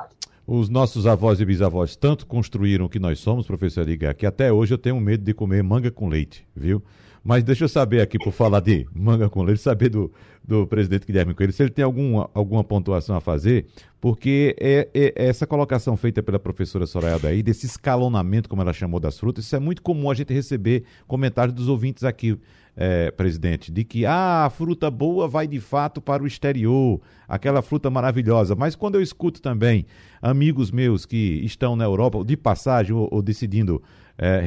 Os 0.45 0.69
nossos 0.69 1.05
avós 1.05 1.41
e 1.41 1.45
bisavós 1.45 1.97
tanto 1.97 2.25
construíram 2.25 2.85
o 2.85 2.89
que 2.89 2.99
nós 2.99 3.19
somos, 3.19 3.45
professor 3.45 3.85
Ligar, 3.85 4.13
que 4.13 4.25
até 4.25 4.49
hoje 4.51 4.73
eu 4.73 4.77
tenho 4.77 4.97
medo 5.01 5.25
de 5.25 5.33
comer 5.33 5.61
manga 5.61 5.91
com 5.91 6.07
leite, 6.07 6.47
viu? 6.55 6.81
Mas 7.27 7.43
deixa 7.43 7.65
eu 7.65 7.67
saber 7.67 7.99
aqui, 7.99 8.17
por 8.17 8.31
falar 8.31 8.61
de 8.61 8.87
manga 8.95 9.29
com 9.29 9.43
leite, 9.43 9.61
saber 9.61 9.89
do, 9.89 10.09
do 10.41 10.65
presidente 10.65 11.05
Guilherme 11.05 11.33
Coelho, 11.33 11.51
se 11.51 11.61
ele 11.61 11.69
tem 11.69 11.83
alguma, 11.83 12.29
alguma 12.33 12.63
pontuação 12.63 13.17
a 13.17 13.19
fazer, 13.19 13.65
porque 13.99 14.55
é, 14.57 14.87
é, 14.93 15.13
essa 15.27 15.45
colocação 15.45 15.97
feita 15.97 16.23
pela 16.23 16.39
professora 16.39 16.87
Soraya 16.87 17.19
daí, 17.19 17.43
desse 17.43 17.65
escalonamento, 17.65 18.47
como 18.47 18.61
ela 18.61 18.71
chamou 18.71 18.97
das 18.97 19.19
frutas, 19.19 19.43
isso 19.43 19.57
é 19.57 19.59
muito 19.59 19.81
comum 19.81 20.09
a 20.09 20.13
gente 20.13 20.33
receber 20.33 20.85
comentários 21.05 21.53
dos 21.53 21.67
ouvintes 21.67 22.05
aqui. 22.05 22.39
é, 22.77 23.09
presidente, 23.09 23.71
de 23.71 23.83
que 23.83 24.05
ah, 24.05 24.45
a 24.45 24.49
fruta 24.51 24.91
boa 24.91 25.27
vai 25.27 25.47
de 25.47 25.59
fato 25.59 25.99
para 25.99 26.21
o 26.21 26.27
exterior, 26.27 27.01
aquela 27.27 27.63
fruta 27.63 27.89
maravilhosa. 27.89 28.55
Mas 28.55 28.75
quando 28.75 28.95
eu 28.95 29.01
escuto 29.01 29.41
também 29.41 29.87
amigos 30.21 30.69
meus 30.69 31.03
que 31.03 31.41
estão 31.43 31.75
na 31.75 31.83
Europa, 31.85 32.23
de 32.23 32.37
passagem 32.37 32.93
ou, 32.93 33.09
ou 33.11 33.21
decidindo 33.21 33.81
é, 34.17 34.43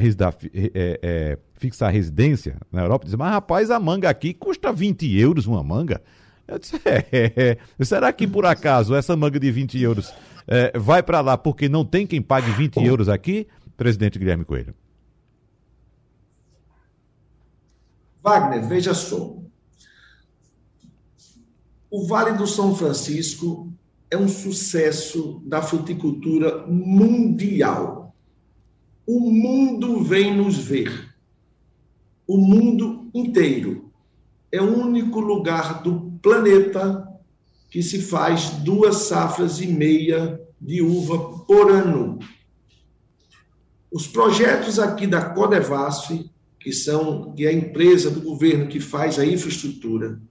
é, 0.53 0.99
é, 1.01 1.37
fixar 1.53 1.91
residência 1.91 2.57
na 2.71 2.81
Europa, 2.81 3.05
dizem, 3.05 3.17
mas 3.17 3.31
rapaz, 3.31 3.71
a 3.71 3.79
manga 3.79 4.09
aqui 4.09 4.33
custa 4.33 4.73
20 4.73 5.17
euros 5.17 5.45
uma 5.45 5.63
manga. 5.63 6.01
Eu 6.47 6.59
disse, 6.59 6.79
é, 6.85 7.57
será 7.83 8.11
que 8.11 8.27
por 8.27 8.45
acaso 8.45 8.93
essa 8.93 9.15
manga 9.15 9.39
de 9.39 9.49
20 9.49 9.81
euros 9.81 10.13
é, 10.47 10.77
vai 10.77 11.01
para 11.01 11.21
lá 11.21 11.37
porque 11.37 11.69
não 11.69 11.85
tem 11.85 12.05
quem 12.05 12.21
pague 12.21 12.51
20 12.51 12.83
euros 12.83 13.07
aqui? 13.07 13.47
Presidente 13.77 14.19
Guilherme 14.19 14.43
Coelho. 14.43 14.75
Wagner, 18.21 18.67
veja 18.67 18.93
só. 18.93 19.37
O 21.89 22.07
Vale 22.07 22.37
do 22.37 22.45
São 22.45 22.75
Francisco 22.75 23.73
é 24.09 24.17
um 24.17 24.27
sucesso 24.27 25.41
da 25.45 25.61
fruticultura 25.61 26.65
mundial. 26.67 28.00
O 29.13 29.29
mundo 29.29 30.01
vem 30.01 30.33
nos 30.33 30.57
ver. 30.57 31.13
O 32.25 32.37
mundo 32.37 33.11
inteiro. 33.13 33.91
É 34.49 34.61
o 34.61 34.73
único 34.73 35.19
lugar 35.19 35.83
do 35.83 36.13
planeta 36.21 37.05
que 37.69 37.83
se 37.83 38.01
faz 38.01 38.51
duas 38.63 39.07
safras 39.07 39.59
e 39.59 39.67
meia 39.67 40.39
de 40.61 40.81
uva 40.81 41.43
por 41.45 41.69
ano. 41.69 42.19
Os 43.91 44.07
projetos 44.07 44.79
aqui 44.79 45.05
da 45.05 45.31
Codevasf 45.31 46.31
que 46.57 46.71
são 46.71 47.33
que 47.33 47.45
é 47.45 47.49
a 47.49 47.53
empresa 47.53 48.09
do 48.09 48.21
governo 48.21 48.69
que 48.69 48.79
faz 48.79 49.19
a 49.19 49.25
infraestrutura, 49.25 50.21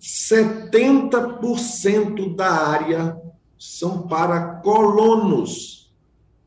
70% 0.00 2.34
da 2.34 2.50
área 2.50 3.16
são 3.56 4.08
para 4.08 4.56
colonos. 4.62 5.75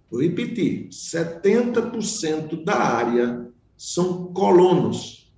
Vou 0.10 0.22
repetir, 0.22 0.88
70% 0.90 2.64
da 2.64 2.76
área 2.76 3.48
são 3.78 4.34
colonos, 4.34 5.32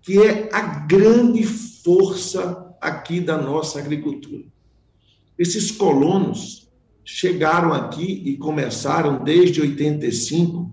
que 0.00 0.18
é 0.18 0.48
a 0.52 0.86
grande 0.86 1.44
força 1.44 2.74
aqui 2.80 3.20
da 3.20 3.36
nossa 3.36 3.78
agricultura. 3.78 4.44
Esses 5.38 5.70
colonos 5.70 6.72
chegaram 7.04 7.72
aqui 7.72 8.22
e 8.24 8.36
começaram 8.36 9.22
desde 9.22 9.60
85 9.60 10.72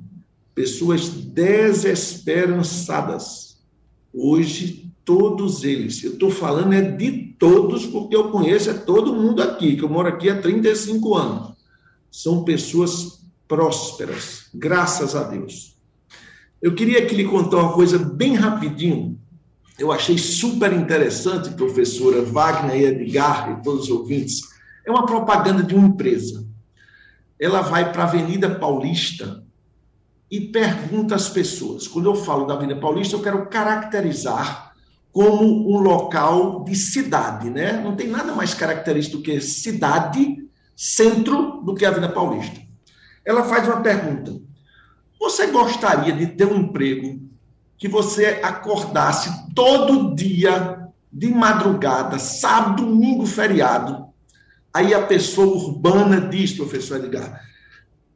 pessoas 0.56 1.10
desesperançadas. 1.10 3.62
Hoje, 4.14 4.92
todos 5.04 5.64
eles, 5.64 6.04
eu 6.04 6.14
estou 6.14 6.30
falando 6.30 6.74
é 6.74 6.82
de 6.82 7.36
todos, 7.38 7.86
porque 7.86 8.16
eu 8.16 8.30
conheço 8.30 8.70
é 8.70 8.74
todo 8.74 9.14
mundo 9.14 9.42
aqui, 9.42 9.76
que 9.76 9.84
eu 9.84 9.90
moro 9.90 10.08
aqui 10.08 10.30
há 10.30 10.40
35 10.40 11.16
anos. 11.16 11.52
São 12.10 12.44
pessoas 12.44 13.21
prósperas, 13.52 14.46
graças 14.54 15.14
a 15.14 15.24
Deus. 15.24 15.76
Eu 16.62 16.74
queria 16.74 17.06
que 17.06 17.14
lhe 17.14 17.26
contar 17.26 17.58
uma 17.58 17.74
coisa 17.74 18.00
bem 18.00 18.34
rapidinho. 18.34 19.20
Eu 19.78 19.92
achei 19.92 20.18
super 20.18 20.72
interessante, 20.72 21.50
professora 21.50 22.22
Wagner 22.22 22.78
e 22.78 22.86
Edgar 22.86 23.52
e 23.52 23.62
todos 23.62 23.84
os 23.84 23.90
ouvintes. 23.90 24.40
É 24.88 24.90
uma 24.90 25.06
propaganda 25.06 25.64
de 25.64 25.76
uma 25.76 25.90
empresa. 25.90 26.48
Ela 27.38 27.60
vai 27.60 27.92
para 27.92 28.04
a 28.04 28.08
Avenida 28.08 28.56
Paulista, 28.56 29.44
e 30.32 30.40
pergunta 30.40 31.14
às 31.14 31.28
pessoas. 31.28 31.90
Quando 31.90 32.06
eu 32.06 32.16
falo 32.16 32.46
da 32.46 32.54
Avenida 32.54 32.80
Paulista, 32.80 33.18
eu 33.18 33.22
quero 33.22 33.48
caracterizar 33.48 34.72
como 35.12 35.70
um 35.70 35.82
local 35.82 36.64
de 36.64 36.74
cidade, 36.74 37.50
né? 37.50 37.82
Não 37.84 37.98
tem 37.98 38.08
nada 38.08 38.34
mais 38.34 38.54
característico 38.54 39.18
do 39.18 39.24
que 39.24 39.42
cidade, 39.42 40.38
centro, 40.74 41.62
do 41.66 41.76
que 41.76 41.84
a 41.84 41.90
Avenida 41.90 42.14
Paulista. 42.14 42.71
Ela 43.26 43.44
faz 43.44 43.68
uma 43.68 43.82
pergunta: 43.82 44.34
Você 45.20 45.48
gostaria 45.48 46.14
de 46.14 46.28
ter 46.28 46.46
um 46.46 46.58
emprego 46.58 47.22
que 47.78 47.88
você 47.88 48.40
acordasse 48.44 49.30
todo 49.54 50.16
dia, 50.16 50.88
de 51.12 51.28
madrugada, 51.28 52.20
sábado, 52.20 52.86
domingo, 52.86 53.26
feriado? 53.26 54.06
Aí 54.74 54.94
a 54.94 55.02
pessoa 55.02 55.48
urbana 55.48 56.22
diz, 56.22 56.54
professor 56.54 56.98
Edgar, 56.98 57.42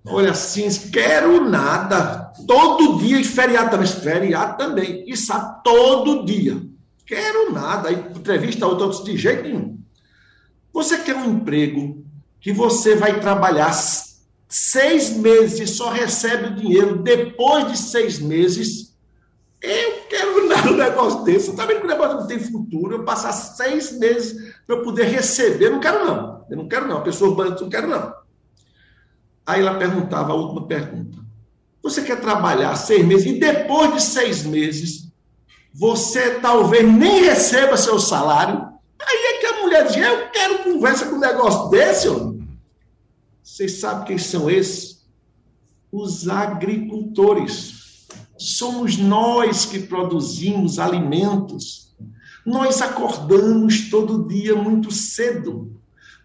Olha 0.08 0.32
assim, 0.32 0.70
quero 0.92 1.50
nada. 1.50 2.32
Todo 2.48 3.00
dia, 3.00 3.20
e 3.20 3.24
feriado 3.24 3.72
também. 3.72 3.88
Feriado 3.88 4.58
também. 4.58 5.04
E 5.08 5.18
sabe, 5.18 5.64
todo 5.64 6.26
dia. 6.26 6.62
Quero 7.06 7.52
nada. 7.52 7.90
Aí, 7.90 7.96
entrevista 7.96 8.68
outro 8.68 9.04
de 9.04 9.18
jeito 9.18 9.44
nenhum. 9.44 9.80
Você 10.72 11.00
quer 11.00 11.16
um 11.16 11.32
emprego 11.32 12.06
que 12.40 12.54
você 12.54 12.96
vai 12.96 13.20
trabalhar 13.20 13.74
seis 14.48 15.16
meses 15.18 15.60
e 15.60 15.68
só 15.68 15.90
recebe 15.90 16.48
o 16.48 16.56
dinheiro 16.56 16.98
depois 16.98 17.72
de 17.72 17.78
seis 17.78 18.20
meses? 18.20 18.96
Eu 19.62 20.04
quero 20.10 20.48
nada 20.50 20.72
um 20.72 20.78
negócio 20.78 21.24
desse. 21.24 21.46
Você 21.46 21.52
está 21.52 21.66
vendo 21.66 21.80
que 21.80 21.86
o 21.86 21.90
negócio 21.90 22.18
não 22.20 22.28
tem 22.28 22.40
futuro? 22.40 22.96
Eu 22.96 23.04
passar 23.04 23.32
seis 23.34 23.98
meses 23.98 24.54
para 24.66 24.76
eu 24.76 24.84
poder 24.84 25.06
receber. 25.06 25.70
Não 25.70 25.80
quero, 25.80 26.06
não. 26.06 26.46
Eu 26.50 26.58
não 26.58 26.68
quero, 26.68 26.88
não. 26.88 26.98
A 26.98 27.02
pessoa 27.02 27.50
não 27.60 27.70
quero, 27.70 27.88
não. 27.88 28.14
Aí 29.46 29.62
ela 29.62 29.78
perguntava 29.78 30.32
a 30.32 30.36
última 30.36 30.68
pergunta: 30.68 31.18
Você 31.84 32.02
quer 32.02 32.20
trabalhar 32.20 32.76
seis 32.76 33.06
meses 33.06 33.26
e 33.26 33.40
depois 33.40 33.94
de 33.94 34.02
seis 34.02 34.44
meses 34.44 35.06
você 35.74 36.40
talvez 36.40 36.88
nem 36.88 37.26
receba 37.26 37.76
seu 37.76 38.00
salário? 38.00 38.66
Aí 39.00 39.36
é 39.36 39.40
que 39.40 39.46
a 39.46 39.62
mulher 39.62 39.86
diz: 39.86 39.98
Eu 39.98 40.30
quero 40.30 40.64
conversa 40.64 41.06
com 41.06 41.16
um 41.16 41.20
negócio 41.20 41.70
desse, 41.70 42.08
homem. 42.08 42.35
Vocês 43.56 43.80
sabem 43.80 44.04
quem 44.04 44.18
são 44.18 44.50
esses? 44.50 45.08
Os 45.90 46.28
agricultores. 46.28 48.06
Somos 48.38 48.98
nós 48.98 49.66
que 49.66 49.80
produzimos 49.80 50.78
alimentos. 50.78 51.96
Nós 52.46 52.82
acordamos 52.82 53.90
todo 53.90 54.28
dia 54.28 54.58
muito 54.58 54.92
cedo 54.92 55.74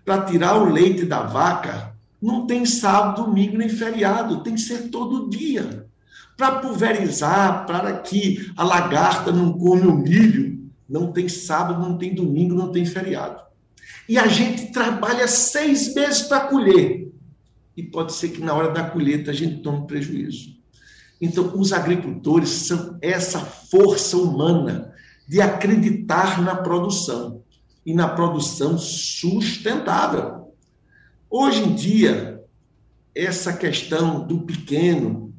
para 0.05 0.25
tirar 0.25 0.61
o 0.61 0.73
leite 0.73 1.05
da 1.05 1.23
vaca, 1.23 1.95
não 2.21 2.49
tem 2.49 2.67
sábado, 2.67 3.27
domingo 3.27 3.59
nem 3.59 3.69
feriado, 3.69 4.43
tem 4.43 4.57
que 4.57 4.61
ser 4.61 4.89
todo 4.89 5.31
dia. 5.31 5.87
Para 6.37 6.57
pulverizar, 6.59 7.65
para 7.65 7.97
que 7.99 8.53
a 8.57 8.65
lagarta 8.65 9.31
não 9.31 9.53
come 9.53 9.87
o 9.87 9.95
milho, 9.95 10.69
não 10.89 11.13
tem 11.13 11.29
sábado, 11.29 11.81
não 11.81 11.97
tem 11.97 12.13
domingo, 12.13 12.57
não 12.57 12.73
tem 12.73 12.85
feriado. 12.85 13.41
E 14.09 14.19
a 14.19 14.27
gente 14.27 14.73
trabalha 14.73 15.29
seis 15.29 15.95
meses 15.95 16.23
para 16.23 16.49
colher. 16.49 17.10
E 17.77 17.83
pode 17.83 18.13
ser 18.13 18.31
que 18.31 18.41
na 18.41 18.55
hora 18.55 18.71
da 18.71 18.85
colheita 18.85 19.31
a 19.31 19.35
gente 19.35 19.63
tome 19.63 19.87
prejuízo. 19.87 20.59
Então, 21.21 21.53
os 21.59 21.73
agricultores 21.73 22.49
são 22.49 22.99
essa 23.03 23.41
força 23.41 24.17
humana 24.17 24.93
de 25.29 25.41
acreditar 25.41 26.43
na 26.43 26.57
produção 26.57 27.43
e 27.85 27.95
na 27.95 28.09
produção 28.09 28.79
sustentável. 28.79 30.55
Hoje 31.29 31.63
em 31.63 31.75
dia, 31.75 32.43
essa 33.15 33.53
questão 33.53 34.27
do 34.27 34.41
pequeno, 34.41 35.33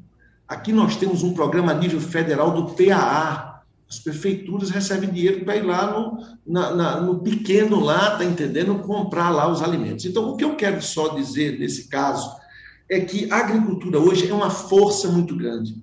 aqui 0.48 0.72
nós 0.72 0.96
temos 0.96 1.24
um 1.24 1.34
programa 1.34 1.72
a 1.72 1.76
nível 1.76 2.00
federal 2.00 2.54
do 2.54 2.74
PAA. 2.74 3.51
As 3.92 4.00
prefeituras 4.00 4.70
recebem 4.70 5.10
dinheiro 5.10 5.44
para 5.44 5.58
ir 5.58 5.64
lá 5.64 5.92
no, 5.92 6.18
na, 6.48 6.74
na, 6.74 7.02
no 7.02 7.20
pequeno 7.20 7.78
lá, 7.78 8.16
tá 8.16 8.24
entendendo? 8.24 8.80
Comprar 8.80 9.32
lá 9.32 9.52
os 9.52 9.62
alimentos. 9.62 10.06
Então, 10.06 10.30
o 10.30 10.38
que 10.38 10.46
eu 10.46 10.56
quero 10.56 10.82
só 10.82 11.10
dizer 11.10 11.60
nesse 11.60 11.90
caso 11.90 12.34
é 12.90 13.02
que 13.02 13.30
a 13.30 13.40
agricultura 13.40 14.00
hoje 14.00 14.30
é 14.30 14.34
uma 14.34 14.50
força 14.50 15.10
muito 15.10 15.36
grande. 15.36 15.76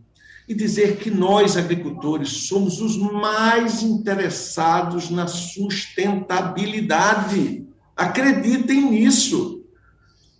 E 0.48 0.54
dizer 0.54 0.96
que 0.96 1.10
nós, 1.10 1.54
agricultores, 1.54 2.48
somos 2.48 2.80
os 2.80 2.96
mais 2.96 3.82
interessados 3.82 5.10
na 5.10 5.26
sustentabilidade. 5.26 7.66
Acreditem 7.94 8.90
nisso. 8.90 9.62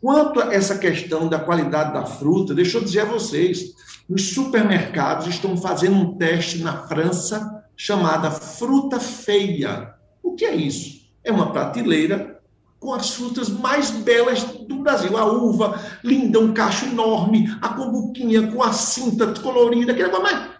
Quanto 0.00 0.40
a 0.40 0.54
essa 0.54 0.78
questão 0.78 1.28
da 1.28 1.38
qualidade 1.38 1.92
da 1.92 2.06
fruta, 2.06 2.54
deixa 2.54 2.78
eu 2.78 2.82
dizer 2.82 3.00
a 3.00 3.04
vocês, 3.04 3.74
os 4.08 4.30
supermercados 4.30 5.26
estão 5.26 5.54
fazendo 5.54 5.96
um 5.96 6.16
teste 6.16 6.60
na 6.60 6.86
França 6.86 7.57
chamada 7.78 8.32
fruta 8.32 8.98
feia. 8.98 9.94
O 10.20 10.34
que 10.34 10.44
é 10.44 10.54
isso? 10.54 11.08
É 11.22 11.30
uma 11.30 11.52
prateleira 11.52 12.42
com 12.80 12.92
as 12.92 13.10
frutas 13.10 13.48
mais 13.48 13.90
belas 13.90 14.42
do 14.42 14.80
Brasil. 14.80 15.16
A 15.16 15.24
uva, 15.24 15.80
linda, 16.02 16.40
um 16.40 16.52
cacho 16.52 16.86
enorme, 16.86 17.56
a 17.62 17.68
combuquinha 17.70 18.50
com 18.50 18.62
a 18.62 18.72
cinta 18.72 19.32
colorida, 19.40 19.92
aquele 19.92 20.10
mais. 20.18 20.50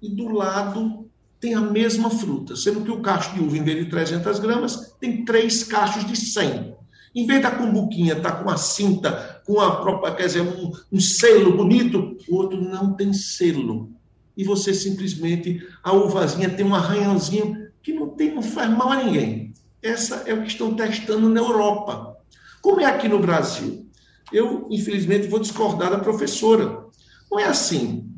E 0.00 0.08
do 0.08 0.28
lado 0.28 1.10
tem 1.40 1.54
a 1.54 1.60
mesma 1.60 2.08
fruta, 2.10 2.54
sendo 2.54 2.82
que 2.82 2.90
o 2.90 3.00
cacho 3.00 3.34
de 3.34 3.40
uva, 3.40 3.58
em 3.58 3.64
vez 3.64 3.84
de 3.84 3.90
300 3.90 4.38
gramas, 4.38 4.94
tem 5.00 5.24
três 5.24 5.64
cachos 5.64 6.04
de 6.04 6.16
100. 6.16 6.76
Em 7.14 7.26
vez 7.26 7.42
da 7.42 7.50
cumbuquinha 7.50 8.20
tá 8.20 8.30
com 8.30 8.48
a 8.48 8.56
cinta, 8.56 9.42
com 9.44 9.60
a 9.60 9.76
própria, 9.76 10.14
quer 10.14 10.26
dizer, 10.26 10.42
um, 10.42 10.70
um 10.92 11.00
selo 11.00 11.56
bonito, 11.56 12.16
o 12.28 12.36
outro 12.36 12.60
não 12.60 12.94
tem 12.94 13.12
selo. 13.12 13.95
E 14.36 14.44
você 14.44 14.74
simplesmente, 14.74 15.66
a 15.82 15.92
uvazinha 15.92 16.50
tem 16.50 16.66
um 16.66 16.74
arranhãozinho 16.74 17.68
que 17.82 17.92
não, 17.92 18.08
tem, 18.08 18.34
não 18.34 18.42
faz 18.42 18.68
mal 18.70 18.90
a 18.90 19.02
ninguém. 19.02 19.54
Essa 19.82 20.24
é 20.26 20.34
o 20.34 20.42
que 20.42 20.48
estão 20.48 20.74
testando 20.74 21.28
na 21.28 21.40
Europa. 21.40 22.16
Como 22.60 22.80
é 22.80 22.84
aqui 22.84 23.08
no 23.08 23.18
Brasil? 23.18 23.86
Eu, 24.32 24.66
infelizmente, 24.70 25.28
vou 25.28 25.38
discordar 25.38 25.90
da 25.90 25.98
professora. 25.98 26.84
Não 27.30 27.38
é 27.38 27.44
assim. 27.44 28.10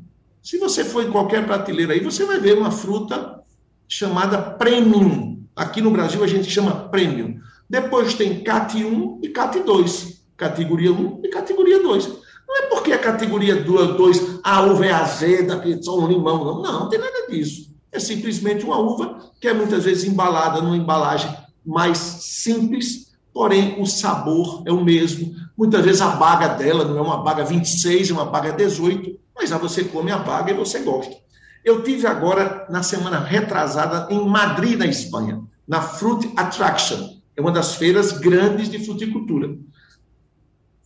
Se 0.42 0.58
você 0.58 0.84
for 0.84 1.04
em 1.04 1.12
qualquer 1.12 1.44
prateleira 1.46 1.92
aí, 1.92 2.00
você 2.00 2.24
vai 2.24 2.40
ver 2.40 2.56
uma 2.56 2.70
fruta 2.70 3.42
chamada 3.86 4.38
premium. 4.40 5.44
Aqui 5.54 5.80
no 5.80 5.90
Brasil 5.90 6.24
a 6.24 6.26
gente 6.26 6.50
chama 6.50 6.88
premium. 6.88 7.38
Depois 7.68 8.14
tem 8.14 8.42
CAT 8.42 8.82
1 8.82 9.20
e 9.22 9.28
CAT 9.28 9.60
2. 9.60 10.24
Categoria 10.36 10.92
1 10.92 11.20
e 11.24 11.28
categoria 11.28 11.82
2. 11.82 12.27
Não 12.48 12.56
é 12.56 12.62
porque 12.62 12.92
a 12.92 12.98
categoria 12.98 13.62
2, 13.62 14.40
a 14.42 14.62
uva 14.62 14.86
é 14.86 14.90
azeda, 14.90 15.60
que 15.60 15.82
só 15.82 15.98
um 15.98 16.08
limão, 16.08 16.44
não. 16.44 16.62
Não, 16.62 16.80
não 16.80 16.88
tem 16.88 16.98
nada 16.98 17.26
disso. 17.28 17.70
É 17.92 18.00
simplesmente 18.00 18.64
uma 18.64 18.78
uva 18.78 19.18
que 19.38 19.46
é 19.46 19.52
muitas 19.52 19.84
vezes 19.84 20.04
embalada 20.04 20.62
numa 20.62 20.76
embalagem 20.76 21.30
mais 21.64 21.98
simples, 21.98 23.12
porém 23.32 23.80
o 23.80 23.86
sabor 23.86 24.62
é 24.64 24.72
o 24.72 24.82
mesmo. 24.82 25.34
Muitas 25.56 25.84
vezes 25.84 26.00
a 26.00 26.08
baga 26.08 26.48
dela 26.48 26.84
não 26.84 26.96
é 26.96 27.02
uma 27.02 27.18
baga 27.18 27.44
26, 27.44 28.10
é 28.10 28.12
uma 28.14 28.24
baga 28.24 28.52
18, 28.52 29.18
mas 29.36 29.52
aí 29.52 29.58
você 29.58 29.84
come 29.84 30.10
a 30.10 30.18
baga 30.18 30.50
e 30.50 30.54
você 30.54 30.80
gosta. 30.80 31.14
Eu 31.62 31.82
tive 31.82 32.06
agora, 32.06 32.66
na 32.70 32.82
semana 32.82 33.18
retrasada, 33.18 34.08
em 34.10 34.26
Madrid, 34.26 34.78
na 34.78 34.86
Espanha, 34.86 35.42
na 35.66 35.82
Fruit 35.82 36.32
Attraction. 36.34 37.18
É 37.36 37.40
uma 37.40 37.52
das 37.52 37.74
feiras 37.74 38.12
grandes 38.12 38.70
de 38.70 38.84
fruticultura. 38.84 39.54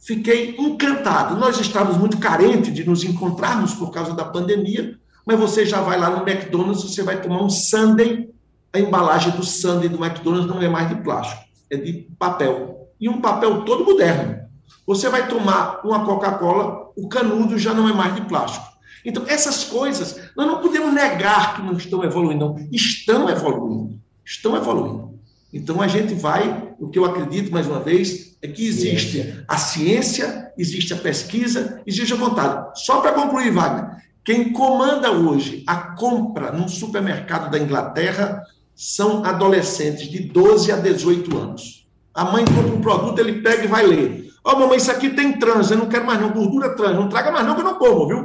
Fiquei 0.05 0.57
encantado. 0.59 1.37
Nós 1.37 1.61
estávamos 1.61 1.97
muito 1.97 2.19
carentes 2.19 2.75
de 2.75 2.85
nos 2.85 3.05
encontrarmos 3.05 3.73
por 3.75 3.93
causa 3.93 4.13
da 4.15 4.25
pandemia, 4.25 4.99
mas 5.25 5.39
você 5.39 5.65
já 5.65 5.81
vai 5.81 5.99
lá 5.99 6.11
no 6.11 6.29
McDonald's, 6.29 6.83
você 6.83 7.05
vai 7.05 7.21
tomar 7.21 7.41
um 7.41 7.49
sundae, 7.49 8.29
a 8.73 8.81
embalagem 8.81 9.31
do 9.37 9.45
sundae 9.45 9.89
do 9.89 10.05
McDonald's 10.05 10.49
não 10.49 10.61
é 10.61 10.69
mais 10.69 10.89
de 10.89 10.97
plástico, 10.97 11.45
é 11.71 11.77
de 11.77 11.93
papel. 12.19 12.89
E 13.01 13.09
um 13.09 13.21
papel 13.21 13.65
todo 13.65 13.85
moderno. 13.85 14.43
Você 14.87 15.09
vai 15.09 15.29
tomar 15.29 15.81
uma 15.85 16.05
Coca-Cola, 16.05 16.91
o 16.97 17.09
canudo 17.09 17.57
já 17.57 17.73
não 17.73 17.89
é 17.89 17.93
mais 17.93 18.17
de 18.17 18.23
plástico. 18.23 18.67
Então, 19.05 19.25
essas 19.29 19.65
coisas, 19.65 20.21
nós 20.37 20.47
não 20.47 20.61
podemos 20.61 20.93
negar 20.93 21.55
que 21.55 21.63
não 21.63 21.75
estão 21.75 22.03
evoluindo, 22.03 22.45
não. 22.45 22.69
Estão 22.73 23.29
evoluindo. 23.29 24.01
Estão 24.25 24.57
evoluindo. 24.57 25.12
Então, 25.53 25.83
a 25.83 25.87
gente 25.87 26.15
vai, 26.15 26.73
o 26.79 26.89
que 26.89 26.99
eu 26.99 27.05
acredito, 27.05 27.53
mais 27.53 27.67
uma 27.67 27.81
vez, 27.81 28.37
é 28.41 28.49
que 28.49 28.67
existe 28.67 29.45
a 29.47 29.57
ciência, 29.59 30.53
existe 30.57 30.95
a 30.95 30.97
pesquisa, 30.97 31.81
existe 31.87 32.13
a 32.13 32.17
vontade. 32.17 32.81
Só 32.85 33.01
para 33.01 33.13
concluir, 33.13 33.53
Wagner, 33.53 34.03
quem 34.25 34.53
comanda 34.53 35.13
hoje 35.13 35.63
a 35.67 35.77
compra 35.77 36.51
num 36.53 36.69
supermercado 36.69 37.51
da 37.51 37.59
Inglaterra 37.59 38.43
são 38.75 39.25
adolescentes 39.25 40.09
de 40.09 40.21
12 40.21 40.73
a 40.73 40.77
18 40.77 41.37
anos. 41.37 41.87
A 42.15 42.25
mãe 42.25 42.45
compra 42.45 42.75
um 42.75 42.81
produto, 42.81 43.19
ele 43.19 43.43
pega 43.43 43.65
e 43.65 43.69
vai 43.69 43.87
ler. 43.87 44.31
Ó, 44.45 44.53
oh, 44.53 44.59
mamãe, 44.59 44.79
isso 44.79 44.91
aqui 44.91 45.11
tem 45.11 45.39
trans, 45.39 45.71
eu 45.71 45.79
não 45.79 45.89
quero 45.89 46.05
mais 46.05 46.21
não, 46.21 46.33
gordura 46.33 46.75
trans, 46.75 46.97
não 46.97 47.09
traga 47.09 47.31
mais 47.31 47.47
não, 47.47 47.55
que 47.55 47.61
eu 47.61 47.65
não 47.65 47.79
como, 47.79 48.09
viu? 48.09 48.19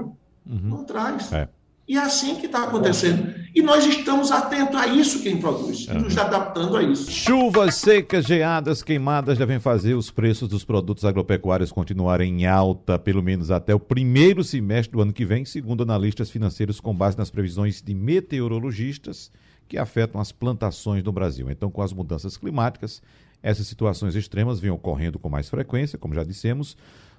Uhum. 0.46 0.60
Não 0.64 0.84
traz. 0.84 1.32
É. 1.32 1.48
E 1.88 1.96
é 1.96 2.02
assim 2.02 2.36
que 2.36 2.48
está 2.48 2.66
acontecendo. 2.66 3.34
E 3.56 3.62
nós 3.62 3.86
estamos 3.86 4.30
atentos 4.30 4.76
a 4.76 4.88
isso 4.88 5.24
quem 5.24 5.38
produz, 5.38 5.88
uhum. 5.88 6.02
nos 6.02 6.18
adaptando 6.18 6.76
a 6.76 6.84
isso. 6.84 7.10
Chuvas 7.10 7.76
secas, 7.76 8.26
geadas, 8.26 8.84
queimadas 8.84 9.38
devem 9.38 9.58
fazer 9.60 9.94
os 9.94 10.12
preços 10.12 10.50
dos 10.50 10.66
produtos 10.66 11.06
agropecuários 11.06 11.72
continuarem 11.72 12.42
em 12.42 12.46
alta, 12.46 13.00
pelo 13.00 13.24
menos 13.24 13.50
até 13.50 13.74
o 13.74 13.80
primeiro 13.80 14.44
semestre 14.44 14.92
do 14.92 15.02
ano 15.02 15.14
que 15.14 15.24
vem, 15.24 15.46
segundo 15.46 15.82
analistas 15.82 16.30
financeiros, 16.30 16.82
com 16.82 16.94
base 16.94 17.18
nas 17.18 17.32
previsões 17.32 17.82
de 17.82 17.94
meteorologistas 17.94 19.32
que 19.68 19.78
afetam 19.78 20.20
as 20.20 20.32
plantações 20.32 21.04
no 21.04 21.12
Brasil. 21.14 21.50
Então, 21.50 21.72
com 21.72 21.82
as 21.82 21.94
mudanças 21.94 22.36
climáticas, 22.36 23.02
essas 23.42 23.66
situações 23.66 24.16
extremas 24.16 24.60
vêm 24.60 24.72
ocorrendo 24.72 25.18
com 25.18 25.30
mais 25.30 25.50
frequência, 25.50 25.98
como 25.98 26.14
já 26.14 26.24
dissemos, 26.24 26.76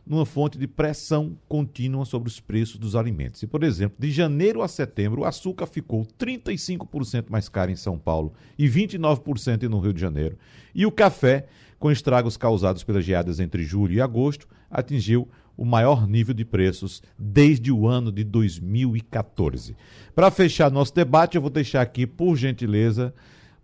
numa 0.08 0.24
fonte 0.24 0.56
de 0.56 0.66
pressão 0.66 1.36
contínua 1.46 2.04
sobre 2.06 2.28
os 2.28 2.40
preços 2.40 2.78
dos 2.78 2.96
alimentos. 2.96 3.42
E, 3.42 3.46
por 3.46 3.62
exemplo, 3.62 3.96
de 3.98 4.10
janeiro 4.10 4.62
a 4.62 4.68
setembro, 4.68 5.20
o 5.20 5.24
açúcar 5.26 5.66
ficou 5.66 6.06
35% 6.18 7.26
mais 7.28 7.48
caro 7.48 7.70
em 7.70 7.76
São 7.76 7.98
Paulo 7.98 8.32
e 8.58 8.66
29% 8.66 9.64
no 9.64 9.78
Rio 9.78 9.92
de 9.92 10.00
Janeiro. 10.00 10.38
E 10.74 10.86
o 10.86 10.90
café, 10.90 11.46
com 11.78 11.92
estragos 11.92 12.38
causados 12.38 12.82
pelas 12.82 13.04
geadas 13.04 13.38
entre 13.38 13.62
julho 13.64 13.92
e 13.92 14.00
agosto, 14.00 14.48
atingiu 14.70 15.28
o 15.58 15.64
maior 15.64 16.06
nível 16.06 16.32
de 16.32 16.44
preços 16.44 17.02
desde 17.18 17.70
o 17.70 17.86
ano 17.86 18.10
de 18.10 18.24
2014. 18.24 19.76
Para 20.14 20.30
fechar 20.30 20.70
nosso 20.70 20.94
debate, 20.94 21.34
eu 21.34 21.42
vou 21.42 21.50
deixar 21.50 21.82
aqui, 21.82 22.06
por 22.06 22.34
gentileza, 22.36 23.12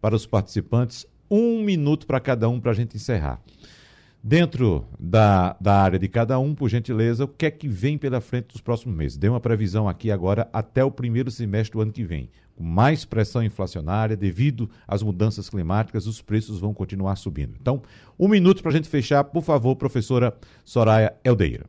para 0.00 0.14
os 0.14 0.26
participantes, 0.26 1.06
um 1.30 1.62
minuto 1.62 2.06
para 2.06 2.20
cada 2.20 2.48
um 2.48 2.60
para 2.60 2.72
a 2.72 2.74
gente 2.74 2.96
encerrar. 2.96 3.40
Dentro 4.26 4.86
da, 4.98 5.54
da 5.60 5.82
área 5.82 5.98
de 5.98 6.08
cada 6.08 6.38
um, 6.38 6.54
por 6.54 6.70
gentileza, 6.70 7.26
o 7.26 7.28
que 7.28 7.44
é 7.44 7.50
que 7.50 7.68
vem 7.68 7.98
pela 7.98 8.22
frente 8.22 8.46
dos 8.46 8.62
próximos 8.62 8.96
meses? 8.96 9.18
Dê 9.18 9.28
uma 9.28 9.38
previsão 9.38 9.86
aqui 9.86 10.10
agora 10.10 10.48
até 10.50 10.82
o 10.82 10.90
primeiro 10.90 11.30
semestre 11.30 11.74
do 11.74 11.82
ano 11.82 11.92
que 11.92 12.02
vem. 12.02 12.30
Com 12.56 12.64
mais 12.64 13.04
pressão 13.04 13.42
inflacionária, 13.42 14.16
devido 14.16 14.70
às 14.88 15.02
mudanças 15.02 15.50
climáticas, 15.50 16.06
os 16.06 16.22
preços 16.22 16.58
vão 16.58 16.72
continuar 16.72 17.16
subindo. 17.16 17.54
Então, 17.60 17.82
um 18.18 18.26
minuto 18.26 18.62
para 18.62 18.72
a 18.72 18.74
gente 18.74 18.88
fechar, 18.88 19.24
por 19.24 19.42
favor, 19.42 19.76
professora 19.76 20.34
Soraya 20.64 21.14
Eldeira. 21.22 21.66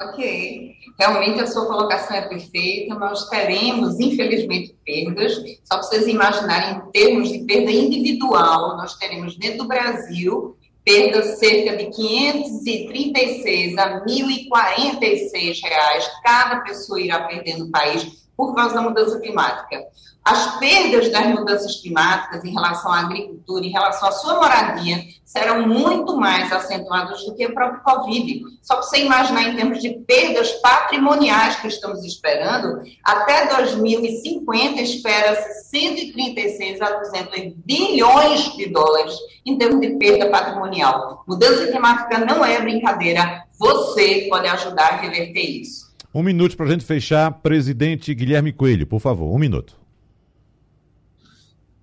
Ok. 0.00 0.77
Realmente 0.98 1.40
a 1.40 1.46
sua 1.46 1.66
colocação 1.66 2.16
é 2.16 2.22
perfeita. 2.22 2.94
Nós 2.96 3.28
teremos, 3.28 4.00
infelizmente, 4.00 4.76
perdas. 4.84 5.34
Só 5.64 5.78
para 5.78 5.82
vocês 5.82 6.08
imaginarem, 6.08 6.76
em 6.76 6.90
termos 6.90 7.28
de 7.28 7.38
perda 7.44 7.70
individual, 7.70 8.76
nós 8.76 8.96
teremos 8.96 9.36
dentro 9.36 9.58
do 9.58 9.68
Brasil 9.68 10.56
perdas 10.84 11.38
cerca 11.38 11.76
de 11.76 11.90
536 11.90 13.78
a 13.78 14.04
1.046 14.06 15.62
reais. 15.62 16.10
Cada 16.24 16.60
pessoa 16.62 17.00
irá 17.00 17.20
perder 17.24 17.58
no 17.58 17.70
país 17.70 18.26
por 18.36 18.54
causa 18.54 18.74
da 18.74 18.82
mudança 18.82 19.20
climática. 19.20 19.84
As 20.28 20.58
perdas 20.58 21.10
das 21.10 21.26
mudanças 21.28 21.80
climáticas 21.80 22.44
em 22.44 22.52
relação 22.52 22.92
à 22.92 23.00
agricultura, 23.00 23.64
em 23.64 23.70
relação 23.70 24.10
à 24.10 24.12
sua 24.12 24.34
moradia, 24.34 25.02
serão 25.24 25.66
muito 25.66 26.18
mais 26.18 26.52
acentuadas 26.52 27.24
do 27.24 27.34
que 27.34 27.46
o 27.46 27.54
próprio 27.54 27.82
Covid. 27.82 28.42
Só 28.60 28.74
para 28.74 28.82
você 28.82 28.98
imaginar, 29.04 29.48
em 29.48 29.56
termos 29.56 29.80
de 29.80 29.88
perdas 30.06 30.52
patrimoniais 30.60 31.56
que 31.56 31.68
estamos 31.68 32.04
esperando, 32.04 32.82
até 33.02 33.48
2050 33.56 34.82
espera-se 34.82 35.70
136 35.70 36.82
a 36.82 36.90
200 36.98 37.54
bilhões 37.64 38.54
de 38.54 38.66
dólares 38.66 39.14
em 39.46 39.56
termos 39.56 39.80
de 39.80 39.96
perda 39.96 40.28
patrimonial. 40.28 41.24
Mudança 41.26 41.68
climática 41.68 42.18
não 42.18 42.44
é 42.44 42.60
brincadeira, 42.60 43.44
você 43.58 44.26
pode 44.28 44.46
ajudar 44.46 44.88
a 44.88 44.96
reverter 44.96 45.40
isso. 45.40 45.88
Um 46.14 46.22
minuto 46.22 46.54
para 46.54 46.66
a 46.66 46.70
gente 46.70 46.84
fechar. 46.84 47.32
Presidente 47.32 48.12
Guilherme 48.12 48.52
Coelho, 48.52 48.86
por 48.86 49.00
favor, 49.00 49.34
um 49.34 49.38
minuto. 49.38 49.87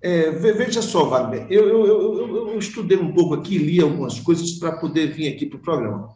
É, 0.02 0.30
veja 0.30 0.82
só, 0.82 1.06
Wagner, 1.06 1.46
eu, 1.50 1.68
eu, 1.68 1.86
eu, 1.86 2.36
eu, 2.52 2.58
estudei 2.58 2.98
um 2.98 3.12
pouco 3.12 3.34
aqui, 3.34 3.58
li 3.58 3.80
algumas 3.80 4.20
coisas 4.20 4.52
para 4.52 4.72
poder 4.72 5.12
vir 5.12 5.28
aqui 5.28 5.46
para 5.46 5.56
o 5.56 5.62
programa. 5.62 6.10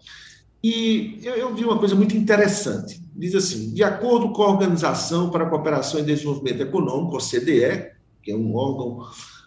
E 0.62 1.18
eu, 1.22 1.54
vi 1.54 1.64
uma 1.64 1.78
coisa 1.78 1.94
muito 1.94 2.16
interessante. 2.16 3.02
Diz 3.16 3.34
assim: 3.34 3.72
de 3.72 3.82
acordo 3.82 4.30
com 4.32 4.42
a 4.42 4.48
Organização 4.50 5.30
para 5.30 5.44
a 5.44 5.48
Cooperação 5.48 6.00
e 6.00 6.04
Desenvolvimento 6.04 6.60
Econômico, 6.60 7.16
OCDE, 7.16 7.90
que 8.22 8.30
é 8.30 8.36
um 8.36 8.54
órgão, 8.54 9.06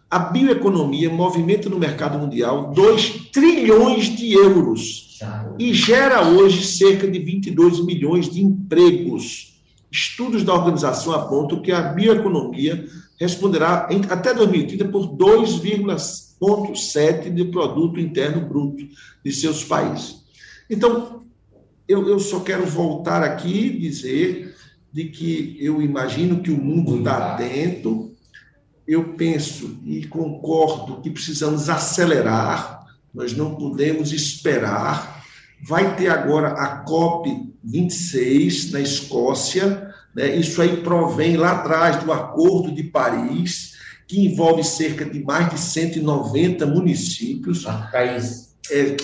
a 0.09 0.19
bioeconomia 0.19 1.09
movimenta 1.09 1.69
no 1.69 1.79
mercado 1.79 2.17
mundial 2.17 2.71
2 2.71 3.29
trilhões 3.31 4.15
de 4.15 4.34
euros 4.34 5.19
e 5.57 5.73
gera 5.73 6.27
hoje 6.27 6.65
cerca 6.65 7.09
de 7.09 7.19
22 7.19 7.84
milhões 7.84 8.29
de 8.29 8.41
empregos. 8.41 9.52
Estudos 9.93 10.43
da 10.43 10.53
organização 10.55 11.13
apontam 11.13 11.61
que 11.61 11.71
a 11.71 11.83
bioeconomia 11.83 12.89
responderá 13.19 13.87
em, 13.91 14.01
até 14.09 14.33
2030 14.33 14.85
por 14.85 15.15
2,7% 15.15 17.31
de 17.31 17.45
produto 17.45 17.99
interno 17.99 18.41
bruto 18.41 18.87
de 19.23 19.31
seus 19.31 19.63
países. 19.63 20.23
Então, 20.67 21.21
eu, 21.87 22.09
eu 22.09 22.17
só 22.17 22.39
quero 22.39 22.65
voltar 22.65 23.21
aqui 23.21 23.67
e 23.67 23.77
dizer 23.77 24.55
de 24.91 25.09
que 25.09 25.55
eu 25.59 25.79
imagino 25.79 26.41
que 26.41 26.49
o 26.49 26.57
mundo 26.57 26.97
está 26.97 27.33
atento, 27.33 28.15
eu 28.87 29.13
penso 29.13 29.77
e 29.85 30.07
concordo 30.07 31.01
que 31.01 31.11
precisamos 31.11 31.69
acelerar, 31.69 32.83
nós 33.13 33.37
não 33.37 33.53
podemos 33.53 34.11
esperar. 34.11 35.23
Vai 35.61 35.95
ter 35.95 36.09
agora 36.09 36.53
a 36.53 36.77
COP 36.77 37.52
26 37.64 38.72
na 38.72 38.82
Escócia, 38.82 39.93
né? 40.14 40.36
Isso 40.36 40.61
aí 40.61 40.78
provém 40.78 41.38
lá 41.38 41.53
atrás 41.53 42.03
do 42.03 42.11
Acordo 42.11 42.74
de 42.74 42.84
Paris, 42.84 43.74
que 44.07 44.26
envolve 44.26 44.64
cerca 44.64 45.05
de 45.05 45.24
mais 45.24 45.49
de 45.49 45.59
190 45.59 46.66
municípios. 46.66 47.66
Ah, 47.66 47.89
país. 47.91 48.53
É, 48.72 48.95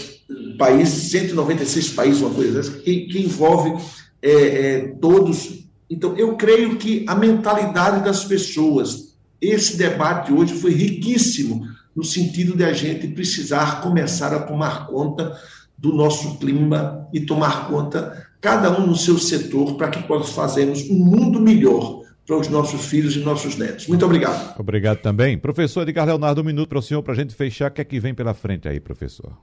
países, 0.57 1.11
196 1.11 1.89
países, 1.89 2.21
uma 2.21 2.33
coisa 2.33 2.53
dessa, 2.53 2.71
que, 2.79 3.07
que 3.07 3.19
envolve 3.19 3.81
é, 4.21 4.31
é, 4.31 4.79
todos. 5.01 5.65
Então, 5.89 6.15
eu 6.17 6.35
creio 6.35 6.77
que 6.77 7.05
a 7.07 7.15
mentalidade 7.15 8.03
das 8.03 8.23
pessoas, 8.23 9.15
esse 9.41 9.75
debate 9.77 10.31
hoje 10.31 10.53
foi 10.53 10.73
riquíssimo, 10.73 11.67
no 11.95 12.03
sentido 12.03 12.55
de 12.55 12.63
a 12.63 12.71
gente 12.71 13.07
precisar 13.07 13.81
começar 13.81 14.33
a 14.33 14.41
tomar 14.41 14.87
conta 14.87 15.37
do 15.77 15.93
nosso 15.93 16.37
clima 16.37 17.07
e 17.11 17.21
tomar 17.21 17.67
conta, 17.67 18.27
cada 18.41 18.79
um 18.79 18.87
no 18.87 18.95
seu 18.95 19.17
setor, 19.17 19.75
para 19.75 19.89
que 19.89 20.03
possamos 20.03 20.31
fazermos 20.31 20.89
um 20.89 20.95
mundo 20.95 21.39
melhor 21.39 22.03
para 22.25 22.37
os 22.37 22.47
nossos 22.47 22.85
filhos 22.85 23.15
e 23.15 23.19
nossos 23.19 23.57
netos. 23.57 23.87
Muito 23.87 24.05
obrigado. 24.05 24.59
Obrigado 24.59 24.99
também. 24.99 25.37
Professor 25.37 25.81
Edgar 25.81 26.05
Leonardo, 26.05 26.41
um 26.41 26.43
minuto 26.45 26.69
para 26.69 26.79
o 26.79 26.81
senhor, 26.81 27.01
para 27.01 27.13
a 27.13 27.15
gente 27.15 27.33
fechar. 27.33 27.71
O 27.71 27.73
que 27.73 27.81
é 27.81 27.83
que 27.83 27.99
vem 27.99 28.13
pela 28.13 28.33
frente 28.33 28.67
aí, 28.67 28.79
professor? 28.79 29.35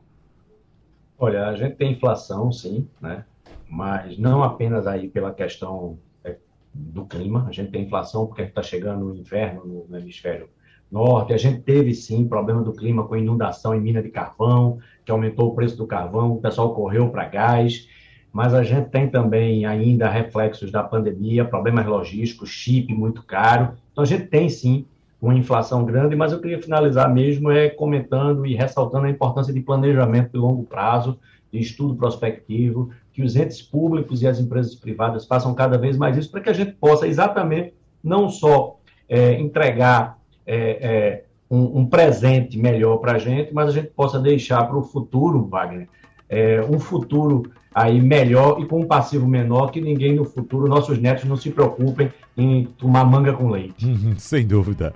Olha, 1.18 1.48
a 1.48 1.56
gente 1.56 1.76
tem 1.76 1.92
inflação, 1.92 2.52
sim, 2.52 2.86
né? 3.00 3.24
mas 3.68 4.18
não 4.18 4.42
apenas 4.42 4.86
aí 4.86 5.08
pela 5.08 5.32
questão 5.32 5.98
é, 6.24 6.36
do 6.72 7.04
clima, 7.04 7.46
a 7.48 7.52
gente 7.52 7.70
tem 7.70 7.84
inflação 7.84 8.26
porque 8.26 8.42
está 8.42 8.62
chegando 8.62 9.06
o 9.06 9.16
inverno 9.16 9.64
no, 9.64 9.86
no 9.88 9.98
hemisfério 9.98 10.48
norte, 10.90 11.32
a 11.32 11.36
gente 11.36 11.62
teve 11.62 11.94
sim 11.94 12.28
problema 12.28 12.62
do 12.62 12.72
clima 12.72 13.06
com 13.08 13.16
inundação 13.16 13.74
em 13.74 13.80
mina 13.80 14.00
de 14.00 14.08
carvão, 14.08 14.78
que 15.04 15.10
aumentou 15.10 15.48
o 15.48 15.54
preço 15.54 15.76
do 15.76 15.86
carvão, 15.86 16.34
o 16.34 16.40
pessoal 16.40 16.74
correu 16.74 17.10
para 17.10 17.28
gás, 17.28 17.88
mas 18.36 18.52
a 18.52 18.62
gente 18.62 18.90
tem 18.90 19.08
também 19.08 19.64
ainda 19.64 20.10
reflexos 20.10 20.70
da 20.70 20.82
pandemia, 20.82 21.42
problemas 21.42 21.86
logísticos, 21.86 22.50
chip 22.50 22.92
muito 22.92 23.22
caro. 23.22 23.70
Então 23.90 24.04
a 24.04 24.06
gente 24.06 24.26
tem 24.26 24.46
sim 24.50 24.84
uma 25.22 25.34
inflação 25.34 25.86
grande, 25.86 26.14
mas 26.14 26.32
eu 26.32 26.40
queria 26.42 26.60
finalizar 26.60 27.10
mesmo 27.10 27.50
é 27.50 27.70
comentando 27.70 28.44
e 28.44 28.54
ressaltando 28.54 29.06
a 29.06 29.10
importância 29.10 29.54
de 29.54 29.60
planejamento 29.62 30.32
de 30.32 30.36
longo 30.36 30.64
prazo, 30.64 31.18
de 31.50 31.60
estudo 31.60 31.96
prospectivo, 31.96 32.90
que 33.10 33.22
os 33.22 33.36
entes 33.36 33.62
públicos 33.62 34.20
e 34.20 34.26
as 34.26 34.38
empresas 34.38 34.74
privadas 34.74 35.24
façam 35.24 35.54
cada 35.54 35.78
vez 35.78 35.96
mais 35.96 36.14
isso 36.18 36.30
para 36.30 36.42
que 36.42 36.50
a 36.50 36.52
gente 36.52 36.72
possa 36.72 37.08
exatamente 37.08 37.72
não 38.04 38.28
só 38.28 38.78
é, 39.08 39.40
entregar 39.40 40.18
é, 40.46 40.58
é, 40.58 41.24
um, 41.50 41.78
um, 41.78 41.86
presente 41.86 42.58
melhor 42.58 42.98
para 42.98 43.12
a 43.12 43.18
gente, 43.18 43.54
mas 43.54 43.70
a 43.70 43.72
gente 43.72 43.88
possa 43.96 44.18
deixar 44.18 44.62
para 44.64 44.76
o 44.76 44.82
futuro, 44.82 45.46
Wagner, 45.46 45.88
é, 46.28 46.60
um 46.60 46.78
futuro 46.78 47.44
aí 47.76 48.00
melhor 48.00 48.58
e 48.58 48.64
com 48.64 48.80
um 48.80 48.86
passivo 48.86 49.28
menor, 49.28 49.70
que 49.70 49.82
ninguém 49.82 50.14
no 50.14 50.24
futuro, 50.24 50.66
nossos 50.66 50.98
netos, 50.98 51.24
não 51.24 51.36
se 51.36 51.50
preocupem 51.50 52.10
em 52.34 52.64
tomar 52.78 53.04
manga 53.04 53.34
com 53.34 53.50
leite. 53.50 53.84
Uhum, 53.84 54.14
sem 54.16 54.46
dúvida. 54.46 54.94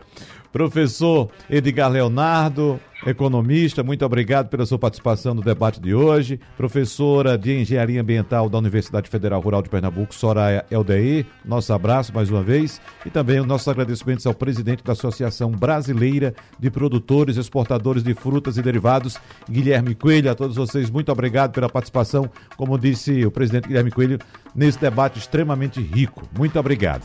Professor 0.53 1.31
Edgar 1.49 1.91
Leonardo, 1.91 2.81
economista, 3.07 3.83
muito 3.83 4.05
obrigado 4.05 4.49
pela 4.49 4.67
sua 4.67 4.79
participação 4.79 5.33
no 5.33 5.43
debate 5.43 5.81
de 5.81 5.95
hoje. 5.95 6.41
Professora 6.57 7.39
de 7.39 7.61
Engenharia 7.61 8.01
Ambiental 8.01 8.49
da 8.49 8.59
Universidade 8.59 9.09
Federal 9.09 9.41
Rural 9.41 9.63
de 9.63 9.71
Pernambuco, 9.71 10.15
Soraya 10.15 10.65
Eldeir, 10.71 11.27
nosso 11.45 11.73
abraço 11.73 12.13
mais 12.15 12.31
uma 12.31 12.43
vez. 12.43 12.81
E 13.07 13.11
também 13.11 13.41
os 13.41 13.47
nossos 13.47 13.69
agradecimentos 13.69 14.27
ao 14.27 14.35
presidente 14.35 14.83
da 14.83 14.93
Associação 14.93 15.51
Brasileira 15.51 16.35
de 16.59 16.71
Produtores 16.71 17.37
e 17.37 17.41
Exportadores 17.41 18.03
de 18.03 18.15
Frutas 18.15 18.57
e 18.57 18.63
Derivados, 18.63 19.19
Guilherme 19.49 19.95
Coelho. 19.95 20.31
A 20.31 20.35
todos 20.35 20.57
vocês, 20.57 20.91
muito 20.91 21.11
obrigado 21.11 21.53
pela 21.53 21.69
participação, 21.69 22.29
como 22.57 22.79
disse 22.79 23.25
o 23.25 23.31
presidente 23.31 23.69
Guilherme 23.69 23.91
Coelho, 23.91 24.19
nesse 24.55 24.79
debate 24.79 25.19
extremamente 25.19 25.81
rico. 25.81 26.23
Muito 26.37 26.59
obrigado. 26.59 27.05